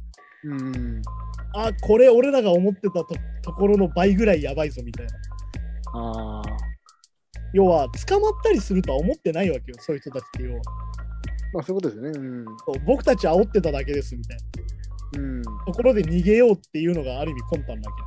[0.43, 1.01] うん。
[1.53, 3.07] あこれ俺らが思ってたと
[3.41, 5.13] ところの倍ぐらいやばいぞみたいな
[5.93, 6.70] ああ。
[7.53, 10.61] 要は捕まったりするとは思ってないわけよそういう人たちって要は。
[11.53, 12.11] まあそういうことですよね。
[12.15, 12.45] うん。
[12.45, 15.19] そう僕たち煽ってただけですみたいな。
[15.19, 15.41] うん。
[15.43, 17.97] ところで逃げようっていうのがある意味魂胆なわ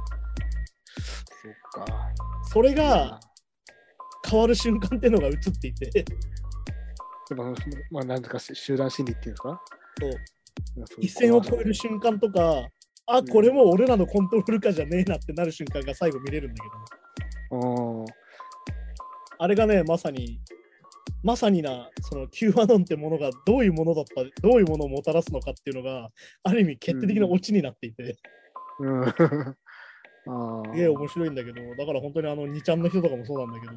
[1.27, 1.85] そうか。
[1.85, 3.21] けそれが
[4.29, 6.05] 変わる瞬間っていうのが映っていて。
[7.91, 9.61] まあ、なんとかし集団心理っていうか
[10.01, 10.11] そう。
[11.01, 12.69] 一線を越える瞬間とか
[13.07, 16.65] あこれも俺らのコントロール下じゃねえなってなる瞬間が最後見れるんだ
[17.51, 18.05] けど。
[18.05, 18.24] あ
[19.39, 20.41] あれがねまさに
[21.25, 26.11] まさになその Q アノンってものがどういうものだったどういうものをもたらすのかっていうのが
[26.43, 29.05] ある意味決定的なオチになっていて、ーうん。
[30.27, 30.63] ああ。
[30.67, 33.73] すげえ面白いんだけどだから本当にあの2ちゃんの人とかもそうなんだけど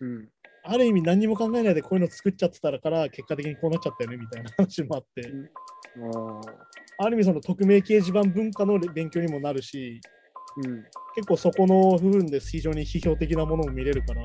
[0.00, 0.28] うん。
[0.66, 5.30] ある意味何にも考えないでこういうの作っちゃってたから結果的にこうなっちゃったよねみたいな話もあって
[6.98, 10.84] あある意味その匿名掲示板文化の勉強にもなるしーうん。
[11.14, 14.22] 結構そこの部分で非常に批評的なものも見れるから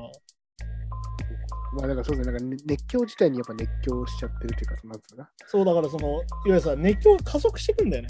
[1.72, 5.30] まあだからそうですね、なんかね熱狂自体にやっぱ熱狂しちゃってるっていうか、なんつうのかな。
[5.46, 8.08] そうだからそのいわゆるさ熱狂が加速していくんだよね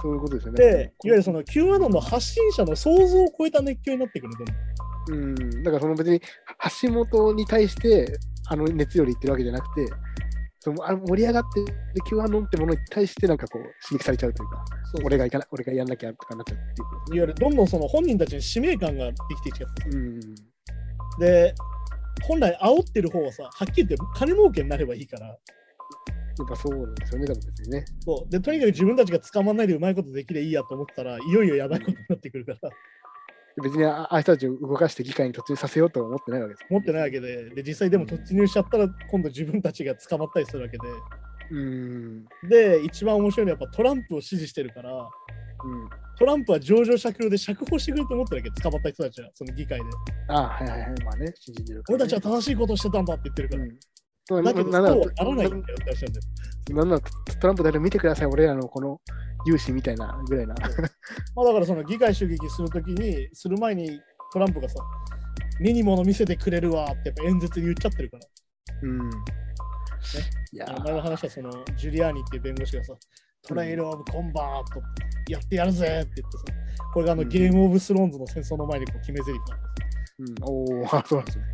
[0.00, 0.58] そういうことですよね。
[0.58, 4.32] でいわゆるその Q アノンの発信者の想像を超えた熱狂になってくる
[5.08, 5.62] どんどんうん。
[5.62, 6.20] だからその別に
[6.82, 8.18] 橋本に対して
[8.48, 9.86] あの熱量で言ってるわけじゃなくて、
[10.60, 11.66] そのあの盛り上がってる
[12.08, 20.20] Q アノンってものに対してなんかこう刺激されちゃうというか、そう俺が行かな俺がやんなきゃとかなっちゃうっていういわゆるどんどんその本人たちに使命感ができてきちゃってうん。
[21.18, 21.54] で
[22.26, 25.34] 本来煽ってる方はさはっきり言って金儲けになればいいからや
[26.44, 27.84] っぱそうなんですよね、多分別にね。
[28.00, 32.70] そうでとにかく自分たちが捕まんないでうまいことできればいいやと思ったらいよいよやばいことになってくるから
[33.62, 36.66] 別にああ人たちを動かして議会に突入させようとは思ってないわけです。
[36.70, 40.94] 持ってないわけでで実際でも突入しちゃったら今度自分たちが捕まったりするわけでうん。
[42.48, 45.90] で一番面白いのはやっぱトランプを支持してるからうん。
[46.18, 49.84] トランプは上場酌量で釈放してくれると思ってるわけ捕まった人たちはその議会で
[50.28, 50.90] ああ、はいはいはい。
[51.04, 51.84] まあね、信じてるね。
[51.88, 53.78] 俺たちは正しいことをしてたんだって言ってるから、うん。
[54.26, 56.04] そうだけどならないんだよって話
[56.74, 59.00] なんならトランプだけ見てください、俺らのこの
[59.46, 60.54] 勇姿みたいなぐらいな。
[61.34, 64.00] まあだからその議会襲撃するときに、する前に
[64.32, 64.74] トランプがさ、
[65.60, 68.26] 目に物見せてくれるわってやっぱ演説で言っちゃってるから。
[68.82, 69.10] うん。
[70.52, 72.94] いやあの前の話はそのジュリアーニっていう弁護士がさ、
[73.42, 74.82] トライル・オブ・コンバート
[75.30, 76.44] やってやるぜって言ってさ、
[76.92, 79.88] これがあのうんゲーム・オブ・スローンズの戦争の前にこう決め台詞なんです
[80.18, 81.44] うん、おお、あそうなんですね。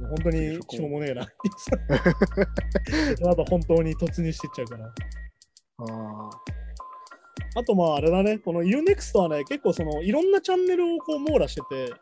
[0.00, 3.16] 本当にしょうもねえなって言ってさ。
[3.16, 4.86] その後本当に突入していっちゃうから。
[4.86, 4.90] あ
[6.28, 6.30] あ。
[7.60, 11.92] あとまああれだね、この UNEXT はね、結構そのいろんなチャンネルをこう網羅してて、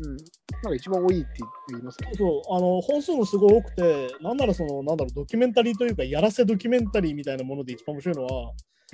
[0.00, 0.16] うん。
[0.62, 1.28] なんか一番多いって
[1.70, 2.14] 言いますよね。
[2.16, 8.52] そう、あの、本数もすごい多くて、なんならその、なんだろう、ドキュメンタリーというか、やらせドキュメンタリーみたいなもので一番面白いのは、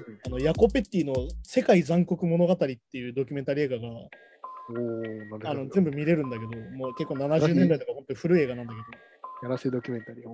[0.09, 5.51] うんあの、ヤコペッティの世界残酷物語っていうドキュメンタリー映画が。
[5.51, 10.29] あの、全部見れるんだけど、もう結構 70年代とか本当に古い映画なんだけど、やらせドキュメンタリー。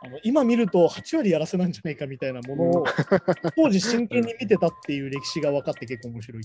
[0.00, 2.84] あの今見ると8割やらせなんじゃないかみたいなものを、
[3.56, 6.42] 当時真剣に見てたっていう歴史が分かって結構面白い。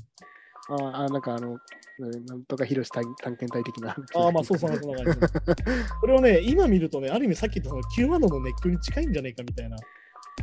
[0.70, 1.58] ああ、なんかあの、
[2.00, 3.96] うんなんとか広し探探検隊的な。
[4.16, 5.20] ああ、まあそうそうそんな感じ。
[6.02, 9.76] これをね、今見るとね、ある意味さっき言ったその Q アノの熱狂に近いんじゃないかみたいな。
[9.76, 9.80] あ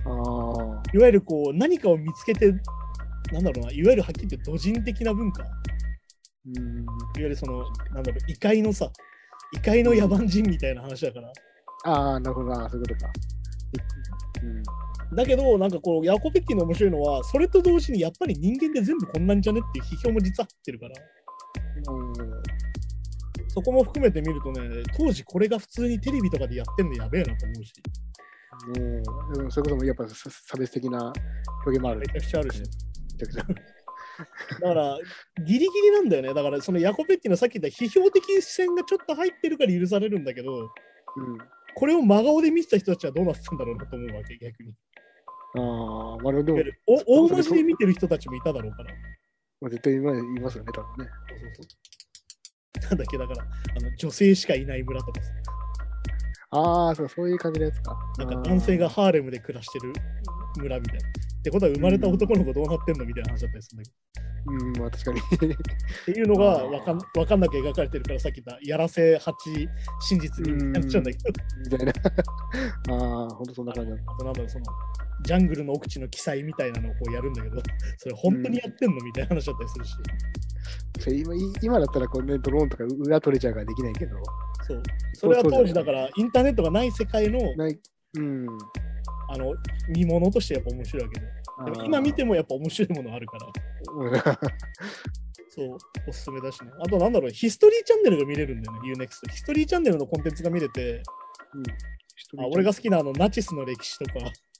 [0.07, 0.83] あ。
[0.93, 2.53] いわゆるこう何かを見つけて、
[3.33, 5.53] なんだろうな、いわゆるはっきり言って土人的な文化、いわ
[6.47, 6.87] うん。
[7.17, 8.91] ゆるその、なんだろう、異界のさ、
[9.53, 11.33] 異界の野蛮人みたいな話だから。
[11.85, 12.53] ああ、なるほど。
[12.53, 13.13] ああ、そういうことか。
[14.43, 14.63] うん。
[15.15, 20.95] だけど、なんかこう、ヤコペッティの面白いのは、それと同時にやっぱり人間で全部こんなんじゃねっていう批評も実は入ってるから、
[23.49, 27.73] そこも含めて見るとね、当時これが普通にテレビとかでやってんのやべえなと思うし、
[28.77, 29.03] うん。
[29.35, 31.13] でもそれこそやっぱさ差別的な
[31.65, 32.01] 表現もある。
[32.01, 32.61] めちゃくちゃあるし。
[32.61, 33.45] めちゃくちゃ。
[34.61, 34.99] だから、
[35.47, 36.35] ギリギリなんだよね。
[36.35, 40.69] だから、そのヤコペッティのさっき言った批評的視線がちょっと入ってるから許されるんだけど、うん。
[41.75, 44.75] これを真顔で見てた人たちはどうなってたんだろうなと思うわけ、逆に。
[45.57, 46.53] ああ、まあで
[46.87, 48.95] お大文字で見てる人たちもいただろうから。
[49.67, 51.11] あ、絶対今言いますよね、多分ね。
[51.29, 55.33] そうそうそうなんだっけ、だから、あの女性しかいない村とかさ、
[56.53, 57.97] ああ、そうそういう感じのやつか。
[58.19, 59.93] なんか男性がハーレムで暮らしてる
[60.57, 61.09] 村みたいな。
[61.41, 65.21] ってことは生まれた男の子どうなってんのみたいな話だったりするんだけうん、まあ確かに。
[65.21, 65.23] っ
[66.07, 69.33] ていうのがわかんわかんなく描かれてるから、さっき言ったやらせ8
[70.01, 71.25] 真実になっちゃうんだけど、
[71.71, 71.93] みたいな。
[72.89, 73.97] ああ、ほんとそんな感じだ。
[74.07, 74.65] あとなんだろう、その、
[75.23, 77.63] ジャングルの奥地の記載みたいなのをこうやるんだけど、
[77.99, 79.93] それ本当にやってんのみたいな話だったりするし、
[81.01, 84.17] それ今い今だったらこう、ね、ドローンとか裏取れちゃうからできないけど、
[84.67, 84.83] そう。
[85.15, 87.79] それは当時だから、インターネットがない世界のない
[88.17, 88.47] うん。
[89.33, 89.55] あの
[89.89, 91.27] 見物としてやっぱ面白いわけで。
[91.65, 93.47] でも今見てもやっぱ面白いものあるから、
[93.95, 94.13] うん
[95.51, 95.79] そう、
[96.09, 96.71] おすすめだしね。
[96.81, 99.31] あとなんだろう、ヒストリーチャンネルが見れるんだよね、UNEXT。
[99.31, 101.03] ヒストリーチャンネルのコンテンツが見れて、
[102.39, 104.13] あ俺が好きなあのナチスの歴史とか、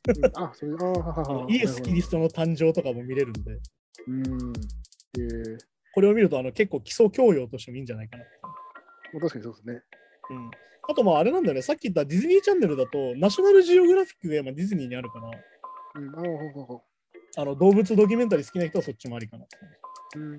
[0.09, 3.41] うんあ、それ、あイエス・キリストの誕生とかも見れるんで、
[4.09, 4.53] うん。
[5.19, 5.59] えー、
[5.95, 8.25] これを見るとあの結構基礎教養としてもいいんじゃないかな。
[9.13, 9.83] まあ確かにそうですね。
[10.31, 10.51] うん、
[10.91, 15.31] あとまああれなんだよね、さっき言ったディズニーチャンネルだと、ナショナルジオグラフィックが今ディズニーにあるから、
[15.95, 16.81] うん。
[17.37, 19.45] あの動物ドキュメンタリー好きな人はそっちもありかな。
[20.17, 20.19] う。
[20.19, 20.39] うん。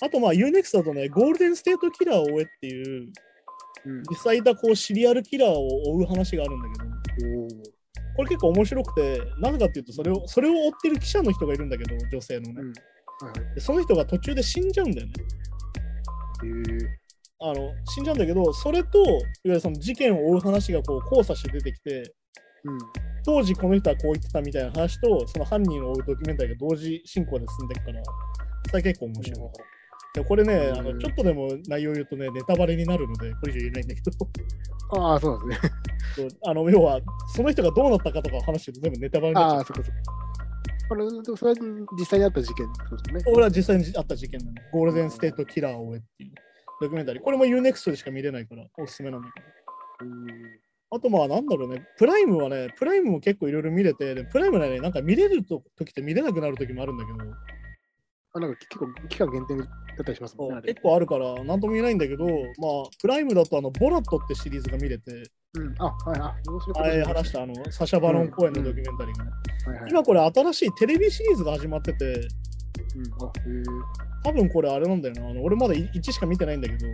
[0.00, 3.12] あとまあ UNEXT だとね、ゴールデンステートキラーを追えっていう、
[3.86, 4.02] うん。
[4.08, 6.68] 実際いたこうシリアルキラーを追う話があるんだ
[7.18, 7.48] けど、
[8.16, 12.60] これ結構面白くて、なぜかっていうと、それをそれを追ってる記者の人がいるんだけど、女性のね。
[12.60, 12.66] うん。
[12.66, 13.54] はいはい。
[13.54, 15.12] でその人が途中で死んじゃうんだよね。
[16.42, 16.88] えー、
[17.40, 22.14] あの死んじゃうんだけど、それと、いわゆるその事件を追う話がこう交差して出てきて、
[22.64, 22.78] うん。
[23.24, 28.02] 当時この人はこう言ってたみたいな話と、その犯人を追うドキュメンタリーが同時進行で進んでいくから、
[28.70, 29.50] それ結構面白い。
[30.14, 34.10] でこれね、あのちょっとでも内容言うとね、ネタバレになるので、これ以上言えないんだけど、
[35.00, 36.28] ああ、そうなんですね。
[36.46, 37.00] あの要は、
[37.34, 40.02] その人がどうなったかとかを話して全部ネタバレになっちゃうああ、そっかそっか。
[40.90, 42.74] あれ、それは実際にあった事件で
[43.10, 43.32] すね。
[43.32, 44.52] 俺は実際にあった事件なの。
[44.70, 46.32] ゴールデンステートキラーを追えっていう
[46.84, 47.22] ドキュメンタリー。
[47.22, 49.46] これも UNEXT でしか見れないからおすすめなんだけど。
[50.06, 57.18] うんあとまあなんだろうね、プライムはね、プライムも結構いろいろ見れて、でプライムはね、なんか見れると時と見れなくなる時もあるんだけど、
[58.36, 60.62] あなんか結構期間限定だったりしますもんね。
[60.62, 62.34] 結構あるから、なんとも言えないんだけど、まあ、
[63.00, 65.22] プライムだとあの、ボラットってシリーズが見れて、
[65.54, 65.74] うん。
[65.78, 69.30] あ、はい、あ、面白かったあ話したあの、サシャ・バロン公演のドキュメンタリーがね。
[69.66, 69.90] はいはい。
[69.90, 72.28] 今これ新しいテレビシリーズが始まってて、
[72.96, 73.62] うん、あ、へえ。
[74.24, 76.86] 多分これあれなんだよな、あの俺まだ1しか見てないんだけど、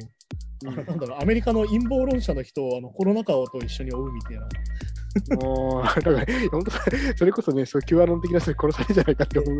[0.66, 4.48] あのなんだろう、アメリカの陰謀論者の人をあのコロナ禍と一緒に追うみたいな。
[5.42, 6.70] もう、だから、本当
[7.16, 9.58] それこそね、そう、キュアロン的な人に殺されるんじゃないかって思う。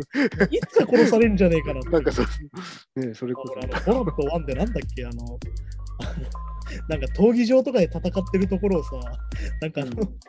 [0.49, 1.89] いつか殺されるんじゃねえかなって。
[1.89, 2.25] なんかそう、
[3.05, 3.53] ね、それこそ。
[3.53, 5.39] 俺あのボラット1でなんだっけあの、
[5.99, 6.05] あ
[6.79, 8.91] のなんか闘技場とかで戦ってるところをさ、
[9.61, 10.19] なんかあの、うん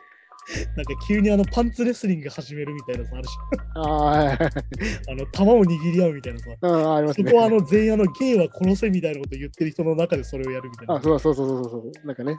[0.75, 3.37] なんか急にあのパンツレスリング始めるみたいなさ、あるし、
[3.75, 4.37] あ
[5.09, 7.29] あ、の弾を握り合うみたいなさ、ありますね。
[7.29, 10.95] そこはあの全員あのゲイは殺せみたいなこと言ってる人の中でそれをやるみたいな。
[10.95, 12.07] あ、そうそうそうそうそう。
[12.07, 12.35] なんかね。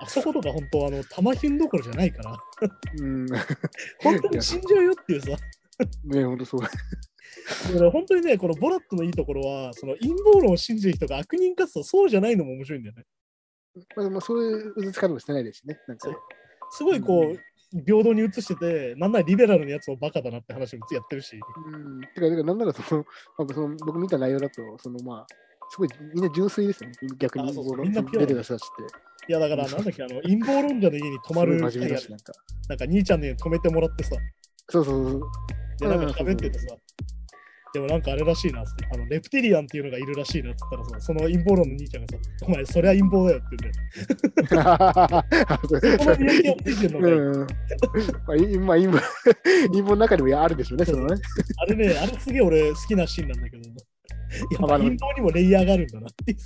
[0.00, 2.36] あそことか本当あの弾ヒュンどころじゃないから、
[2.98, 3.26] うん。
[3.26, 3.38] ね、
[4.02, 5.36] 本当に死んじゃうよっていうさ、
[6.12, 6.60] 本当そう。
[6.60, 6.68] だ
[7.78, 13.04] から本当にね、このボラットのいいところは、その陰謀論を信じる人が悪人かつとそうじゃないのも面白いんだよね。
[13.96, 15.78] まあ、まあ、そういううつつ方もしてないですしね。
[15.88, 16.16] なんかね。
[16.72, 22.00] すごいこう、平等に映してて、なんならリベラルなやつもバカだなって話もやってるし、うん。
[22.00, 23.04] てか、てかなんならその、
[23.38, 25.26] まあ、その僕見た内容だと、そのまあ、
[25.70, 26.96] すごいみんな純粋ですよね。
[27.18, 28.82] 逆にあそうそうみんなピュア出てた人たちって。
[29.28, 32.32] いやだからなんだっけ、あの陰謀論者の家に泊まするなんか。
[32.68, 34.16] なんか兄ちゃんに泊めてもらってさ、
[34.68, 35.22] そうそうそう。
[35.78, 36.76] で、なんかうん喋っててさ、
[37.74, 45.24] でもなんかあれらしいなって、あのレプテリアンっていうのがいるらしいなっつったらさ、その陰謀論の兄ちゃんがさ、お前そりゃ陰謀だよって言うんだよ。
[45.98, 47.40] この見分けをついてんのかようん。
[47.40, 47.46] ま
[48.28, 49.02] あ、いまあ、陰謀、
[49.72, 51.16] 陰謀の中にもあるでしょうね、そのね。
[51.56, 53.62] あれね、あれすげえ俺好きなシーンなんだけど、
[54.52, 56.36] や陰謀にもレイヤーがあるんだなって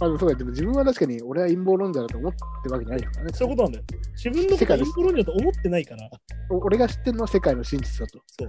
[0.00, 3.32] あ、でもそうか、でも自分は確かに俺は陰謀論者だと思ってるわけじゃないからね。
[3.34, 3.84] そういうことなんだよ。
[4.16, 6.10] 自分のこと陰謀論者と思ってないから、
[6.50, 8.22] お俺が知ってるのは世界の真実だと。
[8.26, 8.48] そう。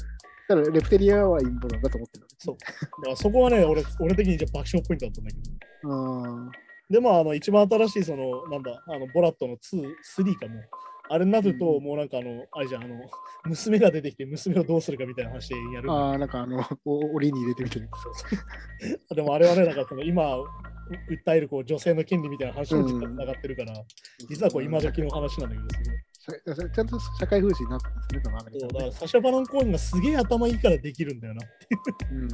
[0.49, 2.57] だからレプテリアは陰謀論だと思ってるそう。
[2.57, 5.36] だからそこはね、俺俺的にじゃ爆笑ポイントだったんだけ
[5.84, 5.90] ど。
[5.90, 6.52] うん。
[6.90, 9.84] で、まあ、あの、一番新しい、その、なんだ、あの、ボラットの2、
[10.18, 10.61] 3かも。
[11.10, 12.95] あれになると、うんもうなんかあの、あれじゃん、あの、
[13.45, 17.90] 娘が出てきて、娘をどうするかみたいな話でやるああ、なんかあの、 お檻に入れてみてる。
[19.15, 20.38] でもあれはね、なんかその今、
[21.10, 23.74] 訴えるこう女性の権利みたいな話につながってるから、
[24.30, 26.12] 実はこう今時の話なんだけど、すごい。
[26.26, 26.32] さ
[26.70, 31.41] ちゃんと社会風刺になってますね、そのアメリそうカねだからサシャ・バロンコーンがすげえ頭いいからできるんだよな。
[32.12, 32.28] うん。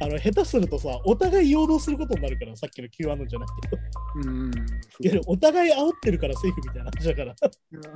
[0.00, 3.68] あの下手するとさ、お互い陽動することになるから、さっきの Q アノンじゃなくて、
[4.24, 4.46] うん。
[4.46, 4.54] いわ
[4.98, 7.34] ゆるお互い煽ってるからセーフみたいな話だから。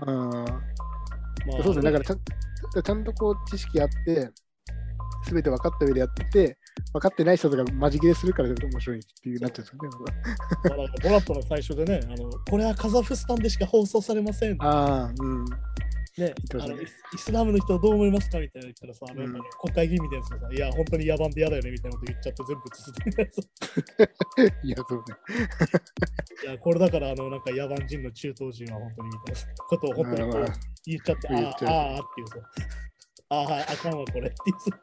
[0.03, 0.63] あ
[1.49, 4.31] まあ、そうですね、だからちゃんちゃんとこう知識あって、
[5.25, 6.59] すべて分かった上でやってて、
[6.93, 9.89] 分かってない人とかマジ切れするから面白いっていうなっちゃうんですよね。
[10.69, 14.57] まあなんかボラットの最初でね、あのこれはカザフスタンでしか放送されません。
[14.61, 15.45] ああ、うん。
[16.19, 16.87] ねあのイ
[17.17, 25.05] スラムの人はどう思いますかみたいな言ったらさ、あのうん国会議員みたいなさ、いや、本当に野蛮で嫌だよねみたいなこと言っちゃって全部続けていや、そうね。
[26.45, 32.35] いや、これだから、あの、なんか野蛮人の中東人は本当にみたいなことを本当にこうまあまあ言っちゃって、ああ、言っちゃうああっていうさ、
[33.31, 34.81] ああ、はい、あかんわ、これっていうさ。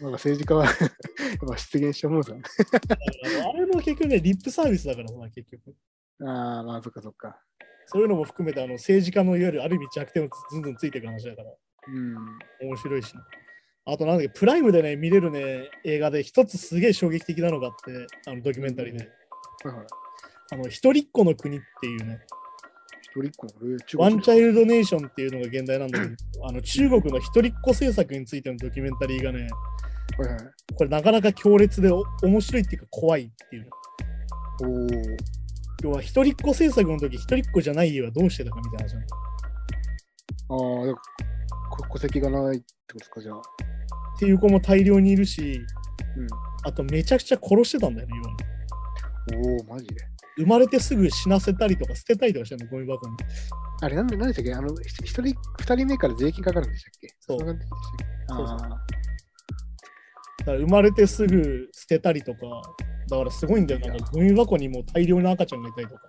[0.00, 0.74] なんか政治家は やっ
[1.48, 2.32] ぱ出現しちゃうもんさ。
[2.32, 2.40] だ
[2.80, 2.96] か
[3.40, 5.74] らあれも結局ね、リップサービスだからさ、結局。
[6.22, 7.40] ああ、まあ、そっかそっか。
[7.86, 11.52] そういうのも含めて、あの政治家のいわゆるある意味弱点をずんずんついていく話だから、
[11.88, 12.16] うん。
[12.60, 13.14] 面白いし、
[13.84, 19.08] あとなんだっけ、プライムでね、見れるね、映画で一つすげえ衝撃的なのがあって、あのドキュメンタリーで、
[19.64, 19.86] はいはい。
[20.52, 22.20] あの、一人っ子の国っていうね、
[23.16, 29.46] 一人っ子ワンチャイイルドネーションっていうのが現代なんだけど、あの中国の一人っ子政策についてのドキュメンタリーがね、
[30.18, 30.74] はいはい。
[30.74, 33.70] これなかなか強烈でお面白いっていうか怖いっていうね。
[34.62, 34.86] おお。
[35.82, 39.00] 要は一人っ子政策の時、一人っ子じゃない家はどうしてたかみたいな話な
[40.48, 43.38] のああ、戸籍がないってことですか、じゃあ。
[43.38, 43.42] っ
[44.18, 45.60] ていう子も大量にいるし、
[46.16, 46.26] うん。
[46.64, 50.15] あとめちゃくちゃ殺してたんだよね、要はおお、マジで。
[50.38, 53.16] 生まれてすぐ死なせたりとか捨てたりとかしてるの、ゴミ箱に。
[53.82, 54.54] あれ、なんで、なんでしたっけ？
[54.54, 55.34] あの、ひ一人、二
[55.76, 57.08] 人目から税金かかるんでしたっけ？
[57.20, 58.06] そうんな感じでしたっけ？
[58.28, 58.86] そうそうあ
[60.38, 62.40] だから生まれてすぐ捨てたりとか、
[63.08, 63.80] だからすごいんだよ。
[63.80, 66.00] なんかゴミ箱にもう大量の赤ちゃんがいたりとか。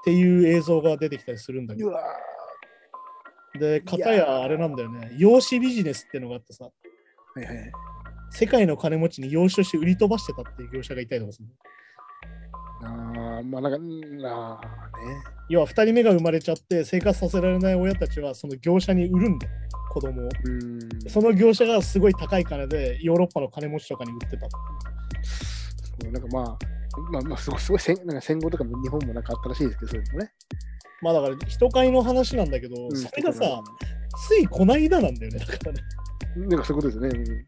[0.00, 1.92] っていう映像が出てきたりするんだけど。
[3.58, 5.12] で、かたやあれなんだよね。
[5.18, 7.72] 養子ビジネスってのがあってさ、ーはいはいはい。
[8.30, 11.48] 世界の金持ちに養子として売り飛ばしてたっていう業者がいたりとかする。
[12.82, 15.22] ああ、まあなんか、うんああね。
[15.48, 19.52] 要は2人目が生まれちゃって生活させられない親たちはその業者に売るんだよ、
[19.90, 20.28] 子供を。
[20.44, 21.10] うん。
[21.10, 24.48] その業者がすごい高い金でヨーロッパの金持ちとかに売ってた。
[26.02, 26.58] そうなんかまあ、
[27.12, 30.32] まあまあ、すごい、すごい戦なんか戦後とかも日本もなんかあったらしいですけど、そういうのもね。
[31.00, 33.62] まあだから人買いの話なんだけど、うんそれがさ、
[34.28, 35.80] ついこないだなんだよね、だからね。
[36.36, 37.44] なんかそういうことですよね。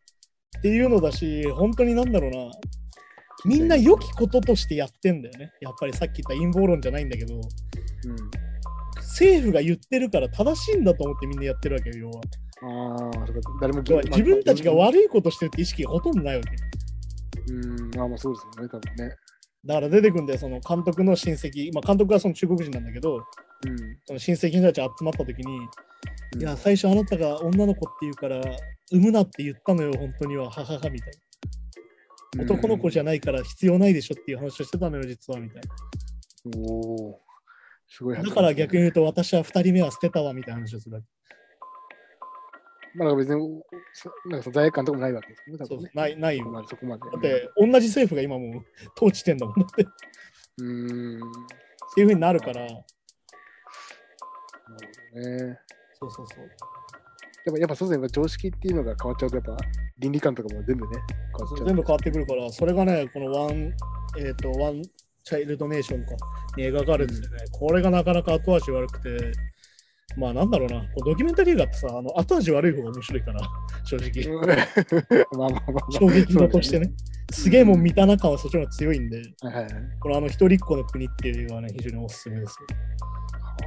[0.59, 2.51] っていうのだし、本当になんだろうな。
[3.45, 5.53] みんな良きこととしてやってんだよね。
[5.61, 7.41] やっぱりさっき言った陰謀論じゃないんだけど、うん。
[7.41, 8.31] うん
[9.11, 12.21] 政府が言ってるから正しいんだと思ってみんなやってるわけよ、要は。
[12.63, 13.11] あ
[13.61, 14.75] 誰も自分たちがい。
[14.77, 17.53] 悪いことしてるって意識がほとんどないわけ。
[17.53, 19.17] うん、まあまあそうですよね、多分ね。
[19.65, 23.77] だから出てくんだよ、その監督の親戚、まあ、監督はその中国人なんだけど、うん。
[24.07, 25.69] その親戚の人たち集まった時に、うん
[26.39, 28.41] いや、最初あなたが女の子って言うから、
[28.93, 31.21] 産むなって言ったのよ、本当には、はははみたいな。
[32.39, 35.63] 男の子じゃないから必要ないでしょっていう話をしてたのよ、実は、みたい
[36.47, 36.75] うんお
[37.11, 37.21] お、
[37.89, 38.17] すごい。
[38.17, 41.09] だから逆に言うと、私は2人目は捨てたわ、みたいな話をするわけ。
[42.95, 43.63] まあ、別に、
[43.93, 45.91] そなんか罪悪感とかもないわけですよね、多分ね。
[45.93, 46.45] そうない、ないよ。
[46.69, 47.29] そこまで、そこまで。
[47.31, 48.65] だって、同じ政府が今もう
[48.97, 49.83] 統治してんだもんだって。
[49.83, 49.87] っ
[50.59, 51.21] うーん。
[51.21, 51.31] なる
[51.95, 52.75] ていうふうになるから、ほ
[55.15, 55.59] どね。
[55.99, 56.51] そうそうそう。
[57.47, 59.57] やっぱ、やっぱそうですね、常識っていうのが変わっちゃうと、やっぱ
[59.99, 60.99] 倫理観とかも全部ね、
[61.37, 61.67] 変わっちゃう。
[61.67, 63.73] 全部変わってくるから、それがね、このワン、
[64.19, 64.83] えっ、と、ワン
[65.25, 66.13] チャイルドネーションか
[66.57, 69.33] に描かれててね、これがなかなか後味悪くて、
[70.17, 73.41] まあなんだろうな、ドキュメンタリー映画ってさ、あの後味悪い方が面白いから、
[73.85, 74.35] 正直。
[74.35, 74.47] うん
[75.39, 75.93] まあまあまあまあ。
[75.93, 76.93] 衝撃度としてね。
[77.33, 79.73] すげえもん見た中はそっちの方が強いんで、はいはいはい。
[80.01, 82.59] このあの一人っ子の国っていう映画はね、非常におすすめです。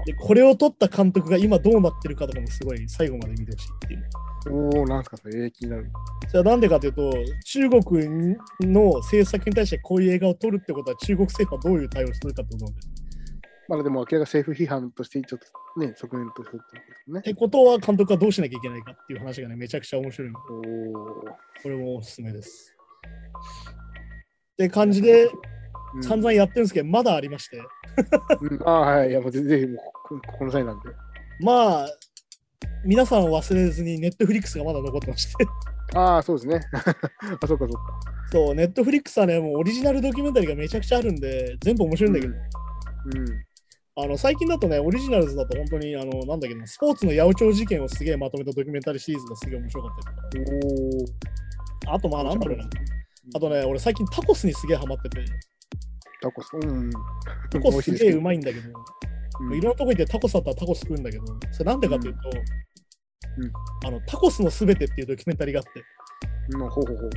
[0.05, 4.09] で、これを撮った監督が今どうなってるかとかもすごい最後まで見てほしいっていう。
[4.49, 5.89] おお、なんすか、それ、えー気になる。
[6.27, 7.13] それはなんでかというと、
[7.45, 12.73] 中国の政策に対してこういう映画を撮るってことは、中国政府はどういう対応をするかとなんだよ。
[13.69, 17.23] まあでも、明らかに政府批判として、ちょっとね、側面とするってことですねっ。
[17.23, 20.39] てことは、監督はどうしなきゃいけないかっていう話がね、めちゃくちゃ面白いの。
[20.39, 21.03] おお。
[21.63, 22.75] これもおすすめです。
[24.53, 25.62] って感じで、うん
[26.01, 27.57] 散々やってるんですけど、まだありまして。
[28.41, 29.09] うん、ああ、はい。
[29.09, 30.89] いや、もうぜ ぜひ、もうこ、ここの際なんで。
[31.39, 31.87] まあ、
[32.85, 35.45] 皆さん忘れずに、ネットフリックスがまだ残ってまして。
[35.95, 36.59] ああ、そうですね。
[36.73, 37.79] あ、そうか、そうか。
[38.31, 42.37] そう、ネットフリックスはね、もうオリジナルドキュメンタリーがめちゃくちゃあるんで、全部面白いんだけど、う
[43.19, 43.45] ん。
[43.95, 50.57] あの最近だとね、オリジナルズだと本当に、あのなんだっけど、スポーツの八百長事件をすげえまとめたドキュメンタリーシリーズがすげえ面白かったりとか
[51.87, 51.95] おお。
[51.95, 52.69] あと、まあ、なんだろうな。
[53.35, 55.23] あとね、俺最近タコスにすげえハマってて、
[56.23, 56.49] タコス。
[56.53, 56.89] うん。
[57.51, 62.19] タコスすげえうまいんだけど、うんいろんなとこ行ってタコスだったらタコス食うんだけど、それなんでかっていうと、
[63.37, 63.51] うん
[63.87, 65.83] あのタコスのすべてっていうドキュメンタリーがあって、
[66.49, 67.09] うん、ほうほうほう。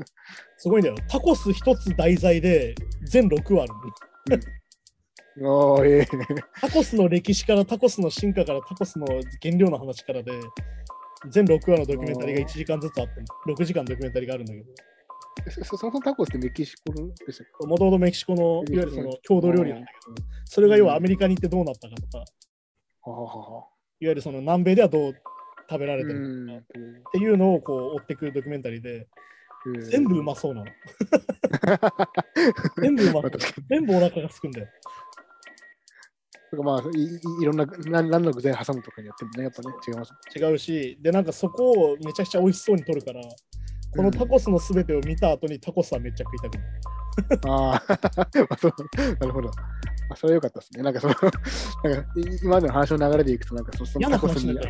[0.56, 0.96] すごいんだよ。
[1.08, 2.74] タコス一つ題材で
[3.04, 3.72] 全6話ある
[5.44, 5.76] の。
[5.76, 6.06] ああ、ええ
[6.60, 9.06] タコスの歴史からタコスの進化からタコスの
[9.42, 10.32] 原料の話からで、
[11.30, 13.12] 全6話のドキュメンタリーが1時間ずつあって、
[13.46, 14.66] 6時間ドキュメンタリーがあるんだけど、
[15.50, 17.66] そそそもそもタコスってメキシコのでしたっけ？
[17.66, 18.44] もともとメキシコのい
[18.76, 22.18] わゆるその郷土料理なんだけど、それが要はアメリカに行ってどうなったかとか、
[23.02, 23.64] はははは。
[24.00, 25.14] ゆるその南米ではどう
[25.68, 26.62] 食べられてうるのか、ん。
[26.62, 26.64] っ
[27.12, 29.08] ていうのをこう追っていくドキュメンタリーで、うん
[29.90, 30.70] 全部うまそうなの。
[32.80, 33.32] 全部うまそう
[33.68, 34.68] 全部お腹がすくんだよ。
[36.50, 40.14] とかまあいいいろんな何何の具材挟むとかによってもね、やっぱね、違います。
[40.34, 43.20] 違うし、で、なんかそこをめちゃくちゃ美味しそうに撮るから、
[43.96, 47.40] このタコスのすべてを見た後にタコスはめっちゃ食いたくなる。
[47.46, 47.98] ああ、
[49.20, 49.50] なるほど。
[50.10, 50.82] あそれは良かったですね。
[50.82, 51.14] なんかその、
[51.84, 54.60] なんかい今までの話の流れでいくと、なんかそそのタコスに、ね。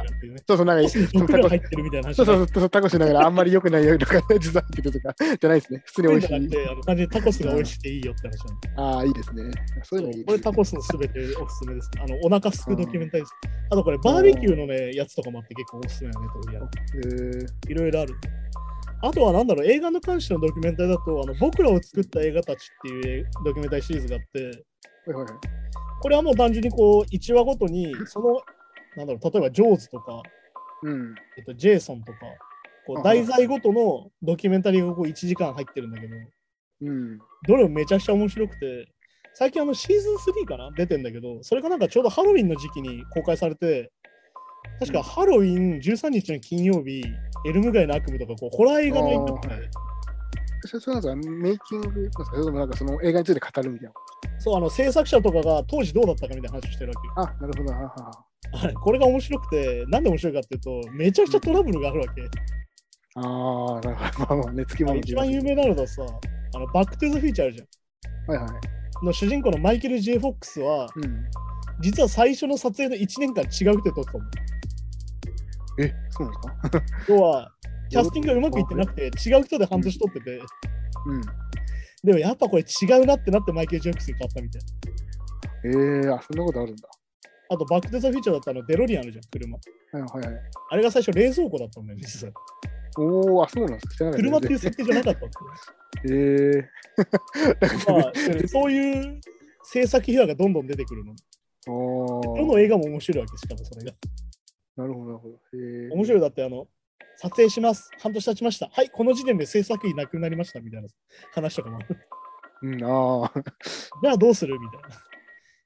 [0.46, 5.82] そうそう、なんかそのタコス入ってるみたいな話そうそうそう、タコしながらあんまり良くないよとか、実は入ってるとか、じゃないですね。
[5.84, 6.34] 普通に美味しい。
[6.34, 9.42] あの単純にタコスが美味しくていいよって話なんでああ、いいですね。
[9.84, 11.90] そういうのいいこれタコスのすべておすすめです。
[12.00, 13.32] あのお腹すくドキュメンタリーです。
[13.70, 18.14] あとこれバーベキューのね、やつとかもあって結構おすすめだね、とやるえーいろいろある。
[19.00, 24.64] あとはなんだろう、映画の関してのドキュメンタリーだと、あの僕らを作った映画たちっていうドキュメンタリーシリーズがあって、
[26.00, 28.40] これはもう単純にこう、1話ごとに、その、
[28.96, 30.22] なんだろう、例えばジョーズとか、
[30.82, 31.14] うん。
[31.36, 32.18] えっと、ジェイソンとか、
[32.86, 36.14] こうあ題材ごとのドキュメンタリーがこう1時間入ってるんだけど、
[36.82, 37.18] うん。
[37.46, 38.88] どれもめちゃくちゃ面白くて、
[39.34, 40.70] 最近あのシーズン3かな？
[40.72, 43.92] 出てんだけど、それがなんかちょうどハロウィンの時期に公開されて、
[44.80, 47.02] 確かハロウィン13日の金曜日、
[47.46, 49.88] エルム街の悪夢とかこうホラー映画の影響ってあー
[50.66, 53.94] それそれなんかメイキングそれともなんかその映画について語るみたいな。
[54.38, 57.12] そう、あの制作者とかが当時どうだったかみたいな話をしてるわけよ。
[57.16, 57.74] あ、なるほど。
[58.60, 62.22] あれこれが面白くて、なんで面白いかっていうと、めちゃくちゃトラブルがあるわけ。
[63.14, 64.26] ああ、なるほど。
[64.26, 66.02] まあまあ、寝つきもの一番有名なのだとさ、
[66.54, 68.36] あのバック・トゥ・ザ・フューチャーあるじゃん。
[68.36, 69.04] はいはい。
[69.04, 71.24] の主人公のマイケル・ J・ フォックスは、うん。
[71.80, 74.24] 実は最初の撮影の1年間違う手撮ってたの。
[75.78, 76.82] え、そうなんですか？
[77.08, 77.52] 要は、
[77.90, 80.36] キャスティングがうまくいってなくて、違う人で半年撮ってて、
[81.06, 81.20] うん。
[82.04, 84.62] でもやっぱこれ違うなってなってマイケル・ジャックスに変わったみたい。
[85.64, 86.88] ええー、あ、そんなことあるんだ。
[87.50, 89.56] あと、バック・トゥ・ザ・フューチャーだったのデロリアンあるじゃん、車。
[89.56, 89.60] は
[89.98, 90.42] いはいはい。
[90.70, 92.32] あれが最初冷蔵庫だったんだよね、実は。
[92.98, 94.10] おお、あ、そうなんですか。
[94.10, 96.14] 車っていう設定じゃなかったんですよ。
[96.14, 96.68] ええ
[97.92, 99.20] まあ、でそういう
[99.64, 101.14] 制作秘話がどんどん出てくるの。
[101.66, 103.92] どの映画も面白いわけ、しかもそれが。
[104.78, 105.40] なるほど、なるほど。
[105.54, 106.68] えー、面白いだって、あの、
[107.16, 107.90] 撮影します。
[108.00, 108.70] 半年経ちました。
[108.72, 110.88] はい、この時点で制作費なくなりましたみたいな
[111.34, 111.80] 話とかも。
[112.62, 113.32] うん、ああ。
[114.02, 114.56] じゃあどうする？
[114.58, 114.88] みたいな。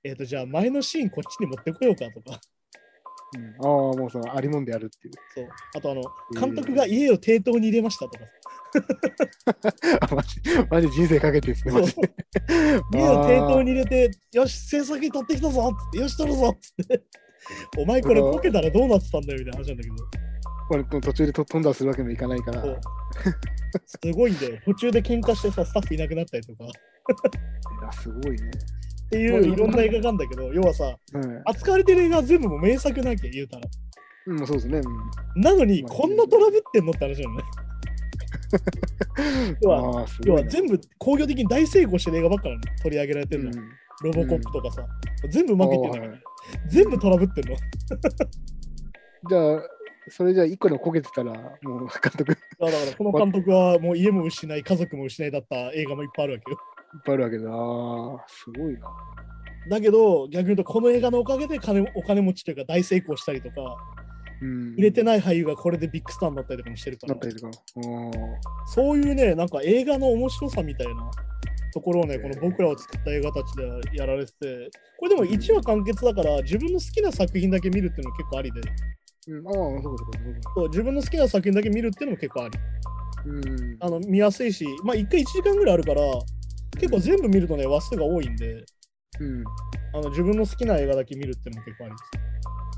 [0.05, 2.41] えっ、と、じゃあ前のシーンこっちに持ってこようかとか。
[3.37, 5.15] うん、ああ、もうそのありもんでやるっていう。
[5.35, 5.49] そう。
[5.77, 6.03] あと、あの、
[6.41, 8.25] 監督が家を抵当に入れましたとか。
[10.01, 10.41] あ、 マジ、
[10.71, 12.15] マジ人生かけてですね、マジで。
[12.95, 17.05] 家を抵当に入れて、よし、制作費取ってきたぞっつって、よし、取るぞっつって。
[17.79, 19.97] お前これこけたらどうなってたんだよみたいな話なんだけど。
[20.69, 22.63] これ途中で飛んだするわけにもいかないから。
[23.87, 24.59] すごいんだよ。
[24.65, 26.65] 途中で喧嘩してさ、スタッフいなくなったりとか。
[26.65, 26.69] い
[27.85, 28.51] や、すごいね。
[29.07, 33.69] っていういろんな映画があるんだけど、要はさ、うん扱われてる映画は全部も名作なきゃ言うたら。
[34.29, 34.79] うん、そうですね。
[34.79, 37.45] うんなのに、こんなトラブってんのって話じゃなのね。
[39.63, 42.61] 要は、要は全部工業的に大成功してる映画ばっかなの。
[42.83, 43.51] 取り上げられてるの。
[43.51, 44.87] うんロボコップとかさ。
[45.29, 46.17] 全部うまくいってるの、
[46.69, 47.57] 全部トラブってんの。
[49.29, 49.63] じゃあ、
[50.09, 56.59] それじゃあ一個でもこけてたら、もう監督いっだからこの監督はもう家も失い、家族も失いだった映画もいっぱいあるわけよ。
[57.05, 58.27] ぱいあるわけだ。
[58.27, 58.81] すごいな。
[59.69, 63.77] だけど、逆に言うと、この映画のおかげで金お金持ちというか大成功したりとか、
[64.41, 64.75] うん。
[64.75, 67.51] 売れてない俳優がこれでビッグスターになったりとかもしてるからなっ、たりとか。
[67.77, 68.11] うん
[68.67, 71.11] そういうね、なんか映画の面白さみたいな
[71.73, 78.61] ところをね、この僕らを作った映画たちでやられてて、これでも1話完結だから、自分の好きな作品だけ見るっていうのも結構ありで、
[79.29, 80.05] うん、ああ、そうか
[80.55, 82.59] そうか自分の好きな作品だけ見るっていうのも結構あり。
[83.25, 83.77] うん。
[83.81, 86.03] あの見やすいし、まあ1回1時間ぐらいあるから、
[86.79, 88.65] 結構全部見るとね、話数が多いんで、
[89.21, 89.45] うん。
[89.95, 92.32] あの自分の好きな映画だけ見るっていうのも結構ありで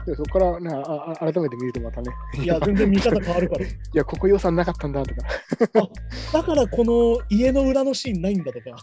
[0.06, 2.12] そこから、ね、ああ改めて見るとまたね。
[2.42, 3.64] いや、全然見方変わるから。
[3.66, 5.22] いや、ここ予算なかったんだとか。
[6.32, 8.76] だからこの家の裏のシーンないんだとか、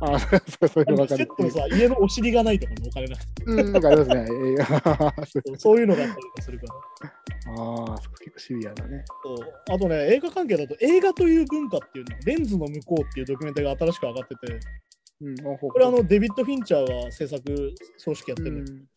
[0.00, 4.16] ああ、そうそういうの分かるセットのさ、家のお尻がないとかのお金なくてうん、なんかありますね。
[4.16, 7.12] えー そうそういうのがあったりとかするから。
[7.48, 9.04] ああ、そう結構シビアだね。
[9.22, 9.38] そう
[9.70, 14.60] あとね、映画関係だと映画という文化っていうの、レンズの向こうっていうドキュメンタリーが新しく上がってて、
[15.22, 18.88] うん、これあのデビッド・フィンチャーが制作総指揮やってる、うん、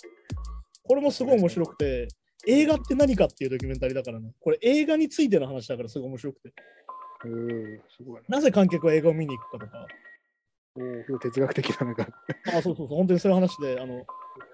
[0.90, 2.08] これもすごい面白くて、
[2.48, 6.54] 映画って何かっていうドキュメンタリーだからね、これ映画についての話だからすごい面白くて、
[7.26, 8.38] うん、すごいな。
[8.38, 9.86] なぜ観客は映画を見に行くかとか、
[11.14, 12.08] お哲学的ななんか。
[12.48, 14.04] あそうそうそう、本当にそういう話で、あの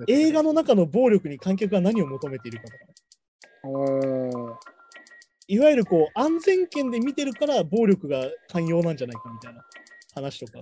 [0.08, 2.94] 映画の中の暴力に観客が何を求めているかとかね、
[5.48, 9.64] いわゆるこう安全圏で見てるから暴力が寛容なんじゃないかみたいな
[10.16, 10.60] 話とか、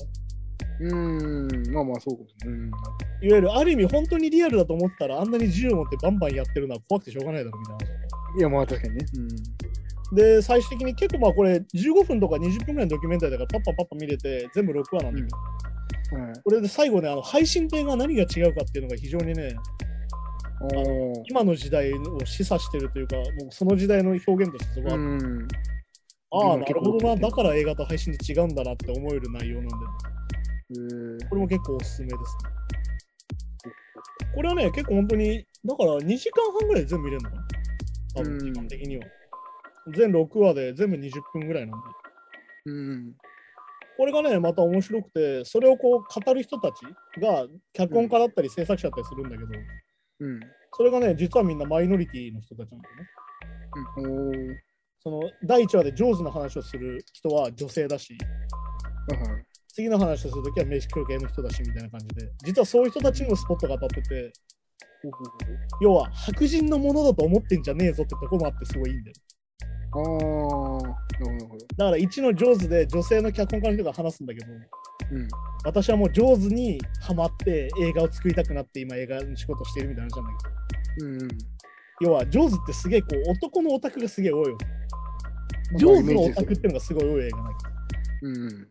[0.89, 2.59] うん、まあまあそうかもしれない。
[2.59, 2.71] うん
[3.23, 9.05] いわゆるある意味本当にリアルだと思ったらあんなに銃を持ってバンバンやってるのは怖くてしょうがないだろみたいな話いや、まあ確かにね。
[10.11, 15.37] で最終的に結構まあこれ15分とか20分ぐらいのドキュメンタリーだからパッパパッパ見れて全部6話なんだけど、
[16.17, 16.25] うん。
[16.25, 16.33] はい。
[16.43, 19.55] これで最後ねあの配信艇が何が違うかっていうのが非常にね
[20.61, 25.47] おー今の時代を示唆してるというかもうその時代の表現としてすごいあってうん。
[26.35, 30.13] ああ、今なるほどな、だから映画と配信で違うんだなって思える内容なんで、えー
[31.29, 32.53] これも結構おすすめですね。
[34.35, 37.43] これはね、結構本当に、だから2時間半ぐらいで全部見れるのかな
[38.15, 39.05] 多分、うん時間的には。
[39.95, 41.87] 全6話で全部20分ぐらいなんで。
[42.65, 43.15] うん。
[43.97, 46.81] これがね、また面白くて、それをこう語る人たち
[47.21, 49.49] が脚本家だったり制作者だったりするんだけど、
[50.19, 50.39] うん。
[50.75, 53.07] それがね、実はみんなマイノリティの人たちなんだよね。
[53.97, 54.57] うん。
[54.99, 58.17] その第1話で上手な話をする人は女性だし、
[59.09, 64.33] はい次の話をするときはメキシコ系の人だしみたいな感じで、実はそういう人たちにもスポットが当たってて、
[65.81, 69.15] 要は白人のものだと思ってんじゃねえぞってとこもあってすごいいいんだよ。
[69.95, 70.03] ああ、
[71.23, 71.65] なるほど。
[71.75, 75.27] だから1の上手で女性の脚本家の人が話すんだけど、うん。
[75.65, 80.43] 私はもう上手にハマって映画を作りたくなって今映画の仕事しているみたいな話なんだ
[80.97, 81.27] けど、うん。
[82.01, 84.57] 要は上手ってすげえこう男のオタクがすげえ多いよ。
[85.71, 87.53] まあ上手のオタクっていうのがすごい多い映画なんだ
[88.21, 88.67] うん。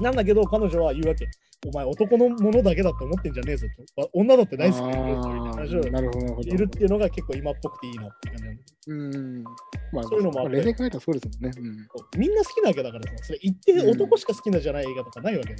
[0.00, 1.26] なんだけど彼女は言うわけ。
[1.66, 3.66] お前男のものだけだと思ってんじゃねえぞ
[3.96, 4.02] と。
[4.02, 6.48] わ女だって大好きだよみたいな話をあーなるほど、なるほど。
[6.48, 8.56] いるっていうのが結構今っぽくていいなって感じなん
[8.88, 8.94] う
[9.40, 9.44] ん。
[9.92, 11.58] まあ、そういうのもあってま冷静に考えたらそうですもんね。
[11.58, 11.76] うん。
[11.76, 11.82] ど
[12.18, 15.56] みんな好きなわけだからさ、それ一定男しか好きなじゃない映画とかないわけね。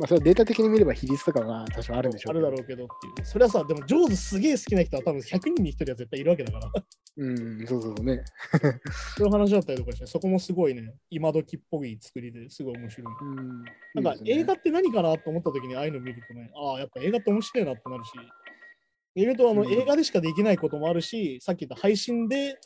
[0.00, 2.32] まあ、それはデータ的に見れば比率とかは多少あるんでしょう。
[2.32, 3.26] あるだろうけどっていう。
[3.26, 6.72] それはさ、でも上手すげえ好きな人は多分100人に1人は絶対いるわけだから。
[7.18, 8.24] うん、そうそうそうね。
[9.18, 13.14] そういう話だったりとかして、そこもすごいね、今時っぽい作りですごい面白い。
[13.20, 13.64] うん。
[14.02, 18.12] なんか映画って何かなと思った時にああいうの見るとね、ああ、やっぱ映画って面白いなってなるし、
[19.16, 22.58] 意外とあの、うん映画でしかできないこともあるし、さっき言った配信で、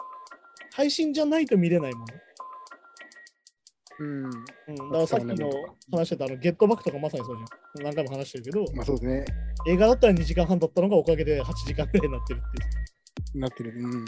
[0.73, 2.07] 配信じゃないと見れないもの。
[4.01, 4.25] うん。
[4.25, 5.51] うん、だからさっきの
[5.91, 7.85] 話してたあのゲットバックとかまさにそうじゃん。
[7.85, 9.25] 何回も話してるけど、まあそうですね。
[9.67, 12.43] 映画だったら2時間半だったのがおかげで8時間くらいになってるっ
[13.33, 13.73] ていなってる。
[13.77, 14.05] うん。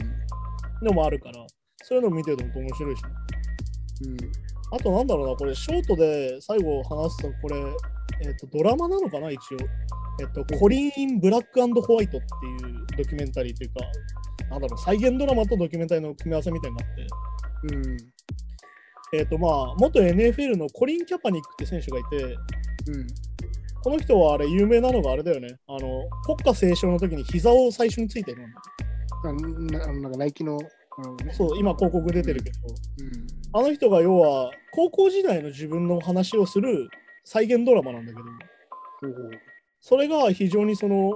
[0.83, 1.47] うのもあるから、
[1.83, 3.03] そういうのを見てると本当面白いし、
[4.05, 4.17] うん。
[4.73, 7.57] あとなんだろうな、これショートで最後話すと、これ、
[8.25, 9.59] えっとドラマなのかな、一応。
[10.19, 13.75] えっと、コリン・ブラックホワイトっていうドキュメンタリーというか、
[14.51, 17.07] なんだろう、再現ドラマとドキュメンタリーの組み合わせみたいになって、
[17.75, 17.97] うん。
[19.13, 23.07] えっとまあ、元 NFL のコリン・キャパニックって選手がいて、うん。
[23.83, 25.59] この人はあれ有名なのがあれだよね。
[25.69, 28.49] あの国歌斉唱の時に膝を最初についてるの。
[29.25, 30.67] あななんかナイキの、ね、
[31.33, 32.59] そう、今広告出てるけど、
[33.55, 33.61] うん。
[33.61, 36.89] あの人が要は高校時代の自分の話をする
[37.25, 38.29] 再現ドラマなんだけど、ほ
[39.09, 39.31] うほう
[39.81, 41.13] それが非常にその、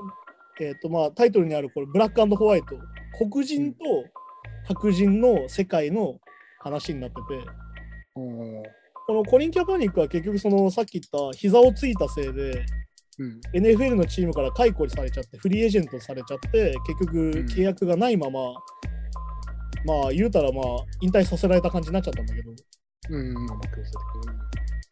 [0.60, 2.76] えっ、とまあタイトルにあるこれブラックホワイト、
[3.30, 3.78] 黒人と
[4.68, 6.20] 白人の世界の
[6.60, 7.44] 話になってて、
[8.14, 12.64] このコリン・キャパニックは結局そのさっき言った膝をついたせいで、
[13.18, 13.40] うん。
[13.54, 18.40] NFL のチームから解雇されちゃって、フリーエージェントされちゃって、結局ん契約がないまま、
[19.84, 20.64] まあ言うたらまあ
[21.00, 22.50] 引退させられた感じになっちゃったんだけど、
[23.10, 23.34] うん。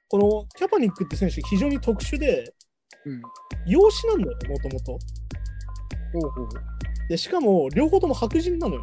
[0.08, 2.52] このキャパニックって選手非常に特殊で。
[3.06, 3.22] うん。
[3.66, 4.98] 養子なんだよね、もともと。
[7.08, 8.82] で、しかも両方とも白人なのよ、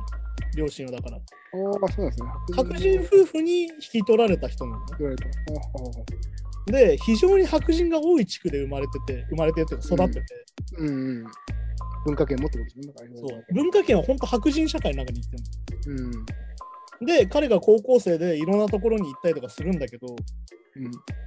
[0.56, 1.18] 両親はだから。
[1.18, 2.28] ああ、そうですね。
[2.56, 4.86] 白人夫婦に引き取られた人なのね。
[5.00, 6.72] 言われた。
[6.72, 10.22] で、非常に白人が多い地区で生まれてて、生まれてて育ってて、
[10.78, 10.84] う。
[10.84, 11.26] うんうん。
[12.06, 13.44] 文化圏もってことですね。
[13.52, 16.12] 文化圏は本当白人社会の中に行ってるうん。
[16.12, 16.26] の。
[17.06, 20.18] で、彼が高校生でいろんなところに行ったりとかするんだけど、う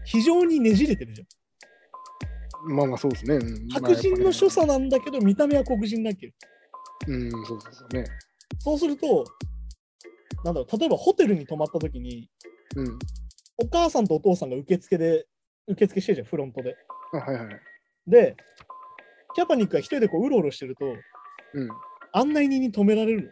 [0.05, 2.73] 非常にねじれてるじゃん。
[2.73, 2.77] ん。
[2.77, 3.37] まあまあ、そうですね。
[3.37, 6.33] うん白人の所作なんだけど、見た目は黒人だっけ
[7.07, 8.05] うん、そうそうそうね。
[8.59, 9.25] そうすると、
[10.45, 12.29] なんだろう、例えばホテルに泊まった時に、
[12.77, 12.99] うん。
[13.59, 15.27] お母さんとお父さんが受付で、
[15.67, 16.77] 受付してるじゃん、フロントで。
[17.13, 17.61] あ、はいはい。
[18.07, 18.37] で、
[19.35, 21.69] キャパニックが一人でこううろうろしてると、うん。
[22.13, 23.31] 案内人に止められるの。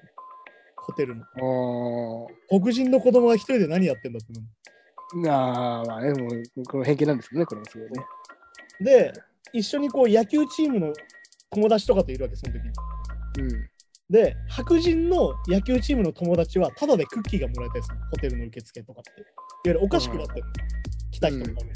[0.77, 1.25] ホテルの。
[1.25, 1.29] あ
[2.49, 5.31] 黒人の子供が一人で何やってんだって。
[5.31, 8.05] ああ、まあね、もう、この偏見なんですけどね、これもすごいね。
[8.81, 9.13] で、
[9.53, 10.93] 一緒にこう野球チームの
[11.51, 12.71] 友達とかといるわけ、その時に。
[13.39, 13.71] うん。
[14.11, 19.11] で、白人の野球チームの友達は、ただでクッキーがもらえたりするのホテルの受付とかって。
[19.11, 19.27] いわ
[19.67, 20.53] ゆるおかしくなってるの。
[21.11, 21.71] 来た人のために。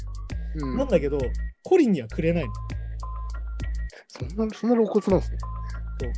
[0.55, 1.17] うん、なんだけど、
[1.63, 2.53] コリンにはくれないの。
[4.07, 5.37] そんな、そんな露骨なんですね。
[5.99, 6.11] そう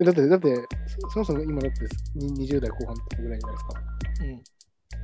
[0.00, 0.54] えだって、だって、
[0.86, 1.80] そそもそも今だって
[2.14, 3.82] に20代後半とかぐらいじゃないですか。
[4.24, 4.36] うん。
[4.36, 4.40] っ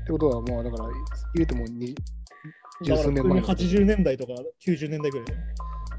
[0.06, 0.88] てことは、もうだから、
[1.34, 1.94] 言うてもに
[2.82, 4.34] 十数年前のだから80年代とか
[4.64, 5.40] 90年代ぐらいだよ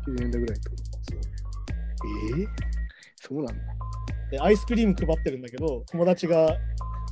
[0.07, 1.19] 90年代ぐらいってことそう
[2.37, 2.68] ええ
[3.21, 3.53] そうなんだ。
[4.31, 6.57] で、アイスクリーム配ってるんだけど、友達が、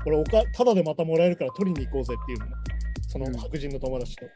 [0.05, 2.45] 俺おか、ただでまたもらえるから取りに行こうぜっていうの。
[3.07, 4.25] そうんの白人の友達と。
[4.25, 4.31] は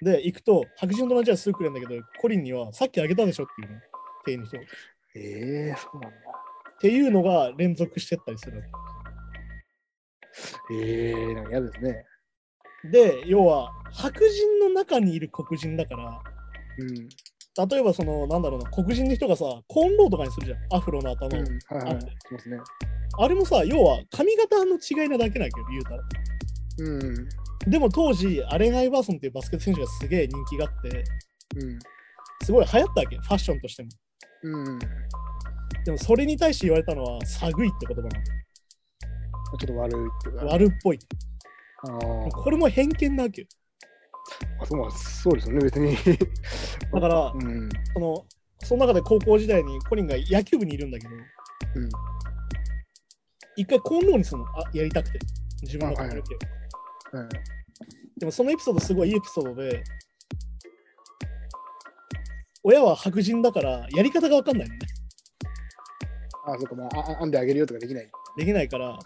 [0.00, 0.04] い。
[0.04, 3.80] で、行くと、白人の友達はすぐ来るんだけど、コリンにはさっきあげたでしょっていうの。
[4.24, 4.58] 店員の人。
[4.58, 4.60] っ
[5.14, 6.16] ええそうなんだ。
[6.80, 8.64] ていうのが連続してったりするわ
[10.72, 12.04] ええなんか嫌ですね。
[12.82, 12.88] け。
[12.88, 16.22] で、要は、白人の中にいる黒人だから、
[16.78, 17.08] うん。
[17.68, 20.58] 例えばその、なんだろうな、黒人の人がさ、コーンローとかにするじゃん。
[20.74, 21.40] アフロの頭を。
[21.40, 21.96] うん、はいはい。
[21.96, 22.58] あしますね。
[23.18, 26.02] あれもさ、要は髪型の違いなだけなわけど、言うたら。
[26.78, 26.98] う
[27.68, 27.70] ん。
[27.70, 31.04] でも当時、アレン・アイバーソンっていうバスケット選手がすげえ人気があって、
[31.56, 31.78] うん。
[32.42, 33.88] すごい流行ったわけ、ファッションとしても。
[34.44, 34.78] うん。
[35.84, 40.44] でもそれに対して言われたのは、寒いって言葉なちょっと悪いって。
[40.46, 40.98] 悪っぽい。
[42.30, 43.48] これも偏見なわけよ。
[44.60, 45.96] あそうまあそうですよね、別に。
[46.92, 47.68] だからう、ん。
[47.94, 48.26] その、
[48.60, 51.88] その中で高校時代にコリンが野球部にいるんだけど、うん。
[53.56, 55.18] 一回コーンローにするの、あやりたくて。
[55.62, 56.38] 自分の髪の毛を
[57.20, 57.28] はい。
[58.18, 59.82] でもそのエピソードすごいいいエピソードで、
[62.64, 64.80] 親は白人だからやり方がわかんないのね。
[66.46, 68.10] あ、そうか、まあ、あ編んであげるよとかできない。
[68.36, 68.98] できないから、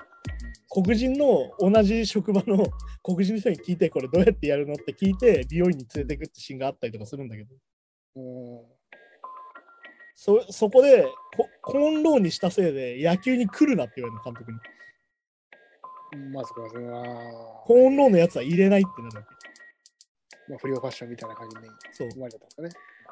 [0.68, 2.66] 黒人の同じ職場の
[3.02, 7.54] 黒人の人に聞いて、これどうやってやるのって聞いて、美容院に連れてくってシーンがあったりとかするんだけど、
[8.16, 8.76] うん。
[10.14, 11.06] そそこで
[11.36, 14.58] ココーンローにしたせいで野球に来るなって言われるの、監督に。
[16.32, 17.04] まあ、そこれは、
[17.64, 19.36] コーンローのやつは入れないってなるわけ。
[20.48, 21.62] まあ、不良ファッションみたいな感じに
[21.92, 22.68] そう生まれたんですかね。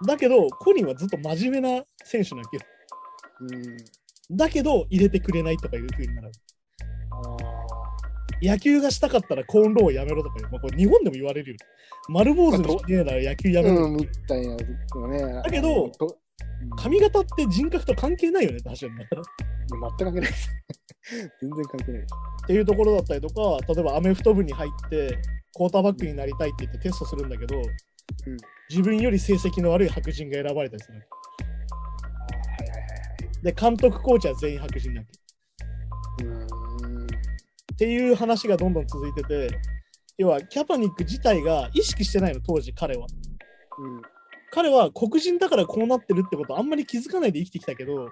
[0.06, 2.62] だけど、コリンはずっと真面目な選手なわけよ。
[3.40, 4.36] うん。
[4.36, 6.32] だけど、入れてくれないとかいう風になる。
[7.10, 7.36] あ
[8.44, 11.56] 野球がしたかったらコーンローをやめろとかよ、まあ、これ日本でも言われるよ。
[12.08, 13.52] 丸坊主にしてねえなら野球あ。
[13.52, 13.84] やめろ。
[13.84, 14.56] うん、みたいな
[14.94, 15.42] のね。
[15.42, 15.90] だけど
[16.76, 19.22] 髪型って人格と関係ないよねって話なんだから。
[19.22, 19.24] っ
[19.70, 20.50] 全く関係ないです。
[21.40, 22.14] 全然関係ないです。
[22.46, 25.18] ていうところだったりとか、例えばアメフト部に入って、
[25.54, 27.64] クォーターバックになりたいって言ってテストするんだけど、うん
[28.70, 31.06] 自分より成績の悪い白人が選ばれたりする。
[33.42, 35.23] で、監督、コーチは全員白人なわけ。
[37.74, 39.48] っていう話がどんどん続いてて、
[40.16, 43.06] 要はキャパニック自体が意識してないの、当時彼は。
[43.78, 44.02] うん。
[44.52, 48.08] 彼は黒人だからこうなってるってことあんまり気づかないで生きてきたけど、うん。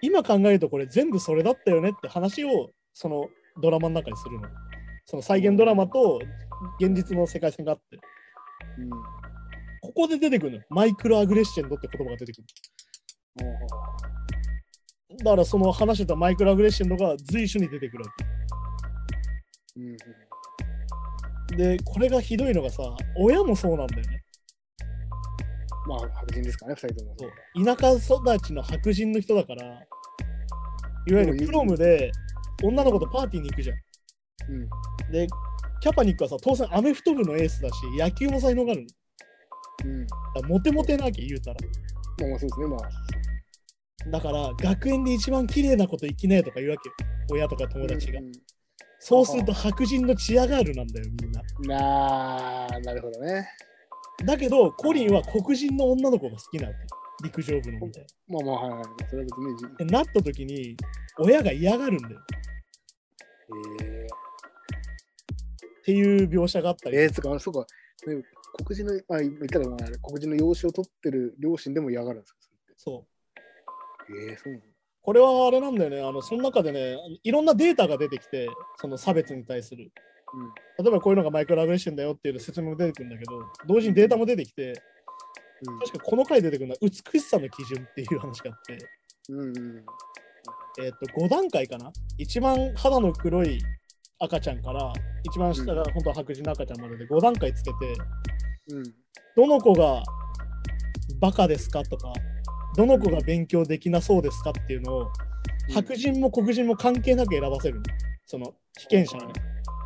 [0.00, 3.26] 今考えるとこれ全部それだったよねって話をその
[3.60, 4.48] ドラマの中にするの。
[5.06, 6.20] その再現ドラマと
[6.80, 7.98] 現実の世界線があって、
[8.78, 8.90] うん。
[9.80, 10.64] ここで出てくるの。
[10.70, 12.44] マイクロアグレッシェンドって言葉が出てくる。
[15.24, 18.12] だからその話してたマイクロアグレッシェンドが随所に出てくるわ
[19.76, 19.96] うん。
[19.96, 21.56] け。
[21.56, 22.82] で、これがひどいのがさ、
[23.16, 24.24] 親もそうなんだよね。
[25.86, 27.14] まあ、白人ですかね、二人とも。
[27.18, 32.10] そう田舎育ちの白人の人だから、いわゆるプロムで
[32.62, 33.76] 女の子とパーティーに行くじゃん。
[34.50, 35.12] うん。
[35.12, 35.26] で、
[35.80, 38.86] キャパニックはさ、当然アメフト部のエースだし、野球も才能があるの。
[39.84, 40.48] うん。
[40.48, 41.56] モテモテなわけ言うたら。
[42.20, 44.10] まあ、まあそうですね、まあ。
[44.10, 46.94] だから学園で一番綺麗なこと生きねえとか言うわけよ。
[47.30, 48.20] 親とか友達が。
[48.20, 48.32] うん
[49.06, 51.42] そうすると白人のチアガールなんだよ、みんな。
[51.76, 53.46] なあ、なるほどね。
[54.24, 56.78] だけど、コリンは黒人の女の子が好きなわけ。
[57.22, 58.84] 陸上部のみたいまあまあ、はいはい。
[59.10, 59.64] それは別にじ。
[59.64, 59.70] な。
[59.76, 60.74] でなった時に、
[61.18, 62.20] 親が嫌がるんだよ。
[63.82, 66.98] えっていう描写があったー、り。
[66.98, 67.66] えー、つうか、そうか、
[68.06, 68.22] ね
[68.56, 72.38] 黒人の、あ、言ったら、まあ、黒人の養子を取ってる両親でも嫌がるんですか
[72.78, 73.04] そ
[74.08, 74.18] う。
[74.30, 74.73] えー、そうなんだ。
[75.04, 76.00] これはあれなんだよね。
[76.00, 79.92] あの、その中でね、いろんなデータが出てきて、その差別に対する。
[80.78, 84.82] 例えばこういうのがマイクロアグレッションだよっていう説明も出てくるんだけど、同時にデータも出てきて、
[85.62, 85.78] うん。
[85.80, 88.78] 確かこの回出てくるのは美しさの基準っていう話があって、
[89.28, 89.40] うん。
[89.40, 89.84] うん。
[90.82, 91.92] えっ、と、5段階かな？
[92.18, 93.60] 一番肌の黒い
[94.18, 97.76] 赤ちゃんから、一番下が本当は白人の赤ちゃんまでで5段階つけて、
[98.70, 98.82] うん。
[99.36, 100.02] どの子が
[101.20, 101.82] バカですか？
[101.84, 102.12] とか、
[102.76, 105.12] どの子が勉強できなそうですかっていうのを、
[105.72, 107.82] 白人も黒人も関係なく選ばせるの。
[108.26, 109.32] その被験者がね。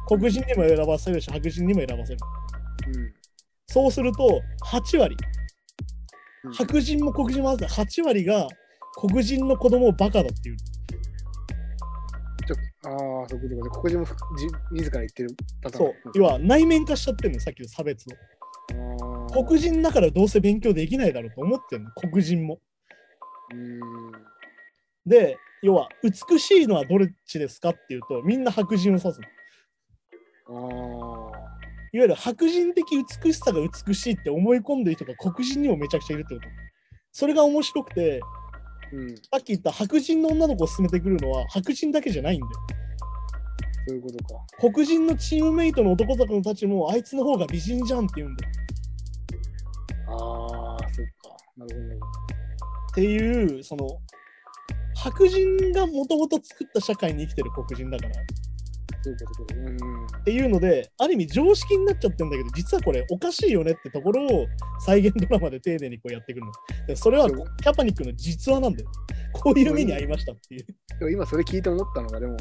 [0.08, 2.18] 黒人にも選ばせるし、白人にも選ばせる。
[2.86, 3.14] うん。
[3.66, 5.16] そうすると、8割。
[6.44, 8.46] うん白人も黒人も合わせて8割が
[8.96, 10.56] 黒人の子供をバカだっていう。
[10.56, 12.56] ちょ
[12.90, 13.80] ああ、そういうことか。
[13.82, 14.06] 黒人も
[14.72, 15.30] 自ら言ってる
[15.62, 15.86] パターン。
[15.86, 15.94] そう。
[16.14, 19.44] 要は内面化しちゃってるの、さっきの差別を。
[19.44, 22.60] 黒人だからどうせ勉強できないだろうと思ってるの、黒人も。
[23.52, 24.12] うん。
[25.06, 29.20] で、要は、美しいのはどっちですかっていうと、みんな白人を指す
[30.48, 31.30] の。
[31.30, 31.48] ああ。
[31.92, 32.84] ゆる白人的
[33.22, 36.48] 美しさが美しいって思い込んでる人が黒人にもめちゃくちゃいるってこと。
[37.12, 38.20] それが面白くて、
[38.92, 39.16] うん。
[39.16, 42.52] さっき言った白人の女の子を勧めてくるのは白人だけじゃないんだよ。
[43.88, 44.72] そういうことか。
[44.72, 48.52] 黒人のチームメイトの男の子たちもあいつの方が美人じゃんって言うんだよ。
[50.08, 51.36] ああ、そっか。
[51.56, 52.37] なるほど
[52.92, 53.86] っていう、その、
[54.94, 58.12] 白人がもともと作った社会に生きてる黒人だから。
[58.12, 58.18] ど。
[59.02, 59.60] そういうことか。
[59.60, 60.06] うん。
[60.06, 64.46] っていうので、ある意味常識になっちゃってるんだけど、実はこれおかしいよねってところを
[64.80, 66.52] 再現ドラマで丁寧にこうやってくるの。
[66.86, 68.90] でそれはキャパニックの実話なんだよ。
[69.32, 70.66] こういう目に遭いましたっていう。
[70.98, 72.36] でも今それ聞いて思ったのが、でも、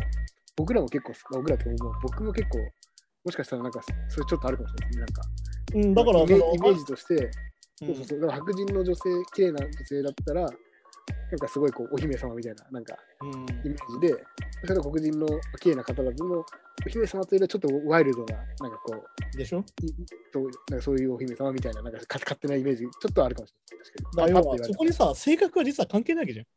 [0.56, 2.58] 僕らも結構、僕らってもう僕も結構、
[3.26, 5.06] もしかしたらなんか、それちょっとあるかもしれないですね。
[5.06, 5.22] なんか、
[5.76, 7.32] うん、だからイメージとして、うん
[7.80, 8.20] そうそうそう。
[8.20, 9.02] だから白人の女性、
[9.34, 14.10] 綺麗な女性だったら、なんかすごいこうお姫様みたいな、なんかうんイメージで、
[14.62, 15.28] それから黒人の
[15.60, 16.46] 綺麗な方々の
[16.86, 18.96] お姫様というよりはちょっとワイルドな、なんかこ
[19.34, 19.60] う、でしょ？
[19.60, 19.64] い
[20.34, 23.86] そうなんかそういうお姫様みたいな、なんかか勝手なイメージ、ちょっとあるかもしれない。
[23.86, 24.74] 確だから要はかに。
[24.74, 26.48] そこにさ、性格は実は関係ないわけじゃん。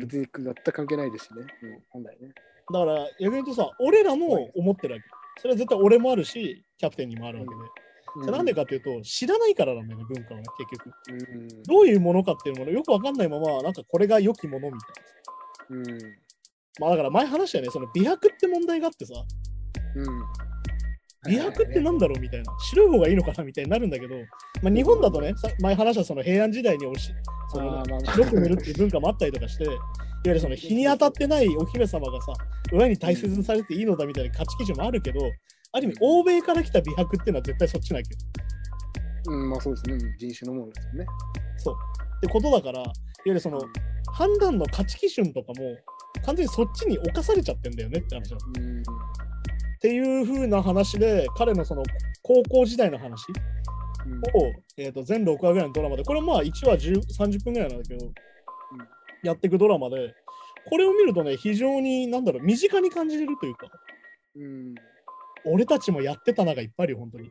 [0.00, 2.32] 別に全く関係ないですしね、うん、本来ね。
[2.72, 5.06] だから逆に言うとさ、俺らも思ってるわけ。
[5.40, 7.56] それは絶対俺もあるし、キャプテンにもあるわけで。
[7.56, 7.68] それ
[8.26, 10.92] なんでかっていうと、知らないからなんだよね、文化はね、結局。
[11.10, 15.76] うんどういうものかっていうものよくわかんないまま、なんかこれが良きものみたいな。
[15.76, 16.00] うん。
[16.80, 19.14] まあだから前話したよね、その美白って問題があってさ、
[19.96, 20.06] うん。
[21.28, 24.14] 美白ってなんだろうみたいな、白い方がいいのかなみたいになるんだけど、
[24.62, 27.12] まあ、日本だとね、さ前話したその平安時代におし
[27.50, 29.74] その白く塗るっていう文化もあったりとかして、いわ
[30.24, 32.32] ゆるその日に当たってないお姫様がさ、
[32.72, 35.20] 親に大切にされていいのだみたいな価値基準もあるけど、
[35.72, 38.20] ある意味、欧米から来た美白っていうのは絶対そっちなわけよ。
[39.26, 40.16] うん、まあそうですね。
[40.18, 41.06] 人種のものですよね。
[41.58, 41.76] そう。
[42.16, 42.92] ってことだから、いわ
[43.26, 43.60] ゆるその
[44.12, 45.76] 判断の価値基準とかも、
[46.24, 48.46] 完全にそっちに侵されちゃってんだよねって話なの。
[48.46, 48.82] っうん。
[49.80, 51.82] ていう風な話で、彼のその
[52.22, 53.26] 高校時代の話
[54.06, 58.10] うんを、えー、と全6話ぐらいのドラマで、これまあ1話10 30分ぐらいなんだけど、
[59.22, 60.14] やっていくドラマで、
[60.68, 63.68] これを見るとね、非常に、なんだろう、身近に感じれるというか、
[64.36, 64.74] うん。
[65.44, 67.30] 俺たちもやってたながいっぱいあるよ、本当に。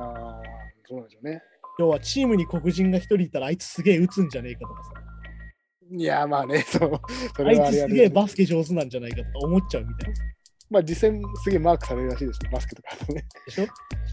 [0.00, 0.42] ああ、
[0.86, 1.42] そうなんでしょうね。
[1.78, 4.90] 要は、チームに黒人が一人いたら、あいつすげえ打つんじゃねえかとかさ、
[5.90, 6.90] いや、まあね、 そう。
[7.36, 10.20] そあいつすげえバスケ上手なんじゃないかとか思っちゃうみたいな。
[10.70, 13.24] まあ実際すげえマークされるらしいですね、バスケとかね。
[13.46, 13.66] でしょ？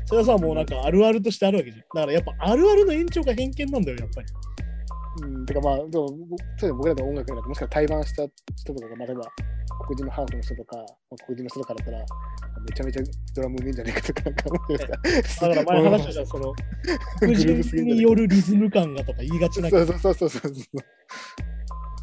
[0.05, 1.81] それはさ、もうなんかあるあるとしてあるわけじゃん。
[1.81, 4.27] だからやっぱあるあるの延長が偏見なんだよ、やっぱり。
[5.19, 8.23] うん、てかまあ、でもぼそういうの僕らの音楽だと、もしかしたら対バンした
[8.55, 9.23] 人とかが、まあ例えば
[9.85, 12.05] 黒人のハーフの人とか、まあ黒人の人とかだったら、め
[12.75, 13.01] ちゃめちゃ
[13.35, 15.47] ドラムうめえんじゃねえかとか、なんか思ってた。
[15.47, 16.53] だから前話したその、
[17.19, 20.51] 黒人によるリズム感がとか言いがちなそうそうそうそうそう。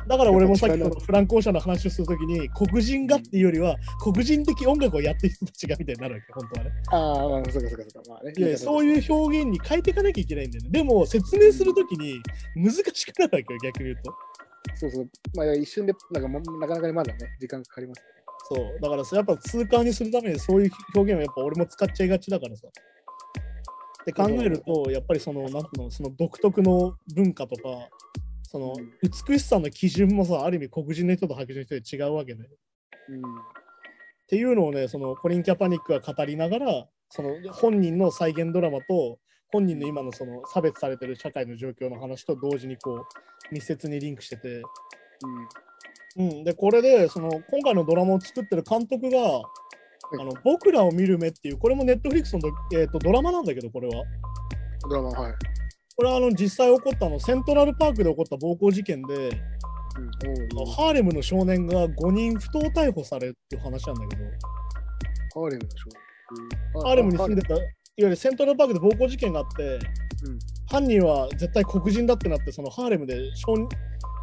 [0.08, 6.72] だから俺もさっきのフランク・オーシャンの話をするときに、黒人がっていうよりは、黒人的音楽をやってる人たちがみたいになるわけ、本当はね。
[6.90, 8.10] ああ、まあ、そうかそうかそうか。
[8.10, 8.32] まあね。
[8.36, 8.84] いやそうう。
[8.86, 10.70] いう表現に変えていかなきゃいけないんだよね。
[10.70, 12.20] でも、説明するときに
[12.56, 12.82] 難し
[13.12, 14.14] くなるわけよ、逆に言うと。
[14.76, 15.08] そうそう。
[15.34, 18.02] まあ一瞬で、なんかまなかなかにまだね、時間かかります。
[18.48, 18.80] そう。
[18.80, 22.68] だからさ、やっぱ通過にするためにそういう表現はやっぱ俺も使っちゃいがちだからさ。
[22.68, 27.62] って考えると、やっぱりその、なんていうの、その独特の文化とか、
[28.48, 28.92] そのうん
[29.28, 32.44] 美しさの基準もさ、ある意味黒人の人と白人の人で違うわけで。
[33.10, 33.20] うん。
[33.20, 33.22] っ
[34.26, 39.18] ていうのをね、そのコリン・キャパニックが語りながら、その本人の再現ドラマと、
[39.50, 43.06] 本人の今のその差別されてる社会の状況の話と同時にこ
[43.50, 44.62] う密接にリンクしてて、
[46.16, 49.18] うん、でこれでその今回のドラマを作ってる監督が、
[50.20, 54.04] あの僕らを見る目っていう、これもネットフリックスのド,、えー、とドラマなんだけど、これは。
[54.88, 55.34] ドラマ、はい。
[55.98, 59.30] これはあの実際起こったあのセントラルパークで起こった暴行事件で、
[60.76, 66.80] ハーレムの少年が5人不当逮捕されるっていう話なんだけど、ハーレムでしょ。
[66.84, 67.64] ハーレムに住んでた、いわ
[67.96, 69.80] ゆるセントラルパークで暴行事件があって、うん
[70.70, 73.56] 犯人は絶対黒人だってなって、そのハーレムで少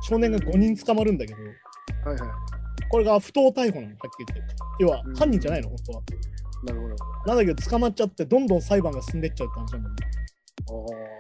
[0.07, 2.29] 少年が5人捕まるんだけど、はいはい。
[2.87, 4.55] これが不当逮捕なの、はっきり言って。
[4.79, 6.01] 要はうん犯人じゃないの、本当は。
[6.63, 6.95] なるほど。
[7.25, 10.05] なんだけど捕まっちゃって、どんどん裁判が進んでっちゃうって話なんだけ
[10.67, 10.85] ど。
[11.11, 11.14] あ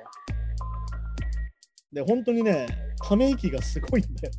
[1.95, 2.67] で、本当にね、
[3.01, 4.33] ため息がすごいんだよ。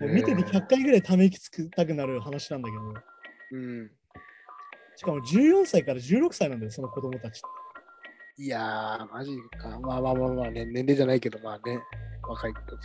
[0.00, 3.02] もう見ててへー100回ぐらいため息つきたくなる話なんだけど、あ。
[3.50, 3.90] うん。
[4.94, 7.42] しかも14歳から16歳なんだよ、その子供たち。
[8.38, 9.80] いやー、マジか。
[9.80, 11.80] まあまあまあまあね、年齢じゃないけど、まあね、
[12.22, 12.76] 若い子たち。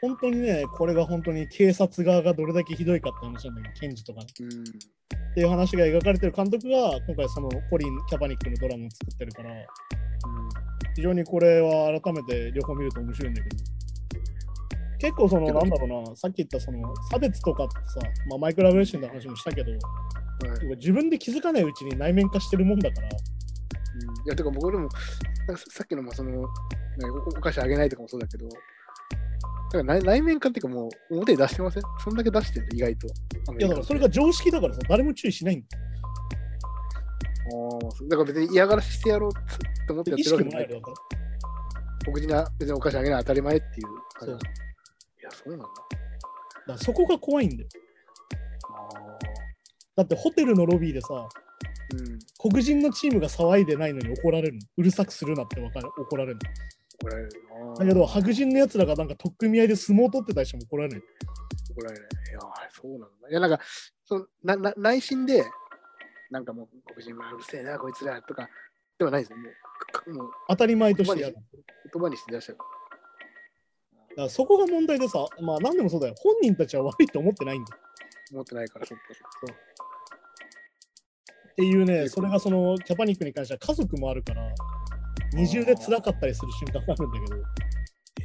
[0.00, 4.62] 本当にね、これが本当に警察側がどれだけひどいかって話なんだけど、検事とかねうん。
[4.62, 9.50] っていう話が描かれてる監督が、今回そのコリン・キャパニックのドラマを作ってるから、
[10.98, 13.56] 非常にこれは改めて両方見ると面白いんだけど、
[14.98, 19.80] 結構その、なんだろうな、さっき言ったその差別とかってさ、まあ、マイクロアグレッションの話もしたけど、はい。
[20.76, 23.16] 自分で気づかないうちに内面化してるもんだから、うん、い
[24.26, 24.88] や、てか僕でも、
[25.70, 26.38] さっきのもその、ね
[27.08, 28.58] おお菓子あげないとかもそうだけど、だか
[29.74, 31.82] ら内内面化っていうかもう表に出してません？
[32.02, 32.68] そんだけ出してる？
[32.74, 33.06] 意外と。
[33.06, 33.10] い
[33.62, 35.78] やだからそれが常識だからさ、誰も注意しないんだ
[38.08, 39.32] だから別に嫌がらせしてやろう
[39.86, 40.80] と思ってやっ意てるわけじゃないない。
[40.80, 40.96] だから。
[42.06, 44.32] 僕には別にお菓子あげない当たり前っていう感じ。
[44.32, 44.38] そう
[45.20, 45.66] いや、そうなんだ。
[46.74, 47.68] だそこが怖いんだよ。
[48.62, 49.18] あ
[49.96, 52.18] だってホテルのロビーでさ、ーうん。
[52.50, 54.60] 黒人のチームが騒いでないのに怒られるの。
[54.76, 56.38] うるさくするなってわかる怒られる
[57.00, 57.72] 怒られるの。
[57.72, 57.74] な。
[57.74, 61.02] だけど、白人のやつらがなんか取っ組み合いで相撲を取ってたりしても怒られない。
[61.70, 62.08] 怒られる。
[62.30, 63.06] いや、そうなんだ。
[63.30, 63.60] いや、なんか、
[64.04, 65.44] そのなな内心で、
[66.30, 68.48] なんかもう、黒人はうるせえな、こいつらとか、
[68.98, 69.38] ではないですよ。
[69.38, 71.36] もう、当たり前としてやる。
[71.92, 72.58] 言葉にして出しちゃう。
[74.18, 76.14] らそこが問題でさ、まあ何でもそうだよ。
[76.18, 77.82] 本人たちは悪いと思ってないんだよ。
[78.32, 79.60] 思ってないから、そっかそっか。
[81.52, 84.52] っていうね、それがそのキャパニックに関しては家族もあるから、
[85.32, 87.36] 二重で辛かったりする瞬間があるんだけど、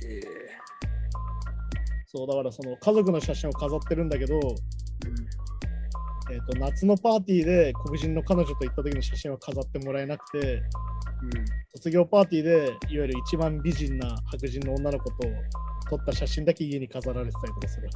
[0.07, 0.53] ええ
[2.05, 4.39] そうだからその家族の写真を飾ってるんだけど、
[6.31, 11.37] えー、と夏のパーティーで黒人の彼女と行った時の写真は飾ってもらえなくて、うん。
[11.37, 11.45] うん。
[11.75, 12.51] 卒業パーティーで
[12.89, 15.27] いわゆる一番美人な白人の女の子と
[15.89, 17.89] 撮った写真だけ家に飾られてたりとかする。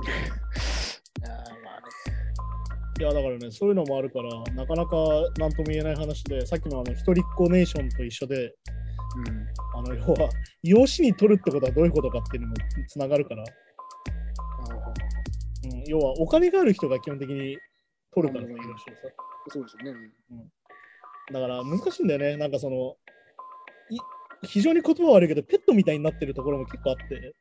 [1.19, 1.87] いや、まあね。
[2.99, 4.97] いやだからね、そういうのもあるから、なかなか
[5.37, 9.47] 何とも言えない話で、さっきのあの一人っ子ネーションと一緒で、うん。
[9.75, 10.29] あの要は、
[10.63, 12.55] 養子に取るってことはどういうことかっていうのも
[12.87, 13.45] つながるから、あ
[15.63, 17.57] うん、要はお金がある人が基本的に
[18.21, 18.91] 取るからさ、うん養子をさ。
[19.47, 19.99] あそうですよね。
[21.31, 22.95] だから難しいんだよね、なんかその、
[23.89, 23.97] い
[24.43, 27.33] 非常に言葉悪いけど、ペットみたいになってるところも結構あって、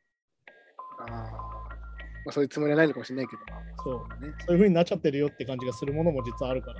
[0.99, 1.57] ああ。
[2.25, 4.33] まあ、そういうつもりはないのかもしれないけど、まあそう、ね。
[4.45, 6.79] そういう風になっちゃってるよって感じがするものも実はあるから、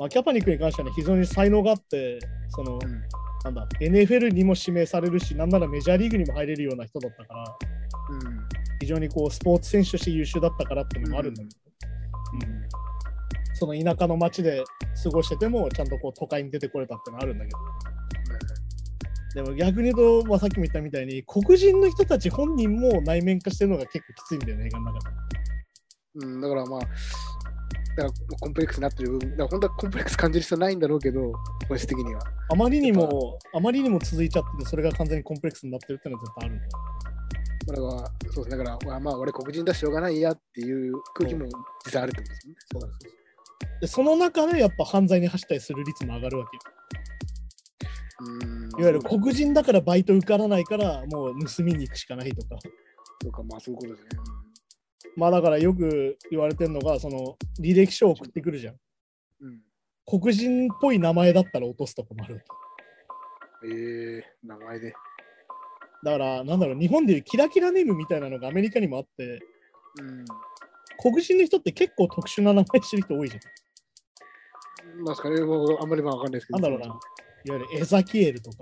[0.00, 3.02] まあ、キャパニックに関してはね、非常に才能があって、その、うん。
[3.44, 7.44] なんだ、NFL にも指名されるし、なんならメジャーリーグにも入れるような人だったから、
[8.10, 8.48] うん。
[8.80, 11.71] 非常にこうスポーツ選手として優秀だったからっていうのもあるんだけど、うん。
[13.54, 14.64] その田舎の町で
[15.02, 17.58] 過ごしてても、ちゃんとこう都会に出てこれたっていうのはあるんだけど、
[19.34, 25.16] でも逆に言うと、まあ、さっきも言ったみたいに、黒人の人たち本人も内面化してるのが結構きついんだよね、映画の中で。
[26.14, 26.92] うん、だからまあ、だか
[28.04, 28.10] ら
[28.40, 31.32] コンプレックスになってる部分、だから本当はコンプレックス感じる必要ないんだろうけど、
[31.68, 32.20] 本質的には。
[32.50, 36.70] あまりにも、あまりにも続いちゃってて、それが完全にコンプレックスになってるっていうのは絶対あるんだよ。
[37.66, 38.64] だから、そうですね。
[38.64, 41.46] だから、まあ、まあ、俺黒人だししょうがないやっていう空気も
[41.84, 42.54] 実はあるってことですね。
[42.72, 42.90] そう
[43.80, 46.62] でその中でやっぱ犯罪に走ったりする率も上がるわけよ。
[48.20, 48.80] うん。
[48.80, 52.58] いわゆる黒人だからバイト受からないから、もう盗みに行くしかないとか。
[53.22, 54.08] そうか、まあそういうことですね。
[55.16, 58.74] まあだからよく言われてるのが、その履歴書を送ってくるじゃん。
[59.40, 59.60] うん。
[60.06, 62.46] 黒人っぽい名前だったら落とすとかもあるわけ。
[63.68, 64.94] ええ名前で。
[66.04, 69.40] だから、なんだろう、日本でいうキラキラネームみたいなのがアメリカにもあって、
[70.00, 70.24] うん。
[70.98, 73.42] 黒人の人って結構特殊な名前してる人多いじゃん。
[75.04, 76.58] まあ、それもあんまりまあわかんないですけど。
[76.58, 76.98] なんだろうな、いわ
[77.44, 78.58] ゆるエザキエルとか、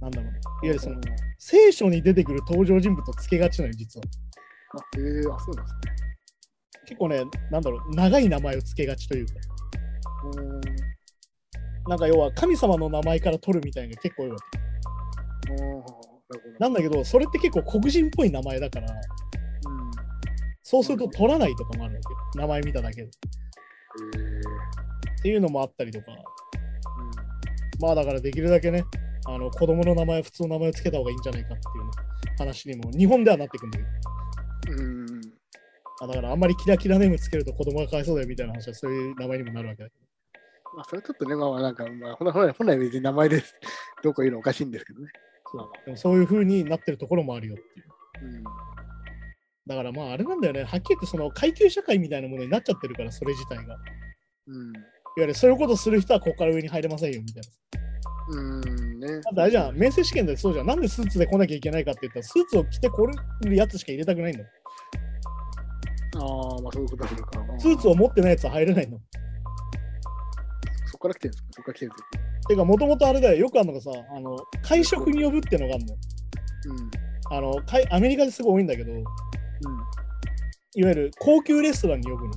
[0.00, 1.02] なんだろうな、いわゆるそのうん
[1.38, 4.04] 聖書に出てくる登場人物をつけがちなのよ、実は。
[4.80, 5.02] あ、ええ
[5.32, 5.98] あ、そうなんですね。
[6.86, 9.32] 結構ね、なんだろう、長い名前をつけがちというか、
[10.36, 10.60] うん。
[11.88, 15.52] なんか要は神様の名前から取るみたいな結構多いわけ。
[15.52, 16.17] あー
[16.58, 18.98] なんだけど、それって結構黒人っぽい名前だから、うん。
[20.62, 22.18] そうすると取らないとかもあるわけよ。
[22.34, 23.08] 名前見ただけで。
[23.08, 23.10] っ
[24.16, 24.40] え
[25.18, 26.06] えていうのもあったりとか、
[27.80, 28.84] まあだからできるだけね、
[29.26, 33.84] あの子供の名前、普通の名前をつけた方がいいんじゃないかっていう話にも、日本ではなってくんだけ
[34.70, 34.80] ど、うん。
[34.80, 35.20] うん。
[36.00, 40.08] あだからあんまりキラキラネームつけると子供がかわいそうだよみたいな話はそういう名前にもなるわけだけど。
[40.76, 43.42] まあ、それちょっとね、まあまあ、なんか、まあ、本来本来本来別に名前で
[44.02, 45.08] どうこう言うのおかしいんですけどね。
[45.52, 48.34] そうでもそういう風になってるところもあるよっていう。
[48.36, 48.44] うん。
[49.66, 53.62] だからまああれなんだよね、はっきり言ってその階級社会みたいなものになっちゃってるから、それ自体が。
[53.62, 53.76] いわ
[54.48, 54.72] うん。
[55.18, 57.48] ゆるそういうことする人はここから上に入れませんよみたいな。
[58.30, 59.20] うんね。
[59.34, 60.66] だあれじゃん、面接試験でそうじゃん。
[60.66, 63.14] なんでスーツで来なきゃいけないかって言ったら、スーツを着てこれ
[63.44, 64.48] るやつしか入れたくないんだよ。
[66.16, 66.18] あ
[66.58, 67.58] あ、まあそういうことなのか。
[67.58, 68.98] スーツを持ってないやつは入れないの。
[70.86, 71.48] そこから来てるんですか？
[71.52, 75.98] そこから来てるんですかてか、もともとあれだよ、よくあるのがさ、あの会食に呼ぶっていうのがあるのよ。
[77.30, 77.36] うん。
[77.36, 79.04] あのかいアメリカですごい多いんだけど、いうん。
[79.04, 79.08] わ
[80.74, 82.32] ゆる高級レストランに呼ぶの。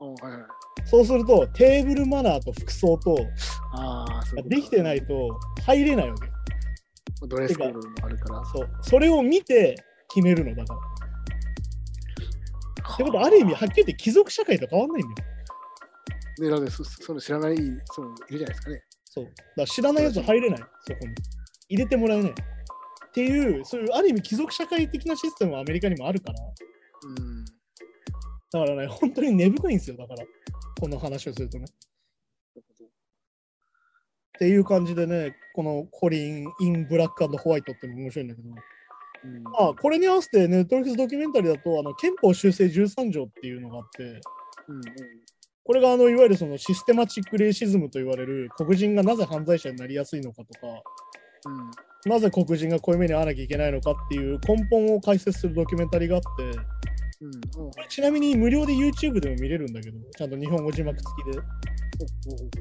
[0.00, 0.42] あはいはい。
[0.84, 3.16] そうすると、テーブルマナーと服装と、
[3.74, 6.28] ああ、そうできてないと入れないわけ。
[7.28, 8.44] ドレスコードもあるから。
[8.46, 8.68] そう。
[8.82, 9.76] それを見て
[10.12, 10.80] 決めるのだから。
[12.94, 15.28] ってことは、ある意味、はっきり言って貴族社会と変わんないんだよ。
[16.40, 18.82] ね、だってそそういうの知らない人もいるじゃないですかね。
[19.14, 19.24] そう。
[19.26, 21.14] だから知らないやつ入れない、そこに。
[21.68, 22.30] 入れてもらえない。
[22.30, 22.34] っ
[23.12, 27.44] ていう、そういうある意味貴族社会的なシステムはアメリカにもあるから、うん。
[27.44, 27.52] だ
[28.52, 30.24] からね、本当に根深いんですよ、だから、
[30.80, 31.66] この話をするとね。
[31.66, 32.62] っ
[34.38, 38.48] ていう感じでね、このコリン・イン・ブラックホワイトってのも面白いんだけど、
[39.24, 44.04] うん、まあ、これに合わせてネットフリックスドキュメンタリーだと、あの憲法修正13条っていうのがあって、
[44.68, 44.82] うんうん
[45.64, 50.66] これがあのいわゆるそのシステマチックレイシズムと言われる黒人がなぜ犯罪者になりやすいのかとか、
[51.46, 61.40] うんなぜ黒人がこういう目に遭わなきゃいけないのかっていう根本を解説するドキュメンタリーがあって、うんうんこれちなみに無料で YouTube でも見れるんだけど、ちゃんと日本語字幕付きで。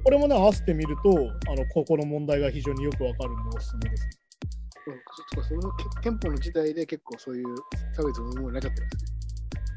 [0.03, 1.09] これもね、合わせてみると、
[1.49, 4.07] あのここの問題が非常によくわかるんでおすすめです。
[4.85, 7.55] うんそそのけ憲法の時代で結構そういう
[7.95, 9.11] 差別のものになっちゃってるんですね。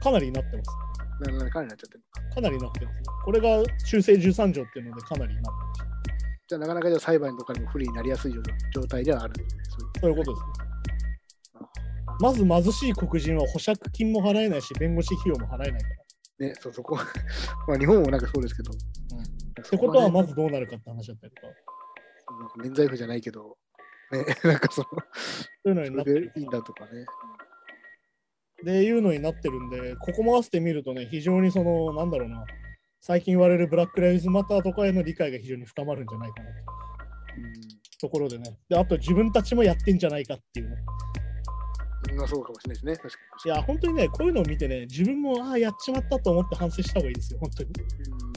[0.02, 0.70] かなりなってます。
[1.20, 2.34] ななかなりなっちゃってるか。
[2.34, 2.96] かなりなってます。
[3.24, 5.86] これが修正13条っていうのでかなりなってました。
[6.46, 8.32] じゃあなかなかじゃ裁判とかにも不利になりやすい
[8.74, 9.62] 状態ではあるんですね。
[10.00, 10.64] そういうことですね。
[12.20, 15.88] まず貧しい黒人は保釈金も払えないし、弁護士費用も払えないか
[16.40, 16.46] ら。
[16.48, 16.96] ね、そうそこ。
[17.66, 18.72] まあ日本もなんかそうですけど。
[18.72, 19.34] うん
[19.66, 21.48] ってことはまずどうなるかって話だったりとか、
[22.58, 23.56] 免罪符じゃないけど、
[24.12, 24.96] ね、なんかその、そ
[25.64, 27.06] ういうのになってるいいんだとかね。
[28.64, 32.44] でいうのになってるんで、ここも合わせてみるとね、非常にその、なんだろうな、
[33.00, 36.54] 最近言われるブラック・ライブズ・マターとかへの理解が非常に深まるんじゃないかなと。
[38.00, 38.58] ところでね。
[38.68, 40.76] で、あと自分たちもやってんじゃないかっていうね。
[42.12, 42.96] うん、まあそうかもしれないですね。
[42.96, 47.68] 確かいや、本当にね、こういうのを見てね、自分も、ああ、やっちまったと思って反省した方がいいですよ、本当に。
[47.68, 47.74] に。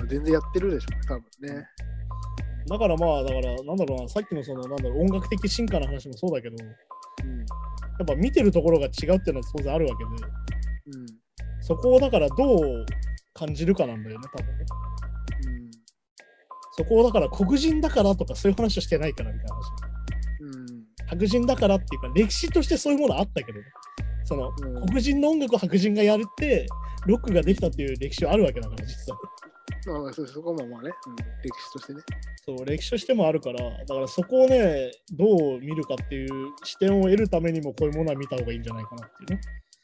[0.01, 1.65] うん、全然やってるでしょうね、多分ね。
[2.69, 6.55] だからまあ、だから、なんだろうな、さっきのその、なんだろう、音楽的進化の話もそうだけど、
[7.23, 7.41] やうん。
[7.41, 10.09] っぱ見てるところが違うっていうのは当然あるわけで、
[10.97, 11.05] うん。
[11.61, 12.85] そこをだからどう
[13.33, 14.65] 感じるかなんだよね、多分ね。
[15.47, 15.71] うん。
[16.77, 19.61] そこをだから黒人だからとかそういう話をしてないからみたいな話。
[20.41, 20.83] うん。
[21.07, 23.65] 白人だからっていうか、歴史としてそういうものあったけどね。
[24.25, 26.67] その、うん黒人の音楽を白人がやるって、
[27.05, 29.15] ロックができたっていう歴史はあるわけだから、実際。
[29.87, 31.23] まあ、そうそこもまあね、うん、歴
[31.59, 32.01] 史としてね。
[32.45, 36.29] そう、歴史としてもあるから、だからそこをね、どう見るかっていう
[36.63, 39.41] 視点を得るためにも、こういうものは見た方がいいんじゃないかなっていうね。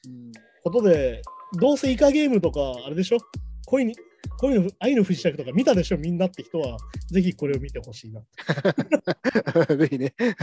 [0.08, 0.32] うん。
[0.64, 1.22] ことで、
[1.60, 3.18] どうせイカゲームとか、あれでしょ？
[3.66, 3.96] 恋に、
[4.40, 5.98] 恋の、愛の不時着とか見たでしょ？
[5.98, 6.78] みんなって人は、
[7.12, 8.22] ぜひこれを見てほしいな。
[9.76, 10.14] ぜひね。
[10.18, 10.36] ぜ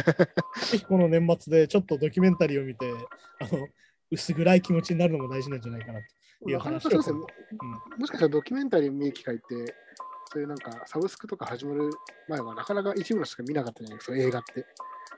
[0.79, 2.87] ひこの年末でちょっとドキュメンタリーを見て、
[3.41, 3.67] あの、
[4.11, 6.01] 薄暗い気持ちになるのも大事なんじゃないかな
[6.43, 6.89] という話を。
[6.89, 7.19] うですね。
[7.99, 9.75] もしかしたらドキュメンタリー見る機会って、
[10.33, 11.91] そういうなんかサブスクとか始まる
[12.29, 14.67] 前はなかなか一部のしか見なかったじゃないですか、映画って。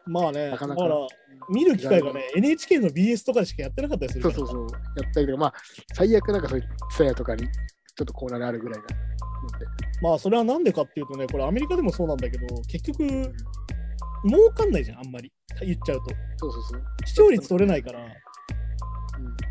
[0.06, 1.06] まあね、なかなかだから、
[1.48, 4.66] 見る機会がね、NHK の BS とかでしかやってなかったりするそうそうそう。
[5.02, 5.54] やったりとか、まあ、
[5.94, 8.86] 最悪なんかそういうツヤとかにちょっとコーナーであるぐらいな。
[10.02, 13.06] まあ、それはなんでかっていうとね、これアメリカでもそうなんだけど、結局、
[14.26, 15.32] 儲かんないじゃん、あんまり。
[15.60, 16.04] 言っちゃうと。
[16.36, 16.82] そうそうそう。
[17.04, 18.21] 視聴率取れないから、うん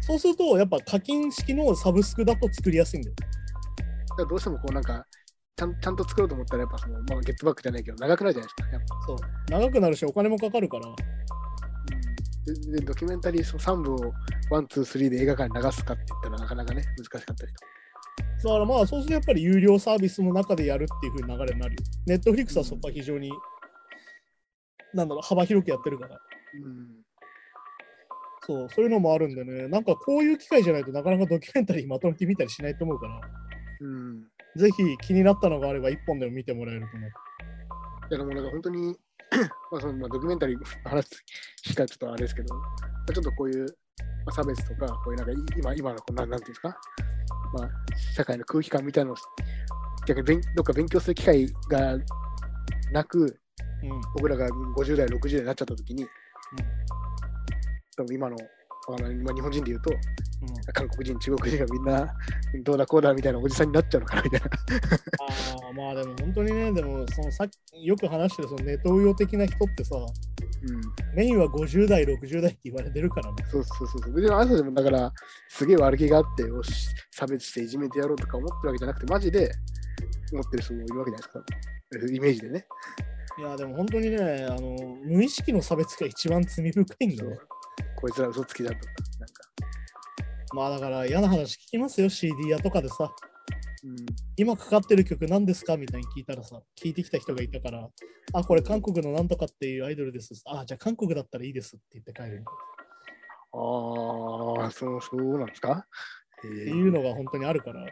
[0.01, 3.15] そうすると、やっぱ課金式のサブスクだと作りやすいんだよ。
[3.15, 5.05] だからどうしてもこうなんか
[5.55, 8.71] ちゃん、ちゃんと作ろうと思ったら、やっぱその、まあ、ゲットバックじゃないけど、長くなるじゃないですか。
[8.71, 9.17] やっぱそう。
[9.51, 10.85] 長くなるし、お金もかかるから、
[12.43, 13.97] ででドキュメンタリー3部を
[14.49, 17.51] 1、2、3で映画館に流すかって言ったらなかなかね、難しかったりとか。
[18.43, 21.77] だからまあ、そうするとやっぱり有料サービスの中でやるっていう風な流れになるよ。
[22.07, 23.31] ネットフリックスはそこは非常に、
[24.95, 26.17] なんだろう、幅広くやってるから。
[26.65, 27.00] うん。
[28.45, 33.22] そう、そういうのもあるんでね、なんかこういう機会じゃないとなかなかドキュメンタリーまとめて見たりしないと思うから、
[33.81, 34.23] うん。
[34.55, 37.09] ぜひ気になったのがあれば一本でも見てもらえると思う。
[37.09, 37.13] い
[38.11, 38.97] や、でもなんか本当に、
[39.72, 41.23] まあそのまあ、ドキュメンタリーの話す
[41.63, 42.61] 機会ちょっとあれですけど、ま
[43.09, 43.68] あちょっとこういう、ま
[44.27, 46.77] あ、差別とか、こういうなんかい今今のこんな、なんていうんですか、
[47.53, 47.69] まあ、
[48.15, 49.18] 社会の空気感みたいなのを
[50.07, 51.97] 逆に勉どっか勉強する機会が
[52.91, 53.39] なく、
[53.84, 54.01] うん。
[54.15, 56.05] 僕らが50代、60代になっちゃった時に、
[58.01, 58.35] 多分今の、
[58.89, 62.13] あの今日本人で言うと、うん、韓国人、中国人がみんな
[62.63, 64.47] どうだこうだみたいなおじさんになっちゃうのかなみたいな。
[64.47, 73.35] ああ、まあでも本当にね、でもそのさっきよく話してるそのネトウヨ的な人ってさ、うん、メインは50代、60代って言われてるからね。
[73.51, 74.13] そうそうそうそう。
[74.13, 75.13] 別にあなたでもだから、
[75.49, 79.51] すげえ悪気があって、よし、差別していじめてやろうとか思ってるわけじゃなくて、マジで
[80.33, 82.15] 思ってる人もいるわけじゃないですか。
[82.15, 82.65] イメージでね。
[83.37, 84.17] いや、でも本当にね、
[84.49, 84.75] あの
[85.05, 87.37] 無意識の差別が一番罪深いんだね。
[87.95, 88.81] こいつら嘘つきだとか、
[89.19, 89.43] なんか。
[90.53, 93.11] まあだから嫌な話聞きますよ、CD 屋とかでさ。
[93.84, 93.95] うん、
[94.38, 97.89] 今かかってる曲何ですかみたいに聞いたらさ、聞いてきた人がいたから、
[98.34, 100.39] あ、これ韓国のなんとかっていうアイドルです。
[100.45, 102.43] あ、じゃあ韓国だったらいいですって言って帰る。
[103.53, 105.88] ああ、そう、そうなんですか？
[106.43, 107.85] えっていうのが本当にあるから。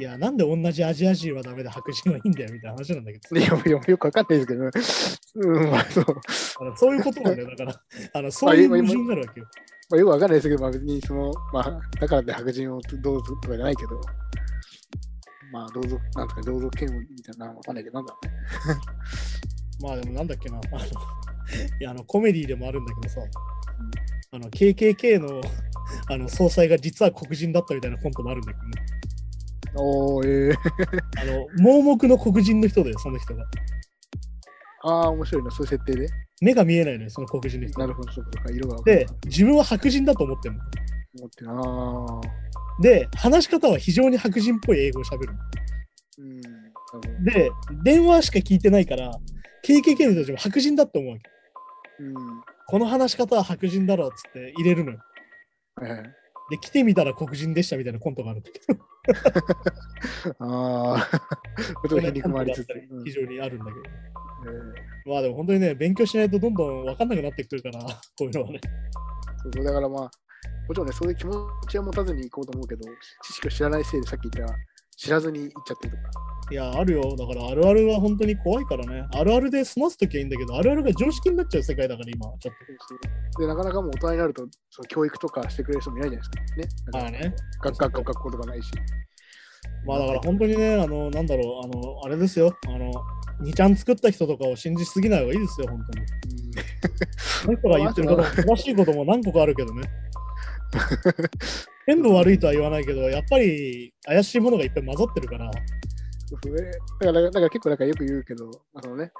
[0.00, 6.04] いや、なんで同じアジア人はダメで白人はいいんだよみたいな話なんだけどさいや、よよくわかんないですけど、うん、まあそう。
[6.60, 7.50] あのそういうことなんだよ。
[7.54, 7.82] だから、
[8.14, 9.46] あのそういう矛盾になるわけよ。
[9.90, 14.00] まあ、よくわかんないですけど、まあ別にその、まあ、だからって白人をどうぞとかじゃないけど、
[15.52, 18.34] まあ、同族、なんとか同族嫌悪みたいな、わかんないけど、なんだろうね。
[19.84, 20.88] まあでもなんだっけな、あの、い
[21.80, 23.20] や、あの、コメディでもあるんだけどさ、
[24.30, 25.42] あの、KKK の
[26.08, 28.72] あの総裁が実は黒人だったみたいなコントもあるんだけどね。
[29.74, 30.54] おー、ええ
[31.20, 33.44] あの、盲目の黒人の人で、その人が。
[34.82, 36.08] ああ、面白いな、そういう設定で。
[36.40, 37.86] 目が見えないのよ、その黒人の人な。
[37.86, 40.60] るほど、そうか、色がで、自分は白人だと思ってるの。
[41.18, 42.20] 思ってるな。
[42.80, 45.38] で、話し方は非常に白人っぽい英語を喋るの。
[46.18, 46.40] うん。
[46.40, 47.50] なるほどで、
[47.84, 49.12] 電話しか聞いてないから、
[49.64, 51.30] KKK の人たちも白人だって思うわけ。
[52.02, 52.14] うん。
[52.68, 54.98] この話し方は白人だろうっつって入れるのよ。
[55.74, 56.02] はいはい。
[56.50, 58.80] で、来てみたら黒人でしたみたいなコントがあるんだけど。
[60.40, 61.08] ああ、
[61.88, 62.68] ちょっと皮肉もありつつ。
[62.90, 63.76] うん非常にあるんだけど。
[64.50, 67.86] えまあでも本当にね、勉強しないとどんどん分かんなくなってくるから、 こ
[68.20, 68.60] ういうのはね。
[68.60, 70.10] ーそうそうだからまあ、も
[70.74, 71.32] ちろんね、そういう気持
[71.68, 72.82] ちは持たずに行こうと思うけど、
[73.22, 74.54] 知識を知らないせいでさっき言った
[75.00, 76.10] 知らずに行っちゃってるとか。
[76.50, 77.16] いや、あるよ。
[77.16, 79.06] だからあるあるは本当に怖いからね。
[79.14, 82.54] あるあるで済ますときはいいんだけど、あるあるが常識になっちゃう世界だから今、ちょっ
[83.38, 86.92] で、なかなかもう大人になると、その教育とかしてくれる人もいないじゃないですか。
[86.92, 86.98] と。
[86.98, 87.18] まあね。
[87.18, 87.34] ね。
[87.62, 88.70] 学学校学校とかないし。
[89.86, 92.54] まあだから本当にね、あの、なんだろう、あの、あれですよ。
[92.68, 92.92] あの、
[93.42, 96.06] 2ちゃん作った人とかを信じすぎない方がいいですよ、本当に。
[97.46, 98.22] この人が言ってること
[98.52, 99.88] も正しいことも何個かあるけどね。
[101.86, 105.52] 全部悪いとは言わないけど、やっぱり怪しいものがいっぱい混ざってるから、だ
[107.06, 109.12] から、だから結構なんかよく言うけど、あのね、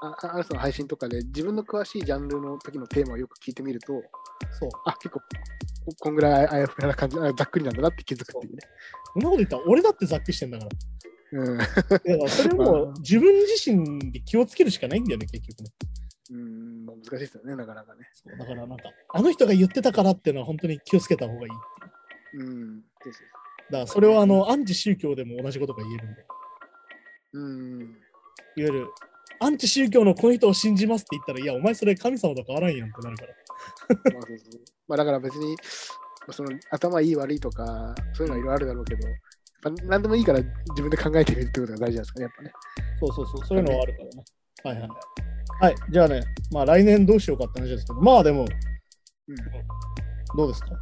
[0.00, 3.92] ある人の配信とかで自分の詳しいジャンルの時のテーマをよく聞いてみると、
[4.58, 4.70] そう。
[4.84, 5.26] あ、結構こ
[6.00, 8.62] こんぐらいあやふやな感じ、 あざっくりなんだなって気づくっていうね。
[9.12, 10.70] そんなこと言ったら俺だってざっくりしてんだから。
[11.40, 11.58] うん。
[11.58, 15.70] だからそれも 自分自身で気をつけるしかないんだよね、結局ね。
[16.30, 18.08] うん、まあ難しいですよね、なかなかね。
[18.12, 21.48] そうだからなんか、あの人が言ってたからっていうのは本当に気をつけた方がいいっ
[22.30, 22.44] ていう。
[22.44, 22.84] うん。
[23.02, 23.38] そうそう
[23.70, 26.26] だからそれはあの、アンチ宗教でも同じことが言えるんだよ。
[27.34, 27.80] うん。
[27.80, 27.90] いわ
[28.56, 28.86] ゆる、
[29.40, 33.34] アンチ宗教のこの人を信じますって言ったら、いや、お前それ神様と変わらんやんってなるから。
[34.12, 35.54] まあそうそうまあだから別に、ま
[36.28, 39.18] あその頭いい悪いとか、そういうのはいろいろあるだろうけど、やっ
[39.62, 42.52] ぱ何でもいいから自分で考えてみるってことが大事なんですかね、やっぱね。
[43.00, 44.24] そうそうそう、そういうのはあるからね。
[44.64, 45.27] はいはい。
[45.60, 46.20] はい、じゃあね、
[46.52, 48.46] まあ来年どうしようかって話ですけど、まあでも、うん。
[50.36, 50.68] どうですか？
[50.68, 50.76] そう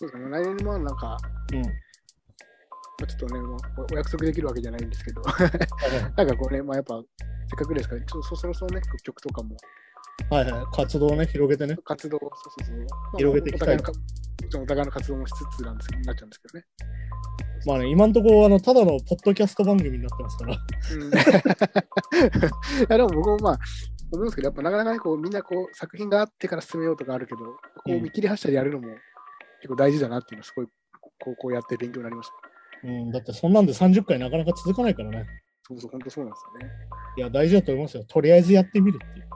[0.00, 1.16] ですかね、来年もなんか、
[1.52, 1.62] うん。
[1.62, 1.68] ま
[3.02, 5.22] あ、ちょっとね、もうおお約束できるわけじゃないんですけど、
[6.16, 7.00] なんかこうね、まあやっぱ、
[7.48, 9.56] せっかくですから、ちょっとそそろそろね、曲とかも、
[10.28, 11.78] はいはい、活動をね、広げてね。
[11.82, 12.26] 活動を、そ
[12.62, 12.84] うそうそう、ま
[13.14, 14.00] あ広げていきたいお互の
[14.50, 16.64] かもちろんお互いの活動もしつつなんですけど、なっちゃうんですけどね。
[17.66, 20.56] まあね、今のところ、あの、ただのポッドキャスト番組になってますから。
[20.94, 21.16] うん、 い
[22.88, 23.58] やでも僕もまあ、
[24.12, 27.54] 思うんですけど、やっぱなかなかね、こうみんなこう作品があってから進めようとかあるけど、こ
[27.86, 28.88] ううん見切り発車でやるのも
[29.60, 30.66] 結構大事だなっていうのは、すごい
[31.20, 32.88] こうこうやって勉強になりました。
[32.88, 35.26] うん、だってそんなんで30回なかなか続かないからね。
[35.68, 36.74] そうそう、本当そうなんですよね。
[37.18, 38.04] いや、大事だと思いますよ。
[38.04, 39.28] とりあえずやってみるっていう。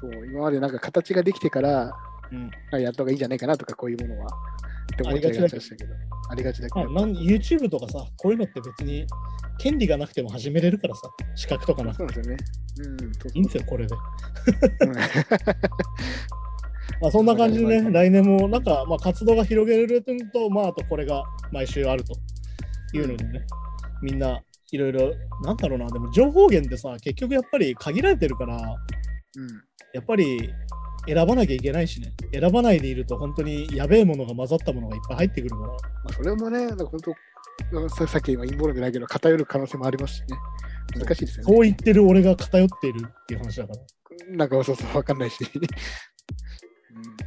[0.00, 1.92] そう、今までなんか形ができてから、
[2.32, 2.50] うん。
[2.72, 4.26] あやった方がいいんじゃないかなとか、こういうものは。
[4.94, 5.94] って思っちゃいがちでしたけど、
[6.28, 6.88] ありがちだけど。
[6.88, 9.06] YouTube とかさ、こういうのって別に
[9.58, 11.02] 権利がなくても始めれるからさ、
[11.34, 12.42] 資格とかなくてそうですよね。
[12.78, 13.94] うん、いいんですよ、これで。
[13.94, 14.94] うん
[17.00, 22.12] まあ、そんな感じでね、 来年もなんか、まあ、活動が広げられると、まあ、あとこれが毎週あると
[22.92, 23.46] いうのでね、
[24.02, 28.64] みんないろいろ、なんだろうな、でも情報源ってさ、結局やっぱり限られてるから、うん
[29.92, 30.48] やっぱり
[31.06, 35.74] 選ばなきゃいけないしね、選ばないでいると本当にやべえものが混ざったものがいっぱい入ってくるから、ま
[36.06, 40.26] あ、それもね、本当、ささっき今陰謀論じゃないけど、偏る可能性もありますしね。
[40.98, 41.52] 難しいですよね。
[41.52, 44.36] そう言ってる俺が偏っているっていう話だから。
[44.36, 45.38] なんかそうそう、わかんないし。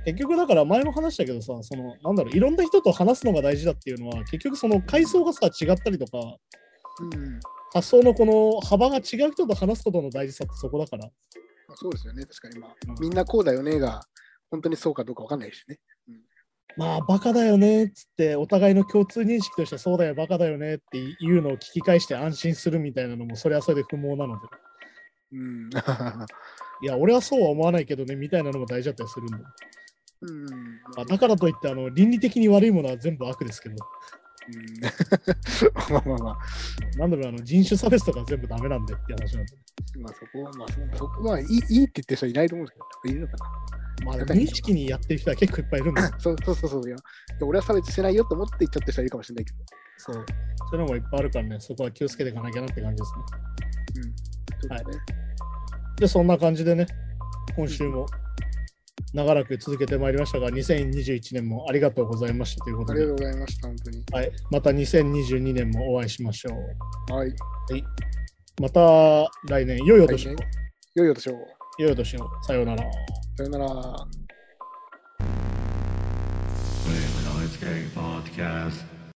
[0.06, 6.38] 結局だから前も話したけどさ、そのなんだろう、いろんな人と話すのが大事だっていうのは、結局その階層がさ、違ったりとか、
[7.00, 7.40] うん、うん
[7.74, 11.10] 発想のこの幅が違う人と話すことの大事さってそこだから。
[11.74, 12.60] まあそうですよね、確かに。
[12.60, 14.02] まあ、うんみんなこうだよねが、
[14.52, 15.80] 本当にそうかどうかわかんないしね。
[16.76, 24.48] まあ、バカだよねっつって、お互いの共通認識として、そうだよ、バカだよねっていうのを聞き返して安心するみたいなのも、それはそれで不毛なので。
[25.34, 25.70] うん。
[26.82, 29.44] いや、俺はそうは思わないけどね、みたいなのも大事だったりするんだよ。
[30.22, 30.46] うん。
[30.96, 33.76] まあ、だからといってあの、倫理的に悪いものは全部悪ですけど。
[34.48, 34.82] うん
[35.94, 39.54] まあまあまあ、なんだろう、あの人種差別とか全部ダメなんでっていう話なんで。
[40.00, 43.74] まあそこは、まあそそこは、いいいいって言ってる人はいないと思うんですけど、いるのかな。
[44.06, 46.12] まあ、無意識にやってる人は結構いっぱいいるんだよ。
[46.18, 46.98] そうそうそうそういや。
[47.40, 49.60] で俺は差別してないよと思って言っちゃってる人はいるかもしれないけど。
[49.98, 50.16] そう。
[50.16, 53.22] そういうのもいっぱいあるからね、そこは気をつけていかなきゃなって感じですね。
[53.96, 54.04] うん。
[54.04, 55.06] そうですね。
[56.00, 56.86] で、そんな感じでね、
[57.56, 58.06] 今週も
[59.14, 64.04] 長らく続けてまいりましたが、2021年もありがとうございましたということでありが、とうございました、本当に。
[64.12, 66.52] はい、また2022年もお会いしましょ
[67.10, 67.14] う。
[67.14, 67.34] はい。
[68.62, 70.36] また来年、良いお年を。
[70.96, 71.34] 良いお年を。
[71.80, 72.30] 良いお年を。
[72.44, 72.84] さようなら。
[73.38, 74.08] さよなら。
[78.34, 78.93] Podcast.